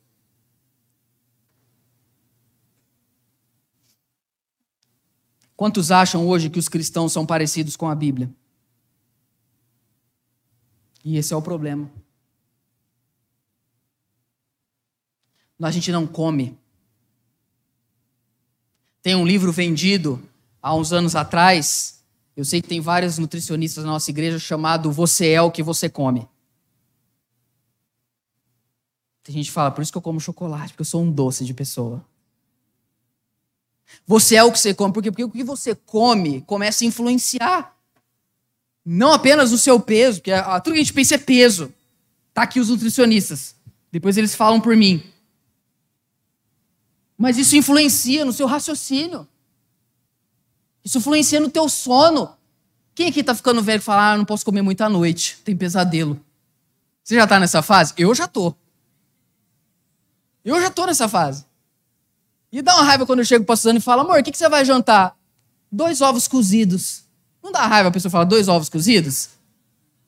Quantos 5.58 5.89
acham 5.89 6.27
hoje 6.27 6.51
que 6.51 6.60
os 6.60 6.69
cristãos 6.69 7.12
são 7.12 7.25
parecidos 7.25 7.75
com 7.75 7.89
a 7.89 7.95
Bíblia? 7.95 8.32
E 11.03 11.17
esse 11.17 11.34
é 11.34 11.36
o 11.36 11.41
problema. 11.41 11.91
A 15.67 15.72
gente 15.72 15.91
não 15.91 16.08
come. 16.08 16.58
Tem 19.02 19.15
um 19.15 19.26
livro 19.26 19.52
vendido 19.52 20.22
há 20.62 20.74
uns 20.74 20.93
anos 20.93 21.15
atrás, 21.15 22.04
eu 22.36 22.45
sei 22.45 22.62
que 22.62 22.69
tem 22.69 22.80
vários 22.80 23.17
nutricionistas 23.17 23.84
na 23.84 23.91
nossa 23.91 24.10
igreja, 24.10 24.39
chamado 24.39 24.91
Você 24.91 25.30
é 25.30 25.41
o 25.41 25.52
que 25.52 25.62
você 25.62 25.89
come. 25.89 26.28
Tem 29.24 29.36
gente 29.36 29.48
que 29.48 29.52
fala, 29.52 29.72
por 29.72 29.82
isso 29.82 29.91
que 29.91 29.98
eu 29.98 30.02
como 30.02 30.19
chocolate, 30.19 30.74
porque 30.74 30.82
eu 30.82 30.86
sou 30.86 31.04
um 31.04 31.12
doce 31.12 31.43
de 31.43 31.54
pessoa. 31.54 32.04
Você 34.08 34.36
é 34.36 34.43
o 34.43 34.52
que 34.52 34.60
você 34.60 34.74
come, 34.74 34.93
porque, 34.93 35.12
porque 35.12 35.24
o 35.24 35.30
que 35.30 35.43
você 35.43 35.76
come 35.76 36.41
começa 36.41 36.84
a 36.84 36.88
influenciar. 36.88 37.76
Não 38.86 39.12
apenas 39.12 39.52
o 39.52 39.58
seu 39.58 39.80
peso, 39.80 40.19
porque 40.19 40.32
tudo 40.63 40.74
que 40.74 40.80
a 40.80 40.84
gente 40.84 40.93
pensa 40.93 41.15
é 41.15 41.17
peso. 41.17 41.74
Tá 42.34 42.43
aqui 42.43 42.60
os 42.60 42.69
nutricionistas. 42.69 43.56
Depois 43.91 44.17
eles 44.17 44.34
falam 44.34 44.62
por 44.62 44.76
mim. 44.76 45.04
Mas 47.19 47.38
isso 47.38 47.53
influencia 47.58 48.23
no 48.23 48.32
seu 48.32 48.47
raciocínio. 48.47 49.27
Isso 50.82 50.99
influencia 50.99 51.41
no 51.41 51.49
teu 51.49 51.67
sono. 51.67 52.34
Quem 52.95 53.10
aqui 53.10 53.19
está 53.19 53.36
ficando 53.36 53.62
velho 53.62 53.79
e 53.79 53.84
fala, 53.84 54.13
ah, 54.13 54.17
não 54.17 54.23
posso 54.23 54.45
comer 54.45 54.62
muito 54.62 54.79
à 54.82 54.88
noite, 54.88 55.38
tem 55.43 55.53
pesadelo. 55.53 56.17
Você 57.03 57.15
já 57.15 57.25
está 57.25 57.38
nessa 57.38 57.62
fase? 57.62 57.93
Eu 57.97 58.15
já 58.15 58.25
tô. 58.25 58.55
Eu 60.45 60.62
já 60.62 60.71
tô 60.71 60.86
nessa 60.86 61.10
fase. 61.10 61.45
E 62.53 62.62
dá 62.62 62.73
uma 62.75 62.84
raiva 62.84 63.05
quando 63.05 63.19
eu 63.19 63.25
chego 63.25 63.43
para 63.43 63.58
Suzana 63.58 63.79
e 63.79 63.82
falo, 63.82 64.01
amor, 64.01 64.21
o 64.21 64.23
que, 64.23 64.32
que 64.32 64.38
você 64.38 64.47
vai 64.47 64.63
jantar? 64.63 65.13
Dois 65.69 65.99
ovos 65.99 66.25
cozidos. 66.25 67.03
Não 67.43 67.51
dá 67.51 67.67
raiva 67.67 67.89
a 67.89 67.91
pessoa 67.91 68.10
falar 68.10 68.23
dois 68.23 68.47
ovos 68.47 68.69
cozidos? 68.69 69.29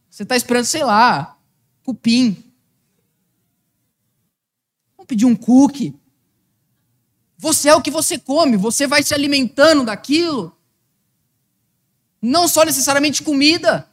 Você 0.10 0.24
está 0.24 0.38
esperando, 0.38 0.64
sei 0.64 0.86
lá, 0.86 1.38
cupim. 1.84 2.42
Vamos 4.96 5.08
pedir 5.08 5.26
um 5.26 5.36
cookie. 5.36 5.94
Você 7.42 7.70
é 7.70 7.76
o 7.76 7.82
que 7.82 7.90
você 7.90 8.20
come, 8.20 8.56
você 8.56 8.86
vai 8.86 9.02
se 9.02 9.16
alimentando 9.16 9.84
daquilo. 9.84 10.56
Não 12.22 12.48
só 12.48 12.64
necessariamente 12.64 13.24
comida. 13.24 13.90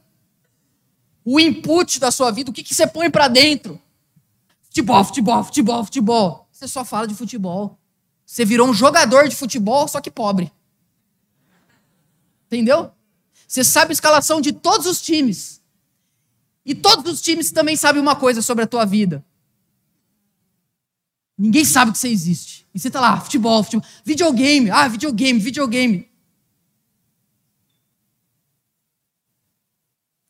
O 1.25 1.41
input 1.41 1.99
da 1.99 2.11
sua 2.11 2.31
vida, 2.31 2.51
o 2.51 2.53
que, 2.53 2.62
que 2.62 2.75
você 2.75 2.87
põe 2.87 3.11
para 3.11 3.27
dentro? 3.27 3.81
Futebol, 4.61 5.03
futebol, 5.03 5.45
futebol, 5.45 5.85
futebol. 5.85 6.49
Você 6.53 6.68
só 6.68 6.85
fala 6.85 7.07
de 7.09 7.14
futebol. 7.14 7.79
Você 8.27 8.45
virou 8.45 8.68
um 8.68 8.75
jogador 8.75 9.27
de 9.27 9.35
futebol, 9.35 9.89
só 9.89 9.99
que 9.99 10.11
pobre. 10.11 10.53
Entendeu? 12.49 12.93
Você 13.47 13.64
sabe 13.64 13.93
a 13.93 13.95
escalação 13.95 14.43
de 14.43 14.53
todos 14.53 14.87
os 14.87 15.01
times. 15.01 15.62
E 16.66 16.75
todos 16.75 17.11
os 17.11 17.23
times 17.23 17.51
também 17.51 17.77
sabem 17.77 18.03
uma 18.03 18.14
coisa 18.14 18.43
sobre 18.43 18.64
a 18.64 18.66
tua 18.66 18.85
vida. 18.85 19.25
Ninguém 21.39 21.64
sabe 21.64 21.93
que 21.93 21.99
você 21.99 22.09
existe. 22.09 22.66
E 22.74 22.80
você 22.80 22.91
tá 22.91 23.01
lá, 23.01 23.20
futebol, 23.20 23.62
futebol, 23.62 23.86
videogame, 24.05 24.70
ah, 24.70 24.89
videogame, 24.89 25.39
videogame. 25.39 26.09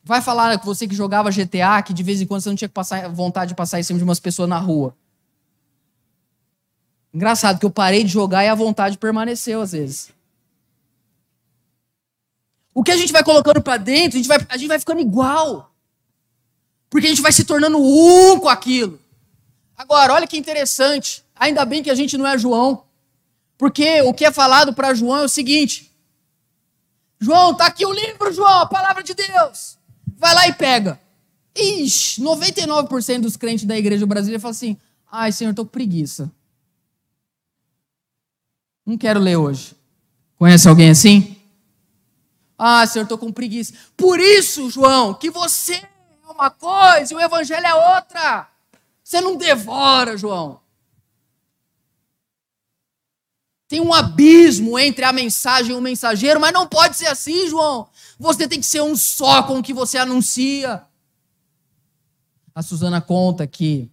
Vai 0.04 0.20
falar 0.20 0.58
com 0.58 0.66
você 0.66 0.86
que 0.86 0.94
jogava 0.94 1.30
GTA, 1.30 1.82
que 1.82 1.94
de 1.94 2.02
vez 2.02 2.20
em 2.20 2.26
quando 2.26 2.42
você 2.42 2.48
não 2.50 2.56
tinha 2.56 2.68
que 2.68 2.74
passar, 2.74 3.08
vontade 3.08 3.50
de 3.50 3.54
passar 3.54 3.80
em 3.80 3.82
cima 3.82 3.98
de 3.98 4.04
umas 4.04 4.20
pessoas 4.20 4.48
na 4.48 4.58
rua. 4.58 4.94
Engraçado 7.12 7.58
que 7.58 7.66
eu 7.66 7.70
parei 7.70 8.04
de 8.04 8.10
jogar 8.10 8.44
e 8.44 8.48
a 8.48 8.54
vontade 8.54 8.98
permaneceu 8.98 9.62
às 9.62 9.72
vezes. 9.72 10.10
O 12.74 12.82
que 12.82 12.92
a 12.92 12.96
gente 12.96 13.12
vai 13.12 13.24
colocando 13.24 13.60
para 13.62 13.76
dentro, 13.76 14.18
a 14.18 14.22
gente, 14.22 14.28
vai, 14.28 14.38
a 14.48 14.56
gente 14.56 14.68
vai 14.68 14.78
ficando 14.78 15.00
igual. 15.00 15.74
Porque 16.88 17.06
a 17.06 17.10
gente 17.10 17.22
vai 17.22 17.32
se 17.32 17.44
tornando 17.44 17.78
um 17.78 18.38
com 18.38 18.48
aquilo. 18.48 19.00
Agora, 19.78 20.12
olha 20.12 20.26
que 20.26 20.36
interessante. 20.36 21.24
Ainda 21.36 21.64
bem 21.64 21.84
que 21.84 21.90
a 21.90 21.94
gente 21.94 22.18
não 22.18 22.26
é 22.26 22.36
João. 22.36 22.82
Porque 23.56 24.02
o 24.02 24.12
que 24.12 24.24
é 24.24 24.32
falado 24.32 24.74
para 24.74 24.92
João 24.92 25.18
é 25.18 25.24
o 25.24 25.28
seguinte: 25.28 25.96
João, 27.20 27.54
tá 27.54 27.66
aqui 27.66 27.86
o 27.86 27.92
livro, 27.92 28.32
João, 28.32 28.62
a 28.62 28.66
palavra 28.66 29.04
de 29.04 29.14
Deus. 29.14 29.78
Vai 30.16 30.34
lá 30.34 30.48
e 30.48 30.52
pega. 30.52 31.00
Ixi, 31.54 32.20
99% 32.20 33.20
dos 33.20 33.36
crentes 33.36 33.64
da 33.64 33.78
igreja 33.78 34.04
brasileira 34.04 34.40
falam 34.40 34.50
assim: 34.50 34.76
ai, 35.10 35.30
Senhor, 35.30 35.54
tô 35.54 35.64
com 35.64 35.70
preguiça. 35.70 36.30
Não 38.84 38.98
quero 38.98 39.20
ler 39.20 39.36
hoje. 39.36 39.76
Conhece 40.36 40.68
alguém 40.68 40.90
assim? 40.90 41.36
Ah, 42.56 42.84
Senhor, 42.86 43.06
tô 43.06 43.16
com 43.16 43.32
preguiça. 43.32 43.72
Por 43.96 44.18
isso, 44.18 44.70
João, 44.70 45.14
que 45.14 45.30
você 45.30 45.74
é 45.74 46.32
uma 46.32 46.50
coisa 46.50 47.12
e 47.12 47.16
o 47.16 47.20
evangelho 47.20 47.66
é 47.66 47.96
outra. 47.96 48.48
Você 49.08 49.22
não 49.22 49.38
devora, 49.38 50.18
João. 50.18 50.60
Tem 53.66 53.80
um 53.80 53.94
abismo 53.94 54.78
entre 54.78 55.02
a 55.02 55.14
mensagem 55.14 55.72
e 55.72 55.74
o 55.74 55.80
mensageiro, 55.80 56.38
mas 56.38 56.52
não 56.52 56.68
pode 56.68 56.94
ser 56.94 57.06
assim, 57.06 57.48
João. 57.48 57.88
Você 58.18 58.46
tem 58.46 58.60
que 58.60 58.66
ser 58.66 58.82
um 58.82 58.94
só 58.94 59.42
com 59.44 59.60
o 59.60 59.62
que 59.62 59.72
você 59.72 59.96
anuncia. 59.96 60.82
A 62.54 62.60
Suzana 62.60 63.00
conta 63.00 63.46
que 63.46 63.90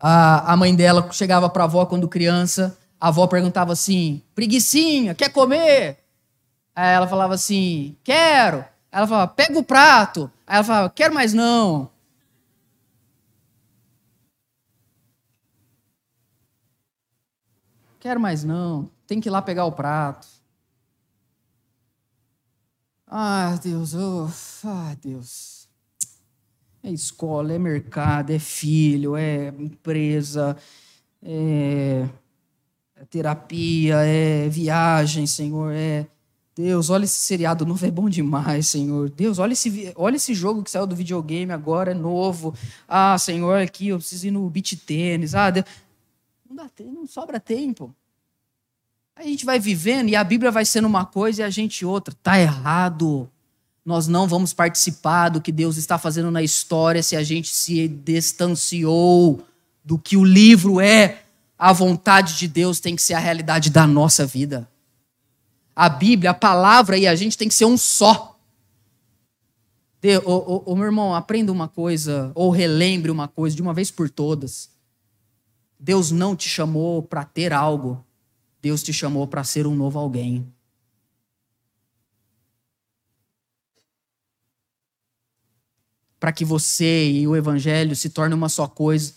a, 0.00 0.54
a 0.54 0.56
mãe 0.56 0.74
dela 0.74 1.06
chegava 1.12 1.50
para 1.50 1.64
a 1.64 1.66
avó 1.66 1.84
quando 1.84 2.08
criança, 2.08 2.74
a 2.98 3.08
avó 3.08 3.26
perguntava 3.26 3.74
assim: 3.74 4.22
preguiçinha, 4.34 5.14
quer 5.14 5.28
comer? 5.30 5.98
Aí 6.74 6.94
ela 6.94 7.06
falava 7.06 7.34
assim: 7.34 7.94
quero. 8.02 8.60
Aí 8.90 8.98
ela 8.98 9.06
falava: 9.06 9.28
pega 9.28 9.58
o 9.58 9.62
prato. 9.62 10.32
Aí 10.46 10.56
ela 10.56 10.64
falava: 10.64 10.88
quero 10.88 11.12
mais 11.12 11.34
não. 11.34 11.90
Quero 18.00 18.20
mais 18.20 18.44
não. 18.44 18.90
Tem 19.06 19.20
que 19.20 19.28
ir 19.28 19.30
lá 19.30 19.42
pegar 19.42 19.64
o 19.64 19.72
prato. 19.72 20.26
Ah, 23.06 23.58
Deus, 23.62 23.94
oh, 23.94 24.28
ah, 24.64 24.94
Deus. 25.02 25.66
É 26.82 26.90
escola, 26.90 27.52
é 27.52 27.58
mercado, 27.58 28.30
é 28.30 28.38
filho, 28.38 29.16
é 29.16 29.48
empresa, 29.48 30.56
é, 31.22 32.06
é 32.94 33.04
terapia, 33.06 33.96
é 34.04 34.48
viagem, 34.48 35.26
Senhor, 35.26 35.72
é. 35.72 36.06
Deus, 36.54 36.90
olha 36.90 37.04
esse 37.04 37.18
seriado 37.20 37.64
novo, 37.64 37.86
é 37.86 37.90
bom 37.90 38.08
demais, 38.08 38.68
Senhor. 38.68 39.08
Deus, 39.10 39.38
olha 39.38 39.52
esse, 39.52 39.92
olha 39.96 40.16
esse 40.16 40.34
jogo 40.34 40.62
que 40.62 40.70
saiu 40.70 40.86
do 40.86 40.96
videogame 40.96 41.52
agora, 41.52 41.92
é 41.92 41.94
novo. 41.94 42.54
Ah, 42.86 43.16
Senhor, 43.16 43.60
aqui 43.60 43.88
eu 43.88 43.98
preciso 43.98 44.26
ir 44.26 44.32
no 44.32 44.48
beat 44.50 44.74
tênis. 44.84 45.34
Ah, 45.34 45.50
Deus. 45.50 45.64
Não, 46.48 46.56
dá, 46.56 46.70
não 46.80 47.06
sobra 47.06 47.38
tempo. 47.38 47.94
A 49.14 49.22
gente 49.22 49.44
vai 49.44 49.58
vivendo 49.58 50.08
e 50.08 50.16
a 50.16 50.24
Bíblia 50.24 50.50
vai 50.50 50.64
sendo 50.64 50.86
uma 50.86 51.04
coisa 51.04 51.42
e 51.42 51.44
a 51.44 51.50
gente 51.50 51.84
outra. 51.84 52.14
Tá 52.22 52.38
errado. 52.38 53.28
Nós 53.84 54.06
não 54.06 54.26
vamos 54.26 54.54
participar 54.54 55.28
do 55.28 55.40
que 55.40 55.52
Deus 55.52 55.76
está 55.76 55.98
fazendo 55.98 56.30
na 56.30 56.42
história 56.42 57.02
se 57.02 57.16
a 57.16 57.22
gente 57.22 57.48
se 57.48 57.86
distanciou 57.88 59.44
do 59.84 59.98
que 59.98 60.16
o 60.16 60.24
livro 60.24 60.80
é. 60.80 61.22
A 61.58 61.72
vontade 61.72 62.38
de 62.38 62.46
Deus 62.46 62.80
tem 62.80 62.94
que 62.94 63.02
ser 63.02 63.14
a 63.14 63.18
realidade 63.18 63.68
da 63.68 63.86
nossa 63.86 64.24
vida. 64.24 64.68
A 65.74 65.88
Bíblia, 65.88 66.30
a 66.30 66.34
palavra 66.34 66.96
e 66.96 67.06
a 67.06 67.14
gente 67.14 67.36
tem 67.36 67.48
que 67.48 67.54
ser 67.54 67.64
um 67.64 67.76
só. 67.76 68.38
De, 70.00 70.20
meu 70.20 70.84
irmão, 70.84 71.14
aprenda 71.14 71.50
uma 71.50 71.66
coisa, 71.66 72.30
ou 72.34 72.50
relembre 72.50 73.10
uma 73.10 73.26
coisa 73.26 73.56
de 73.56 73.62
uma 73.62 73.74
vez 73.74 73.90
por 73.90 74.08
todas. 74.08 74.70
Deus 75.78 76.10
não 76.10 76.34
te 76.34 76.48
chamou 76.48 77.02
para 77.02 77.24
ter 77.24 77.52
algo, 77.52 78.04
Deus 78.60 78.82
te 78.82 78.92
chamou 78.92 79.26
para 79.28 79.44
ser 79.44 79.66
um 79.66 79.74
novo 79.74 79.98
alguém. 79.98 80.52
Para 86.18 86.32
que 86.32 86.44
você 86.44 87.08
e 87.08 87.28
o 87.28 87.36
evangelho 87.36 87.94
se 87.94 88.10
tornem 88.10 88.36
uma 88.36 88.48
só 88.48 88.66
coisa. 88.66 89.14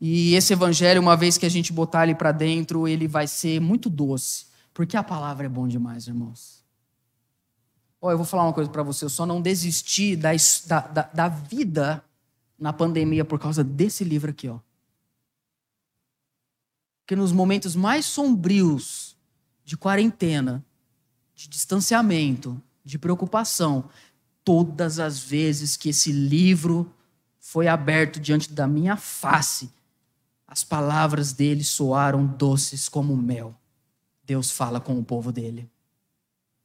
E 0.00 0.34
esse 0.34 0.52
evangelho, 0.52 1.00
uma 1.00 1.16
vez 1.16 1.38
que 1.38 1.46
a 1.46 1.48
gente 1.48 1.72
botar 1.72 2.02
ele 2.02 2.16
para 2.16 2.32
dentro, 2.32 2.88
ele 2.88 3.06
vai 3.06 3.28
ser 3.28 3.60
muito 3.60 3.88
doce. 3.88 4.46
Porque 4.74 4.96
a 4.96 5.04
palavra 5.04 5.46
é 5.46 5.48
bom 5.48 5.68
demais, 5.68 6.08
irmãos. 6.08 6.64
Oh, 8.00 8.10
eu 8.10 8.16
vou 8.16 8.26
falar 8.26 8.42
uma 8.42 8.52
coisa 8.52 8.68
para 8.68 8.82
você. 8.82 9.04
Eu 9.04 9.08
só 9.08 9.24
não 9.24 9.40
desisti 9.40 10.16
da, 10.16 10.32
da, 10.66 11.02
da 11.02 11.28
vida 11.28 12.04
na 12.58 12.72
pandemia 12.72 13.24
por 13.24 13.38
causa 13.38 13.62
desse 13.62 14.02
livro 14.02 14.32
aqui, 14.32 14.48
ó 14.48 14.58
que 17.06 17.16
nos 17.16 17.32
momentos 17.32 17.74
mais 17.74 18.06
sombrios 18.06 19.16
de 19.64 19.76
quarentena, 19.76 20.64
de 21.34 21.48
distanciamento, 21.48 22.60
de 22.84 22.98
preocupação, 22.98 23.88
todas 24.44 24.98
as 24.98 25.18
vezes 25.18 25.76
que 25.76 25.88
esse 25.90 26.12
livro 26.12 26.92
foi 27.38 27.68
aberto 27.68 28.20
diante 28.20 28.52
da 28.52 28.66
minha 28.66 28.96
face, 28.96 29.70
as 30.46 30.62
palavras 30.62 31.32
dele 31.32 31.64
soaram 31.64 32.26
doces 32.26 32.88
como 32.88 33.16
mel. 33.16 33.54
Deus 34.24 34.50
fala 34.50 34.80
com 34.80 34.98
o 34.98 35.04
povo 35.04 35.32
dele. 35.32 35.70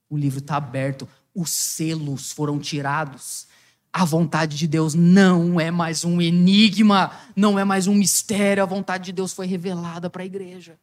O 0.10 0.18
livro 0.18 0.40
está 0.40 0.58
aberto, 0.58 1.08
os 1.34 1.50
selos 1.52 2.32
foram 2.32 2.60
tirados, 2.60 3.48
a 3.98 4.06
vontade 4.06 4.56
de 4.56 4.68
Deus 4.68 4.94
não 4.94 5.60
é 5.60 5.72
mais 5.72 6.06
um 6.06 6.22
enigma, 6.22 7.12
não 7.36 7.58
é 7.58 7.64
mais 7.64 7.88
um 7.88 7.96
mistério, 7.96 8.62
a 8.62 8.66
vontade 8.66 9.06
de 9.06 9.12
Deus 9.12 9.34
foi 9.34 9.48
revelada 9.48 10.08
para 10.08 10.22
a 10.22 10.26
igreja. 10.26 10.80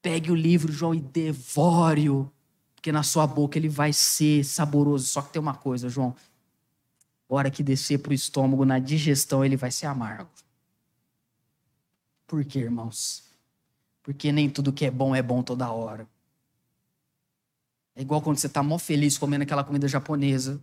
Pegue 0.00 0.30
o 0.30 0.36
livro, 0.36 0.72
João, 0.72 0.94
e 0.94 1.00
devore-o, 1.00 2.30
porque 2.76 2.92
na 2.92 3.02
sua 3.02 3.26
boca 3.26 3.58
ele 3.58 3.68
vai 3.68 3.92
ser 3.92 4.44
saboroso. 4.44 5.06
Só 5.06 5.20
que 5.20 5.32
tem 5.32 5.42
uma 5.42 5.54
coisa, 5.54 5.88
João: 5.88 6.14
hora 7.28 7.50
que 7.50 7.60
descer 7.60 7.98
para 7.98 8.12
o 8.12 8.14
estômago, 8.14 8.64
na 8.64 8.78
digestão, 8.78 9.44
ele 9.44 9.56
vai 9.56 9.72
ser 9.72 9.86
amargo. 9.86 10.30
Por 12.24 12.44
quê, 12.44 12.60
irmãos? 12.60 13.24
Porque 14.00 14.30
nem 14.30 14.48
tudo 14.48 14.72
que 14.72 14.84
é 14.84 14.92
bom 14.92 15.12
é 15.12 15.22
bom 15.22 15.42
toda 15.42 15.72
hora. 15.72 16.06
É 17.96 18.02
igual 18.02 18.22
quando 18.22 18.38
você 18.38 18.46
está 18.46 18.62
mó 18.62 18.78
feliz 18.78 19.18
comendo 19.18 19.42
aquela 19.42 19.64
comida 19.64 19.88
japonesa. 19.88 20.62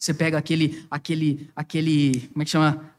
Você 0.00 0.14
pega 0.14 0.38
aquele, 0.38 0.86
aquele, 0.90 1.50
aquele, 1.54 2.28
como 2.28 2.40
é 2.40 2.44
que 2.46 2.50
chama? 2.50 2.90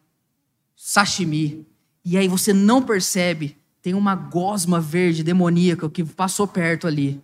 Sashimi. 0.76 1.66
E 2.06 2.16
aí 2.16 2.28
você 2.28 2.54
não 2.54 2.84
percebe, 2.84 3.58
tem 3.82 3.96
uma 3.96 4.14
gosma 4.16 4.80
verde 4.80 5.24
demoníaca 5.24 5.90
que 5.90 6.04
passou 6.04 6.48
perto 6.48 6.86
ali. 6.86 7.20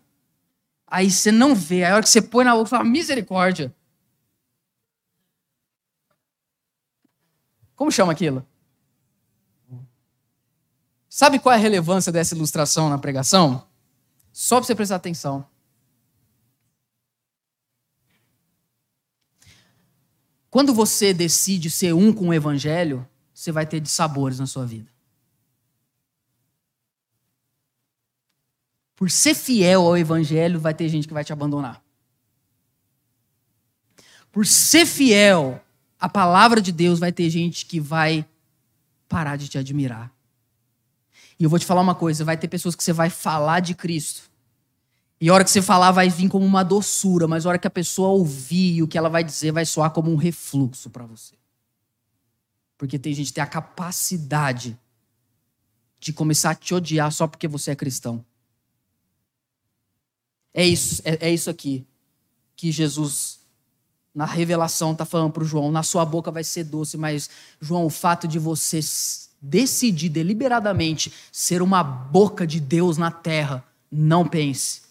Aí 0.88 1.12
você 1.12 1.32
não 1.32 1.54
vê, 1.54 1.84
aí 1.84 1.92
a 1.92 1.94
hora 1.94 2.04
que 2.04 2.10
você 2.10 2.24
põe 2.24 2.44
na 2.44 2.56
boca, 2.56 2.70
fala, 2.70 2.84
misericórdia. 2.84 3.72
Como 7.76 7.92
chama 7.92 8.14
aquilo? 8.14 8.44
Sabe 11.08 11.38
qual 11.38 11.54
é 11.54 11.56
a 11.56 11.62
relevância 11.62 12.12
dessa 12.12 12.34
ilustração 12.34 12.90
na 12.90 12.98
pregação? 12.98 13.68
Só 14.34 14.58
para 14.58 14.66
você 14.66 14.74
prestar 14.74 14.96
atenção. 14.96 15.48
Quando 20.50 20.74
você 20.74 21.14
decide 21.14 21.70
ser 21.70 21.94
um 21.94 22.14
com 22.14 22.30
o 22.30 22.34
evangelho, 22.34 23.08
você 23.34 23.52
vai 23.52 23.66
ter 23.66 23.80
dissabores 23.80 24.40
na 24.40 24.46
sua 24.46 24.66
vida. 24.66 24.90
Por 28.96 29.12
ser 29.12 29.36
fiel 29.36 29.82
ao 29.82 29.98
evangelho, 29.98 30.60
vai 30.60 30.74
ter 30.74 30.90
gente 30.90 31.08
que 31.08 31.14
vai 31.14 31.24
te 31.24 31.32
abandonar. 31.32 31.84
Por 34.32 34.46
ser 34.46 34.86
fiel 34.86 35.64
à 36.00 36.10
palavra 36.10 36.62
de 36.62 36.72
Deus, 36.72 37.00
vai 37.00 37.12
ter 37.12 37.30
gente 37.30 37.66
que 37.66 37.80
vai 37.80 38.26
parar 39.08 39.36
de 39.36 39.48
te 39.48 39.58
admirar. 39.58 40.12
E 41.40 41.44
eu 41.44 41.50
vou 41.50 41.60
te 41.60 41.66
falar 41.66 41.82
uma 41.82 41.94
coisa: 41.94 42.26
vai 42.26 42.38
ter 42.38 42.48
pessoas 42.48 42.76
que 42.76 42.84
você 42.84 42.94
vai 42.94 43.10
falar 43.10 43.60
de 43.60 43.76
Cristo 43.76 44.28
e 45.20 45.30
a 45.30 45.34
hora 45.34 45.44
que 45.44 45.50
você 45.50 45.62
falar 45.62 45.92
vai 45.92 46.10
vir 46.10 46.30
como 46.30 46.46
uma 46.46 46.64
doçura, 46.64 47.28
mas 47.28 47.46
a 47.46 47.50
hora 47.50 47.58
que 47.60 47.68
a 47.68 47.72
pessoa 47.72 48.10
ouvir 48.10 48.84
o 48.84 48.88
que 48.88 48.98
ela 48.98 49.10
vai 49.10 49.24
dizer 49.24 49.52
vai 49.52 49.66
soar 49.66 49.92
como 49.92 50.12
um 50.12 50.16
refluxo 50.16 50.90
para 50.92 51.06
você. 51.06 51.34
Porque 52.78 53.00
tem 53.00 53.14
gente 53.14 53.28
que 53.28 53.34
tem 53.34 53.44
a 53.44 53.48
capacidade 53.48 54.78
de 56.00 56.14
começar 56.14 56.52
a 56.52 56.56
te 56.56 56.76
odiar 56.76 57.12
só 57.12 57.26
porque 57.26 57.48
você 57.48 57.72
é 57.72 57.76
cristão. 57.76 58.24
É 60.54 60.64
isso, 60.64 61.02
é, 61.04 61.28
é 61.28 61.34
isso 61.34 61.50
aqui 61.50 61.86
que 62.56 62.72
Jesus, 62.72 63.40
na 64.14 64.26
revelação, 64.26 64.92
está 64.92 65.06
falando 65.06 65.32
para 65.32 65.44
o 65.44 65.48
João. 65.48 65.72
Na 65.72 65.82
sua 65.82 66.06
boca 66.06 66.30
vai 66.30 66.44
ser 66.44 66.64
doce, 66.64 66.96
mas, 66.96 67.28
João, 67.60 67.86
o 67.86 67.90
fato 67.90 68.28
de 68.28 68.38
você 68.38 68.80
decidir 69.42 70.10
deliberadamente 70.10 71.12
ser 71.32 71.64
uma 71.64 71.84
boca 71.84 72.46
de 72.46 72.60
Deus 72.60 72.98
na 72.98 73.10
terra, 73.10 73.64
não 73.92 74.28
pense 74.28 74.87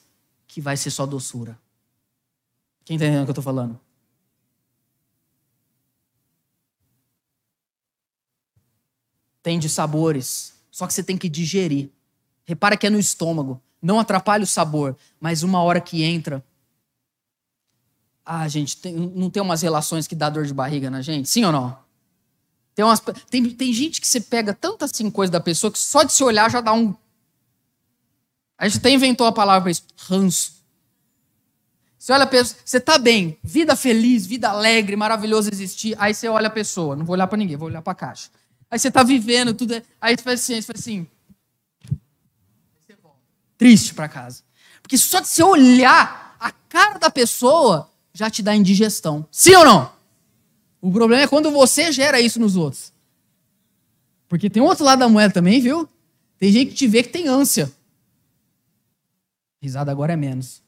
que 0.57 0.61
vai 0.62 0.74
ser 0.74 0.90
só 0.90 1.04
doçura. 1.04 1.59
Quem 2.82 2.96
está 2.96 3.04
entendendo 3.04 3.24
o 3.24 3.26
que 3.26 3.28
eu 3.30 3.32
estou 3.32 3.44
falando? 3.44 3.78
Tem 9.42 9.59
de 9.59 9.68
sabores, 9.68 10.54
Só 10.70 10.86
que 10.86 10.94
você 10.94 11.02
tem 11.02 11.18
que 11.18 11.28
digerir. 11.28 11.90
Repara 12.46 12.74
que 12.74 12.86
é 12.86 12.90
no 12.90 12.98
estômago. 12.98 13.61
Não 13.82 14.00
atrapalha 14.00 14.44
o 14.44 14.46
sabor, 14.46 14.96
mas 15.20 15.42
uma 15.42 15.62
hora 15.62 15.78
que 15.78 16.02
entra. 16.02 16.42
Ah, 18.24 18.48
gente, 18.48 18.78
tem, 18.78 18.94
não 18.94 19.28
tem 19.28 19.42
umas 19.42 19.61
relações 19.61 20.07
que 20.07 20.14
dá 20.14 20.30
dor 20.30 20.46
de 20.46 20.54
barriga 20.54 20.88
na 20.88 21.02
gente? 21.02 21.28
Sim 21.28 21.44
ou 21.44 21.52
não? 21.52 21.78
Tem, 22.74 22.82
umas, 22.82 23.02
tem, 23.28 23.44
tem 23.50 23.74
gente 23.74 24.00
que 24.00 24.09
você 24.09 24.22
pega 24.22 24.54
tanta 24.54 24.86
assim 24.86 25.11
coisa 25.11 25.30
da 25.30 25.40
pessoa 25.40 25.70
que 25.70 25.78
só 25.78 26.02
de 26.02 26.14
se 26.14 26.24
olhar 26.24 26.50
já 26.50 26.62
dá 26.62 26.72
um. 26.72 26.94
A 28.59 28.68
gente 28.68 28.78
até 28.78 28.90
inventou 28.90 29.26
a 29.26 29.32
palavra 29.32 29.70
isso: 29.70 29.82
ranço. 29.96 30.57
Você 31.98 32.12
olha 32.12 32.24
a 32.24 32.26
pessoa, 32.26 32.61
você 32.64 32.78
tá 32.78 32.98
bem, 32.98 33.36
vida 33.42 33.74
feliz, 33.74 34.26
vida 34.26 34.48
alegre, 34.48 34.94
maravilhoso 34.94 35.50
existir. 35.50 35.96
Aí 35.98 36.14
você 36.14 36.28
olha 36.28 36.46
a 36.46 36.50
pessoa, 36.50 36.94
não 36.94 37.04
vou 37.04 37.14
olhar 37.14 37.26
para 37.26 37.36
ninguém, 37.36 37.57
vou 37.57 37.68
olhar 37.68 37.82
para 37.82 37.92
a 37.92 37.96
caixa. 37.96 38.30
Aí 38.70 38.78
você 38.78 38.90
tá 38.90 39.02
vivendo 39.02 39.52
tudo, 39.52 39.82
aí 40.00 40.16
você 40.16 40.22
faz 40.22 40.40
assim, 40.40 40.54
você 40.54 40.62
faz 40.62 40.80
assim. 40.80 41.07
Triste 43.59 43.94
para 43.94 44.09
casa. 44.09 44.42
Porque 44.82 44.96
só 44.96 45.18
de 45.18 45.26
você 45.26 45.42
olhar 45.42 46.36
a 46.38 46.52
cara 46.52 46.98
da 46.98 47.11
pessoa 47.11 47.90
já 48.12 48.30
te 48.30 48.42
dá 48.42 48.54
indigestão. 48.54 49.26
Sim 49.32 49.54
ou 49.57 49.64
não? 49.64 49.92
O 50.80 50.92
problema 50.92 51.24
é 51.24 51.26
quando 51.26 51.50
você 51.50 51.90
gera 51.90 52.20
isso 52.20 52.38
nos 52.38 52.54
outros. 52.54 52.92
Porque 54.28 54.48
tem 54.48 54.62
outro 54.62 54.84
lado 54.84 55.00
da 55.00 55.09
moeda 55.09 55.34
também, 55.34 55.61
viu? 55.61 55.88
Tem 56.38 56.52
gente 56.52 56.68
que 56.68 56.74
te 56.74 56.86
vê 56.86 57.02
que 57.02 57.09
tem 57.09 57.26
ânsia. 57.26 57.72
Risada 59.67 59.91
agora 59.91 60.12
é 60.12 60.17
menos. 60.17 60.62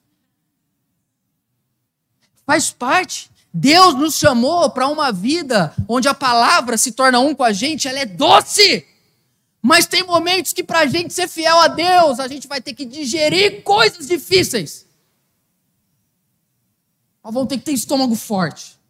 Faz 2.45 2.73
parte. 2.73 3.31
Deus 3.55 3.95
nos 3.95 4.17
chamou 4.17 4.69
para 4.71 4.89
uma 4.89 5.13
vida 5.13 5.73
onde 5.89 6.09
a 6.09 6.15
palavra 6.15 6.77
se 6.77 6.91
torna 6.91 7.21
um 7.21 7.33
com 7.33 7.45
a 7.45 7.53
gente, 7.53 7.87
ela 7.87 8.01
é 8.01 8.05
doce. 8.05 8.85
Mas 9.63 9.87
tem 9.87 10.03
momentos 10.03 10.53
que 10.53 10.65
para 10.65 10.81
a 10.81 10.87
gente 10.87 11.15
ser 11.15 11.29
fiel 11.29 11.61
a 11.61 11.69
Deus, 11.69 12.19
a 12.19 12.27
gente 12.27 12.49
vai 12.49 12.61
ter 12.61 12.75
que 12.75 12.85
digerir 12.85 13.63
coisas 13.63 14.09
difíceis. 14.09 14.85
Nós 17.23 17.33
vamos 17.33 17.49
ter 17.49 17.59
que 17.59 17.65
ter 17.67 17.73
estômago 17.73 18.17
forte. 18.17 18.81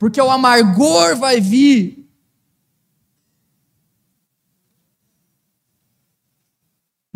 Porque 0.00 0.20
o 0.20 0.32
amargor 0.32 1.14
vai 1.14 1.40
vir 1.40 2.03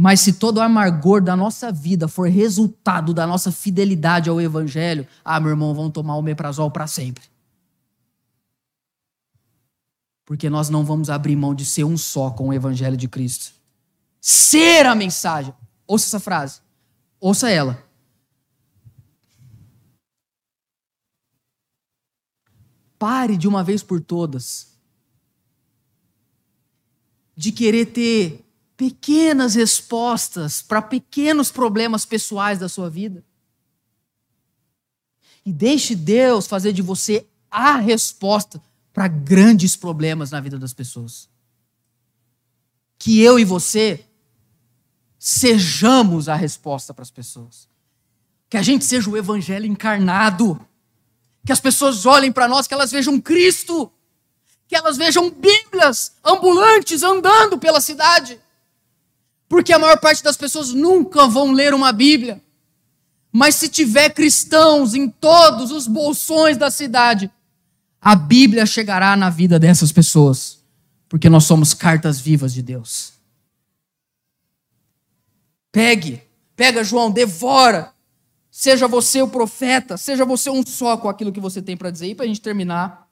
Mas 0.00 0.20
se 0.20 0.34
todo 0.34 0.58
o 0.58 0.60
amargor 0.60 1.20
da 1.20 1.34
nossa 1.34 1.72
vida 1.72 2.06
for 2.06 2.28
resultado 2.28 3.12
da 3.12 3.26
nossa 3.26 3.50
fidelidade 3.50 4.30
ao 4.30 4.40
Evangelho, 4.40 5.04
ah, 5.24 5.40
meu 5.40 5.50
irmão, 5.50 5.74
vamos 5.74 5.90
tomar 5.90 6.14
o 6.14 6.22
meprazol 6.22 6.70
para 6.70 6.86
sempre. 6.86 7.24
Porque 10.24 10.48
nós 10.48 10.68
não 10.68 10.84
vamos 10.84 11.10
abrir 11.10 11.34
mão 11.34 11.52
de 11.52 11.64
ser 11.64 11.82
um 11.82 11.96
só 11.96 12.30
com 12.30 12.50
o 12.50 12.54
Evangelho 12.54 12.96
de 12.96 13.08
Cristo. 13.08 13.52
Ser 14.20 14.86
a 14.86 14.94
mensagem. 14.94 15.52
Ouça 15.84 16.06
essa 16.06 16.20
frase. 16.20 16.60
Ouça 17.18 17.50
ela. 17.50 17.82
Pare 22.96 23.36
de 23.36 23.48
uma 23.48 23.64
vez 23.64 23.82
por 23.82 24.00
todas 24.00 24.68
de 27.34 27.50
querer 27.50 27.86
ter 27.86 28.47
pequenas 28.78 29.56
respostas 29.56 30.62
para 30.62 30.80
pequenos 30.80 31.50
problemas 31.50 32.06
pessoais 32.06 32.60
da 32.60 32.68
sua 32.68 32.88
vida. 32.88 33.24
E 35.44 35.52
deixe 35.52 35.96
Deus 35.96 36.46
fazer 36.46 36.72
de 36.72 36.80
você 36.80 37.26
a 37.50 37.76
resposta 37.78 38.62
para 38.92 39.08
grandes 39.08 39.74
problemas 39.74 40.30
na 40.30 40.40
vida 40.40 40.56
das 40.56 40.72
pessoas. 40.72 41.28
Que 42.96 43.20
eu 43.20 43.36
e 43.36 43.44
você 43.44 44.04
sejamos 45.18 46.28
a 46.28 46.36
resposta 46.36 46.94
para 46.94 47.02
as 47.02 47.10
pessoas. 47.10 47.68
Que 48.48 48.56
a 48.56 48.62
gente 48.62 48.84
seja 48.84 49.10
o 49.10 49.16
evangelho 49.16 49.66
encarnado. 49.66 50.64
Que 51.44 51.50
as 51.50 51.60
pessoas 51.60 52.06
olhem 52.06 52.30
para 52.30 52.46
nós, 52.46 52.68
que 52.68 52.74
elas 52.74 52.92
vejam 52.92 53.20
Cristo. 53.20 53.90
Que 54.68 54.76
elas 54.76 54.96
vejam 54.96 55.30
Bíblias 55.30 56.12
ambulantes 56.24 57.02
andando 57.02 57.58
pela 57.58 57.80
cidade 57.80 58.38
porque 59.48 59.72
a 59.72 59.78
maior 59.78 59.98
parte 59.98 60.22
das 60.22 60.36
pessoas 60.36 60.72
nunca 60.72 61.26
vão 61.26 61.52
ler 61.52 61.72
uma 61.72 61.90
Bíblia. 61.90 62.42
Mas 63.32 63.54
se 63.54 63.68
tiver 63.68 64.10
cristãos 64.10 64.94
em 64.94 65.08
todos 65.08 65.70
os 65.70 65.86
bolsões 65.86 66.56
da 66.56 66.70
cidade, 66.70 67.30
a 68.00 68.14
Bíblia 68.14 68.66
chegará 68.66 69.16
na 69.16 69.30
vida 69.30 69.58
dessas 69.58 69.90
pessoas, 69.90 70.58
porque 71.08 71.28
nós 71.28 71.44
somos 71.44 71.72
cartas 71.72 72.20
vivas 72.20 72.52
de 72.52 72.62
Deus. 72.62 73.12
Pegue, 75.72 76.22
pega 76.54 76.84
João, 76.84 77.10
devora. 77.10 77.92
Seja 78.50 78.88
você 78.88 79.22
o 79.22 79.28
profeta, 79.28 79.96
seja 79.96 80.24
você 80.24 80.50
um 80.50 80.66
só 80.66 80.96
com 80.96 81.08
aquilo 81.08 81.32
que 81.32 81.40
você 81.40 81.62
tem 81.62 81.76
para 81.76 81.90
dizer. 81.90 82.08
E 82.08 82.14
para 82.14 82.24
a 82.24 82.28
gente 82.28 82.40
terminar, 82.40 83.08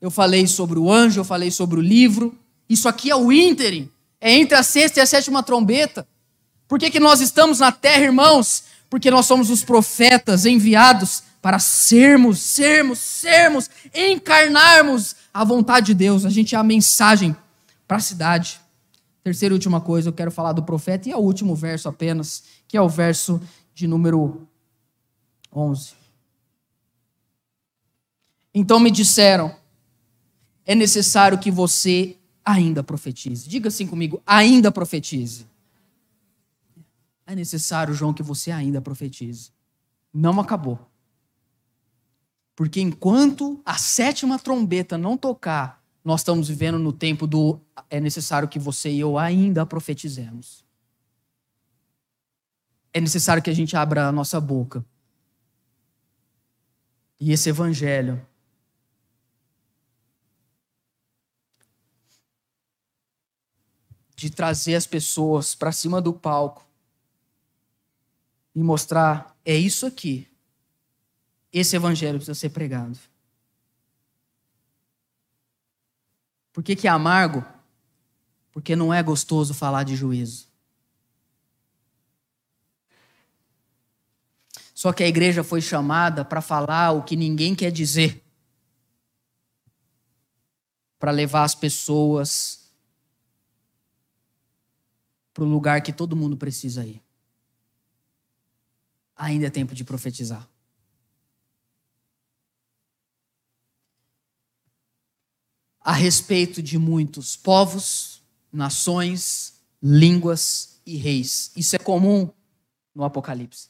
eu 0.00 0.10
falei 0.10 0.46
sobre 0.46 0.78
o 0.78 0.92
anjo, 0.92 1.20
eu 1.20 1.24
falei 1.24 1.50
sobre 1.50 1.78
o 1.78 1.82
livro. 1.82 2.36
Isso 2.68 2.88
aqui 2.88 3.10
é 3.10 3.16
o 3.16 3.32
ínterim 3.32 3.90
é 4.24 4.32
entre 4.32 4.56
a 4.56 4.62
sexta 4.62 5.00
e 5.00 5.02
a 5.02 5.06
sétima 5.06 5.42
trombeta. 5.42 6.08
Por 6.66 6.78
que, 6.78 6.90
que 6.90 6.98
nós 6.98 7.20
estamos 7.20 7.58
na 7.58 7.70
terra, 7.70 8.04
irmãos? 8.04 8.64
Porque 8.88 9.10
nós 9.10 9.26
somos 9.26 9.50
os 9.50 9.62
profetas 9.62 10.46
enviados 10.46 11.22
para 11.42 11.58
sermos, 11.58 12.40
sermos, 12.40 12.98
sermos, 13.00 13.68
encarnarmos 13.94 15.14
a 15.32 15.44
vontade 15.44 15.88
de 15.88 15.94
Deus. 15.94 16.24
A 16.24 16.30
gente 16.30 16.54
é 16.54 16.58
a 16.58 16.64
mensagem 16.64 17.36
para 17.86 17.98
a 17.98 18.00
cidade. 18.00 18.58
Terceira 19.22 19.52
e 19.52 19.56
última 19.56 19.78
coisa, 19.78 20.08
eu 20.08 20.12
quero 20.14 20.30
falar 20.30 20.52
do 20.52 20.62
profeta 20.62 21.06
e 21.06 21.12
é 21.12 21.16
o 21.16 21.20
último 21.20 21.54
verso 21.54 21.86
apenas, 21.86 22.44
que 22.66 22.78
é 22.78 22.80
o 22.80 22.88
verso 22.88 23.38
de 23.74 23.86
número 23.86 24.48
11. 25.54 25.92
Então 28.54 28.80
me 28.80 28.90
disseram: 28.90 29.54
é 30.64 30.74
necessário 30.74 31.38
que 31.38 31.50
você 31.50 32.16
ainda 32.44 32.82
profetize. 32.82 33.48
Diga 33.48 33.68
assim 33.68 33.86
comigo, 33.86 34.22
ainda 34.26 34.70
profetize. 34.70 35.46
É 37.26 37.34
necessário, 37.34 37.94
João, 37.94 38.12
que 38.12 38.22
você 38.22 38.50
ainda 38.50 38.80
profetize. 38.80 39.50
Não 40.12 40.38
acabou. 40.38 40.78
Porque 42.54 42.80
enquanto 42.80 43.60
a 43.64 43.76
sétima 43.78 44.38
trombeta 44.38 44.98
não 44.98 45.16
tocar, 45.16 45.82
nós 46.04 46.20
estamos 46.20 46.48
vivendo 46.48 46.78
no 46.78 46.92
tempo 46.92 47.26
do 47.26 47.58
é 47.88 47.98
necessário 47.98 48.48
que 48.48 48.58
você 48.58 48.90
e 48.90 49.00
eu 49.00 49.18
ainda 49.18 49.64
profetizemos. 49.64 50.64
É 52.92 53.00
necessário 53.00 53.42
que 53.42 53.50
a 53.50 53.54
gente 53.54 53.76
abra 53.76 54.06
a 54.06 54.12
nossa 54.12 54.40
boca. 54.40 54.84
E 57.18 57.32
esse 57.32 57.48
evangelho 57.48 58.24
de 64.24 64.30
trazer 64.30 64.74
as 64.74 64.86
pessoas 64.86 65.54
para 65.54 65.70
cima 65.70 66.00
do 66.00 66.10
palco 66.10 66.66
e 68.54 68.62
mostrar: 68.62 69.36
é 69.44 69.54
isso 69.54 69.84
aqui. 69.84 70.26
Esse 71.52 71.76
evangelho 71.76 72.16
precisa 72.16 72.34
ser 72.34 72.48
pregado. 72.48 72.98
Por 76.54 76.64
que, 76.64 76.74
que 76.74 76.88
é 76.88 76.90
amargo? 76.90 77.44
Porque 78.50 78.74
não 78.74 78.94
é 78.94 79.02
gostoso 79.02 79.52
falar 79.52 79.82
de 79.82 79.94
juízo. 79.94 80.48
Só 84.72 84.90
que 84.90 85.02
a 85.02 85.08
igreja 85.08 85.44
foi 85.44 85.60
chamada 85.60 86.24
para 86.24 86.40
falar 86.40 86.92
o 86.92 87.02
que 87.02 87.14
ninguém 87.14 87.54
quer 87.54 87.70
dizer. 87.70 88.24
Para 90.98 91.10
levar 91.10 91.44
as 91.44 91.54
pessoas 91.54 92.63
para 95.34 95.42
o 95.42 95.48
lugar 95.48 95.82
que 95.82 95.92
todo 95.92 96.14
mundo 96.14 96.36
precisa 96.36 96.86
ir. 96.86 97.02
Ainda 99.16 99.48
é 99.48 99.50
tempo 99.50 99.74
de 99.74 99.84
profetizar. 99.84 100.48
A 105.80 105.92
respeito 105.92 106.62
de 106.62 106.78
muitos 106.78 107.36
povos, 107.36 108.22
nações, 108.50 109.60
línguas 109.82 110.80
e 110.86 110.96
reis. 110.96 111.50
Isso 111.54 111.76
é 111.76 111.78
comum 111.78 112.30
no 112.94 113.04
Apocalipse. 113.04 113.68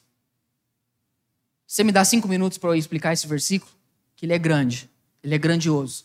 Você 1.66 1.82
me 1.82 1.90
dá 1.90 2.04
cinco 2.04 2.28
minutos 2.28 2.58
para 2.58 2.70
eu 2.70 2.74
explicar 2.76 3.12
esse 3.12 3.26
versículo? 3.26 3.72
Que 4.14 4.26
ele 4.26 4.32
é 4.32 4.38
grande, 4.38 4.88
ele 5.22 5.34
é 5.34 5.38
grandioso. 5.38 6.04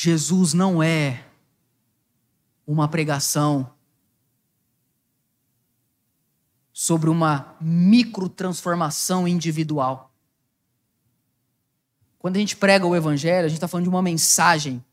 Jesus 0.00 0.54
não 0.54 0.80
é 0.80 1.26
uma 2.64 2.86
pregação 2.86 3.68
sobre 6.72 7.10
uma 7.10 7.56
microtransformação 7.60 9.26
individual. 9.26 10.14
Quando 12.16 12.36
a 12.36 12.38
gente 12.38 12.54
prega 12.54 12.86
o 12.86 12.94
evangelho, 12.94 13.46
a 13.46 13.48
gente 13.48 13.56
está 13.56 13.66
falando 13.66 13.86
de 13.86 13.88
uma 13.88 14.00
mensagem 14.00 14.84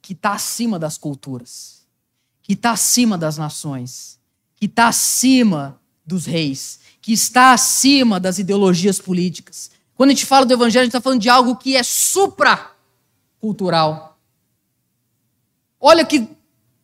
que 0.00 0.12
está 0.12 0.32
acima 0.34 0.78
das 0.78 0.96
culturas, 0.96 1.84
que 2.42 2.52
está 2.52 2.70
acima 2.70 3.18
das 3.18 3.38
nações, 3.38 4.20
que 4.54 4.66
está 4.66 4.86
acima 4.86 5.80
dos 6.06 6.26
reis, 6.26 6.78
que 7.02 7.12
está 7.12 7.52
acima 7.52 8.20
das 8.20 8.38
ideologias 8.38 9.00
políticas. 9.00 9.79
Quando 10.00 10.12
a 10.12 10.14
gente 10.14 10.24
fala 10.24 10.46
do 10.46 10.54
evangelho, 10.54 10.80
a 10.80 10.84
gente 10.84 10.96
está 10.96 11.02
falando 11.02 11.20
de 11.20 11.28
algo 11.28 11.56
que 11.56 11.76
é 11.76 11.82
supracultural. 11.82 14.18
Olha 15.78 16.06
que 16.06 16.26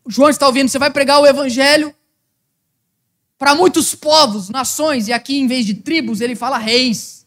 João 0.07 0.29
está 0.29 0.47
ouvindo, 0.47 0.69
você 0.69 0.79
vai 0.79 0.91
pregar 0.91 1.23
o 1.23 1.27
evangelho 1.27 1.95
para 3.39 3.55
muitos 3.55 3.95
povos, 3.95 4.51
nações, 4.51 5.09
e 5.09 5.15
aqui 5.15 5.39
em 5.39 5.47
vez 5.47 5.65
de 5.65 5.77
tribos, 5.77 6.21
ele 6.21 6.37
fala 6.37 6.59
reis. 6.59 7.27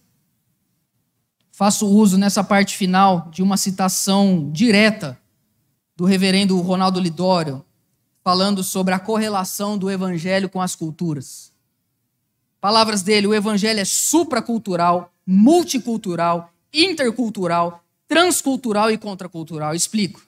Faço 1.51 1.87
uso 1.87 2.19
nessa 2.19 2.43
parte 2.43 2.77
final 2.77 3.27
de 3.31 3.41
uma 3.41 3.57
citação 3.57 4.51
direta 4.51 5.19
do 5.95 6.05
reverendo 6.05 6.61
Ronaldo 6.61 6.99
Lidório, 6.99 7.65
falando 8.23 8.63
sobre 8.63 8.93
a 8.93 8.99
correlação 8.99 9.75
do 9.75 9.89
evangelho 9.89 10.49
com 10.49 10.61
as 10.61 10.75
culturas. 10.75 11.48
Palavras 12.62 13.01
dele: 13.01 13.28
o 13.28 13.34
evangelho 13.34 13.80
é 13.80 13.86
supracultural, 13.86 15.14
multicultural, 15.26 16.53
intercultural, 16.74 17.84
transcultural 18.07 18.91
e 18.91 18.97
contracultural. 18.97 19.74
Explico. 19.74 20.22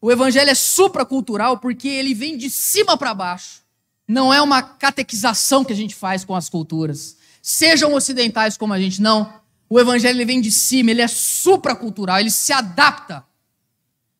O 0.00 0.10
evangelho 0.10 0.50
é 0.50 0.54
supracultural 0.54 1.58
porque 1.58 1.88
ele 1.88 2.14
vem 2.14 2.36
de 2.36 2.50
cima 2.50 2.96
para 2.96 3.14
baixo. 3.14 3.62
Não 4.06 4.32
é 4.32 4.40
uma 4.40 4.62
catequização 4.62 5.64
que 5.64 5.72
a 5.72 5.76
gente 5.76 5.94
faz 5.94 6.24
com 6.24 6.34
as 6.34 6.48
culturas. 6.48 7.16
Sejam 7.42 7.94
ocidentais 7.94 8.56
como 8.56 8.72
a 8.72 8.80
gente, 8.80 9.00
não. 9.00 9.32
O 9.68 9.80
evangelho 9.80 10.16
ele 10.16 10.24
vem 10.24 10.40
de 10.40 10.50
cima, 10.50 10.90
ele 10.90 11.02
é 11.02 11.08
supracultural, 11.08 12.20
ele 12.20 12.30
se 12.30 12.52
adapta. 12.52 13.24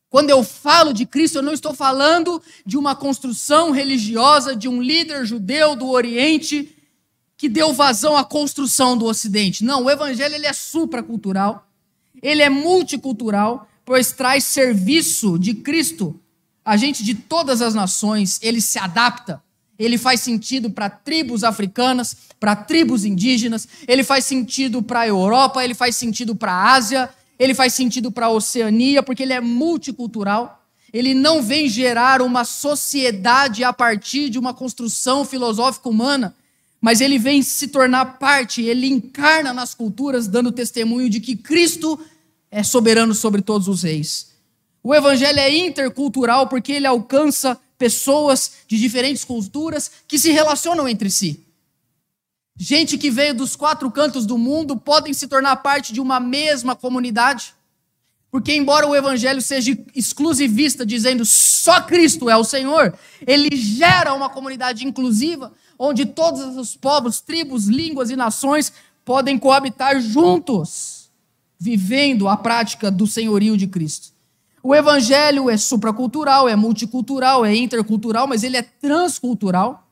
Quando 0.09 0.31
eu 0.31 0.43
falo 0.43 0.93
de 0.93 1.05
Cristo, 1.05 1.39
eu 1.39 1.43
não 1.43 1.53
estou 1.53 1.75
falando 1.75 2.43
de 2.65 2.77
uma 2.77 2.97
construção 2.97 3.71
religiosa 3.71 4.57
de 4.57 4.69
um 4.69 4.81
líder 4.81 5.25
judeu 5.25 5.77
do 5.77 5.89
Oriente 5.89 6.76
que 7.37 7.49
deu 7.49 7.73
vazão 7.73 8.17
à 8.17 8.25
construção 8.25 8.97
do 8.97 9.05
Ocidente. 9.05 9.65
Não, 9.65 9.85
o 9.85 9.91
evangelho 9.91 10.35
ele 10.35 10.47
é 10.47 10.53
supracultural, 10.53 11.69
ele 12.23 12.43
é 12.43 12.49
multicultural, 12.49 13.69
pois 13.85 14.13
traz 14.13 14.45
serviço 14.45 15.39
de 15.39 15.55
Cristo 15.55 16.19
a 16.67 16.77
gente 16.77 17.05
de 17.05 17.15
todas 17.15 17.63
as 17.63 17.75
nações, 17.75 18.41
ele 18.43 18.61
se 18.61 18.77
adapta. 18.77 19.41
Ele 19.79 19.97
faz 19.97 20.21
sentido 20.21 20.69
para 20.69 20.91
tribos 20.91 21.45
africanas, 21.45 22.17
para 22.41 22.57
tribos 22.57 23.05
indígenas, 23.05 23.69
ele 23.87 24.03
faz 24.03 24.25
sentido 24.25 24.83
para 24.83 25.01
a 25.01 25.07
Europa, 25.07 25.63
ele 25.63 25.75
faz 25.75 25.95
sentido 25.95 26.35
para 26.35 26.51
a 26.51 26.73
Ásia, 26.73 27.09
ele 27.39 27.55
faz 27.55 27.73
sentido 27.73 28.11
para 28.11 28.27
a 28.27 28.31
Oceania, 28.31 29.01
porque 29.01 29.23
ele 29.23 29.33
é 29.33 29.41
multicultural. 29.41 30.61
Ele 30.93 31.15
não 31.15 31.41
vem 31.41 31.69
gerar 31.69 32.21
uma 32.21 32.45
sociedade 32.45 33.63
a 33.63 33.73
partir 33.73 34.29
de 34.29 34.39
uma 34.39 34.53
construção 34.53 35.25
filosófica 35.25 35.89
humana, 35.89 36.35
mas 36.87 37.01
ele 37.01 37.19
vem 37.19 37.43
se 37.43 37.67
tornar 37.67 38.17
parte, 38.17 38.63
ele 38.63 38.87
encarna 38.87 39.53
nas 39.53 39.75
culturas, 39.75 40.29
dando 40.29 40.53
testemunho 40.53 41.11
de 41.11 41.19
que 41.19 41.35
Cristo 41.35 41.99
é 42.49 42.63
soberano 42.63 43.13
sobre 43.13 43.43
todos 43.43 43.67
os 43.67 43.83
reis. 43.83 44.37
O 44.85 44.95
evangelho 44.95 45.41
é 45.41 45.51
intercultural 45.51 46.47
porque 46.47 46.71
ele 46.71 46.87
alcança 46.87 47.59
pessoas 47.77 48.53
de 48.69 48.79
diferentes 48.79 49.25
culturas 49.25 49.91
que 50.07 50.17
se 50.17 50.31
relacionam 50.31 50.87
entre 50.87 51.11
si. 51.11 51.45
Gente 52.57 52.97
que 52.97 53.11
veio 53.11 53.35
dos 53.35 53.57
quatro 53.57 53.91
cantos 53.91 54.25
do 54.25 54.39
mundo 54.39 54.77
podem 54.77 55.13
se 55.13 55.27
tornar 55.27 55.57
parte 55.57 55.93
de 55.93 56.01
uma 56.01 56.21
mesma 56.21 56.77
comunidade. 56.77 57.53
Porque, 58.31 58.55
embora 58.55 58.87
o 58.87 58.95
evangelho 58.95 59.43
seja 59.43 59.77
exclusivista, 59.93 60.87
dizendo 60.87 61.25
só 61.25 61.81
Cristo 61.81 62.31
é 62.31 62.37
o 62.37 62.45
Senhor, 62.45 62.97
ele 63.27 63.57
gera 63.57 64.15
uma 64.15 64.31
comunidade 64.31 64.87
inclusiva, 64.87 65.53
onde 65.79 66.07
todos 66.07 66.57
os 66.57 66.77
povos, 66.77 67.21
tribos, 67.21 67.67
línguas 67.67 68.11
e 68.11 68.17
nações 68.17 68.73
podem 69.05 69.39
coabitar 69.39 70.01
juntos, 70.01 71.11
vivendo 71.59 72.29
a 72.29 72.37
prática 72.37 72.91
do 72.91 73.07
senhorio 73.07 73.57
de 73.57 73.67
Cristo. 73.67 74.09
O 74.63 74.75
evangelho 74.75 75.49
é 75.49 75.57
supracultural, 75.57 76.49
é 76.49 76.57
multicultural, 76.57 77.45
é 77.45 77.55
intercultural, 77.55 78.27
mas 78.27 78.43
ele 78.43 78.57
é 78.57 78.63
transcultural, 78.63 79.89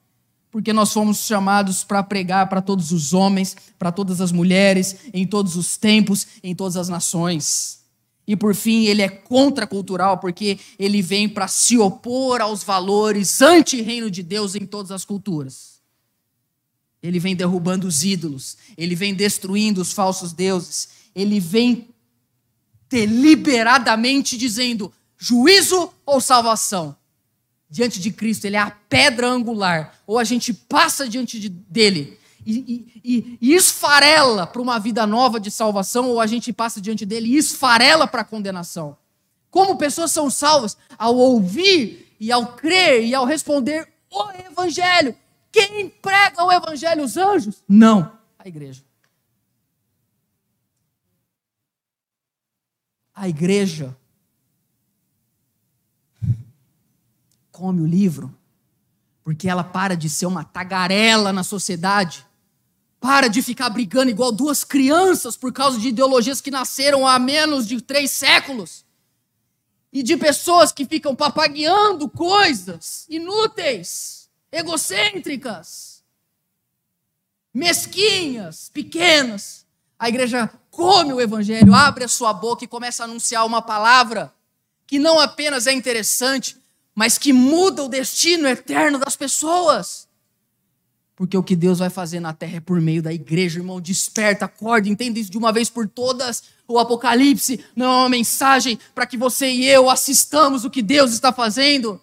porque 0.50 0.72
nós 0.72 0.92
fomos 0.92 1.18
chamados 1.18 1.84
para 1.84 2.02
pregar 2.02 2.48
para 2.48 2.60
todos 2.60 2.90
os 2.90 3.12
homens, 3.12 3.56
para 3.78 3.92
todas 3.92 4.20
as 4.20 4.32
mulheres, 4.32 4.96
em 5.12 5.26
todos 5.26 5.54
os 5.54 5.76
tempos, 5.76 6.26
em 6.42 6.54
todas 6.54 6.76
as 6.76 6.88
nações. 6.88 7.84
E 8.26 8.34
por 8.34 8.54
fim, 8.54 8.86
ele 8.86 9.02
é 9.02 9.08
contracultural, 9.08 10.18
porque 10.18 10.58
ele 10.78 11.02
vem 11.02 11.28
para 11.28 11.46
se 11.46 11.78
opor 11.78 12.40
aos 12.40 12.64
valores 12.64 13.42
anti-reino 13.42 14.10
de 14.10 14.22
Deus 14.22 14.54
em 14.54 14.64
todas 14.66 14.90
as 14.90 15.04
culturas. 15.04 15.73
Ele 17.04 17.18
vem 17.18 17.36
derrubando 17.36 17.86
os 17.86 18.02
ídolos, 18.02 18.56
ele 18.78 18.94
vem 18.94 19.12
destruindo 19.14 19.82
os 19.82 19.92
falsos 19.92 20.32
deuses, 20.32 20.88
ele 21.14 21.38
vem 21.38 21.90
deliberadamente 22.88 24.38
dizendo 24.38 24.90
juízo 25.18 25.92
ou 26.06 26.18
salvação. 26.18 26.96
Diante 27.68 28.00
de 28.00 28.10
Cristo, 28.10 28.46
ele 28.46 28.56
é 28.56 28.60
a 28.60 28.70
pedra 28.70 29.28
angular. 29.28 30.00
Ou 30.06 30.18
a 30.18 30.24
gente 30.24 30.54
passa 30.54 31.06
diante 31.06 31.38
de, 31.38 31.50
dele 31.50 32.18
e, 32.46 32.88
e, 33.04 33.38
e 33.38 33.54
esfarela 33.54 34.46
para 34.46 34.62
uma 34.62 34.78
vida 34.78 35.06
nova 35.06 35.38
de 35.38 35.50
salvação, 35.50 36.08
ou 36.08 36.22
a 36.22 36.26
gente 36.26 36.54
passa 36.54 36.80
diante 36.80 37.04
dele 37.04 37.28
e 37.28 37.36
esfarela 37.36 38.06
para 38.06 38.22
a 38.22 38.24
condenação. 38.24 38.96
Como 39.50 39.76
pessoas 39.76 40.10
são 40.10 40.30
salvas? 40.30 40.74
Ao 40.96 41.14
ouvir 41.14 42.16
e 42.18 42.32
ao 42.32 42.54
crer 42.54 43.04
e 43.04 43.14
ao 43.14 43.26
responder 43.26 43.86
o 44.10 44.30
Evangelho. 44.50 45.14
Quem 45.54 45.88
prega 45.88 46.44
o 46.44 46.52
Evangelho? 46.52 47.04
Os 47.04 47.16
anjos? 47.16 47.62
Não, 47.66 48.12
a 48.38 48.46
igreja. 48.46 48.82
a 53.14 53.28
igreja 53.28 53.96
come 57.52 57.80
o 57.80 57.86
livro, 57.86 58.36
porque 59.22 59.48
ela 59.48 59.62
para 59.62 59.96
de 59.96 60.10
ser 60.10 60.26
uma 60.26 60.42
tagarela 60.42 61.32
na 61.32 61.44
sociedade, 61.44 62.26
para 63.00 63.28
de 63.28 63.40
ficar 63.40 63.70
brigando 63.70 64.10
igual 64.10 64.32
duas 64.32 64.64
crianças 64.64 65.36
por 65.36 65.52
causa 65.52 65.78
de 65.78 65.88
ideologias 65.88 66.40
que 66.40 66.50
nasceram 66.50 67.06
há 67.06 67.18
menos 67.18 67.66
de 67.66 67.80
três 67.80 68.10
séculos, 68.10 68.84
e 69.92 70.02
de 70.02 70.16
pessoas 70.16 70.72
que 70.72 70.84
ficam 70.84 71.14
papagueando 71.14 72.08
coisas 72.08 73.06
inúteis, 73.08 74.23
egocêntricas, 74.54 76.02
mesquinhas, 77.52 78.70
pequenas. 78.72 79.66
A 79.98 80.08
igreja 80.08 80.48
come 80.70 81.12
o 81.12 81.20
evangelho, 81.20 81.74
abre 81.74 82.04
a 82.04 82.08
sua 82.08 82.32
boca 82.32 82.64
e 82.64 82.68
começa 82.68 83.02
a 83.02 83.06
anunciar 83.06 83.44
uma 83.44 83.60
palavra 83.60 84.32
que 84.86 84.98
não 84.98 85.18
apenas 85.18 85.66
é 85.66 85.72
interessante, 85.72 86.56
mas 86.94 87.18
que 87.18 87.32
muda 87.32 87.82
o 87.82 87.88
destino 87.88 88.46
eterno 88.46 88.98
das 88.98 89.16
pessoas. 89.16 90.06
Porque 91.16 91.36
o 91.36 91.42
que 91.42 91.56
Deus 91.56 91.78
vai 91.78 91.90
fazer 91.90 92.20
na 92.20 92.32
terra 92.32 92.56
é 92.56 92.60
por 92.60 92.80
meio 92.80 93.02
da 93.02 93.12
igreja, 93.12 93.58
irmão. 93.58 93.80
Desperta, 93.80 94.44
acorda, 94.44 94.88
entenda 94.88 95.18
isso 95.18 95.30
de 95.30 95.38
uma 95.38 95.52
vez 95.52 95.70
por 95.70 95.88
todas. 95.88 96.42
O 96.66 96.78
Apocalipse 96.78 97.64
não 97.74 97.86
é 97.86 97.96
uma 97.98 98.08
mensagem 98.08 98.78
para 98.94 99.06
que 99.06 99.16
você 99.16 99.48
e 99.48 99.64
eu 99.64 99.88
assistamos 99.88 100.64
o 100.64 100.70
que 100.70 100.82
Deus 100.82 101.12
está 101.12 101.32
fazendo. 101.32 102.00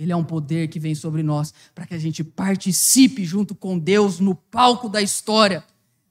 Ele 0.00 0.12
é 0.12 0.16
um 0.16 0.24
poder 0.24 0.68
que 0.68 0.80
vem 0.80 0.94
sobre 0.94 1.22
nós 1.22 1.52
para 1.74 1.86
que 1.86 1.94
a 1.94 1.98
gente 1.98 2.24
participe 2.24 3.22
junto 3.22 3.54
com 3.54 3.78
Deus 3.78 4.18
no 4.18 4.34
palco 4.34 4.88
da 4.88 5.02
história 5.02 5.62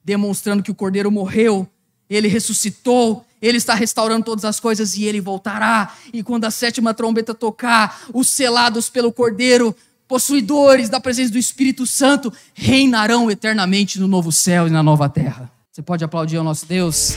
demonstrando 0.04 0.62
que 0.62 0.70
o 0.70 0.74
Cordeiro 0.74 1.10
morreu, 1.10 1.68
ele 2.08 2.28
ressuscitou, 2.28 3.24
ele 3.40 3.58
está 3.58 3.74
restaurando 3.74 4.24
todas 4.24 4.44
as 4.44 4.58
coisas 4.58 4.96
e 4.96 5.04
ele 5.04 5.20
voltará. 5.20 5.94
E 6.12 6.22
quando 6.22 6.44
a 6.44 6.50
sétima 6.50 6.92
trombeta 6.92 7.34
tocar, 7.34 8.02
os 8.12 8.28
selados 8.28 8.88
pelo 8.88 9.12
Cordeiro, 9.12 9.74
possuidores 10.08 10.88
da 10.88 11.00
presença 11.00 11.32
do 11.32 11.38
Espírito 11.38 11.86
Santo, 11.86 12.32
reinarão 12.54 13.30
eternamente 13.30 14.00
no 14.00 14.08
novo 14.08 14.32
céu 14.32 14.66
e 14.66 14.70
na 14.70 14.82
nova 14.82 15.08
terra. 15.08 15.50
Você 15.70 15.82
pode 15.82 16.02
aplaudir 16.04 16.36
ao 16.36 16.44
nosso 16.44 16.66
Deus? 16.66 17.16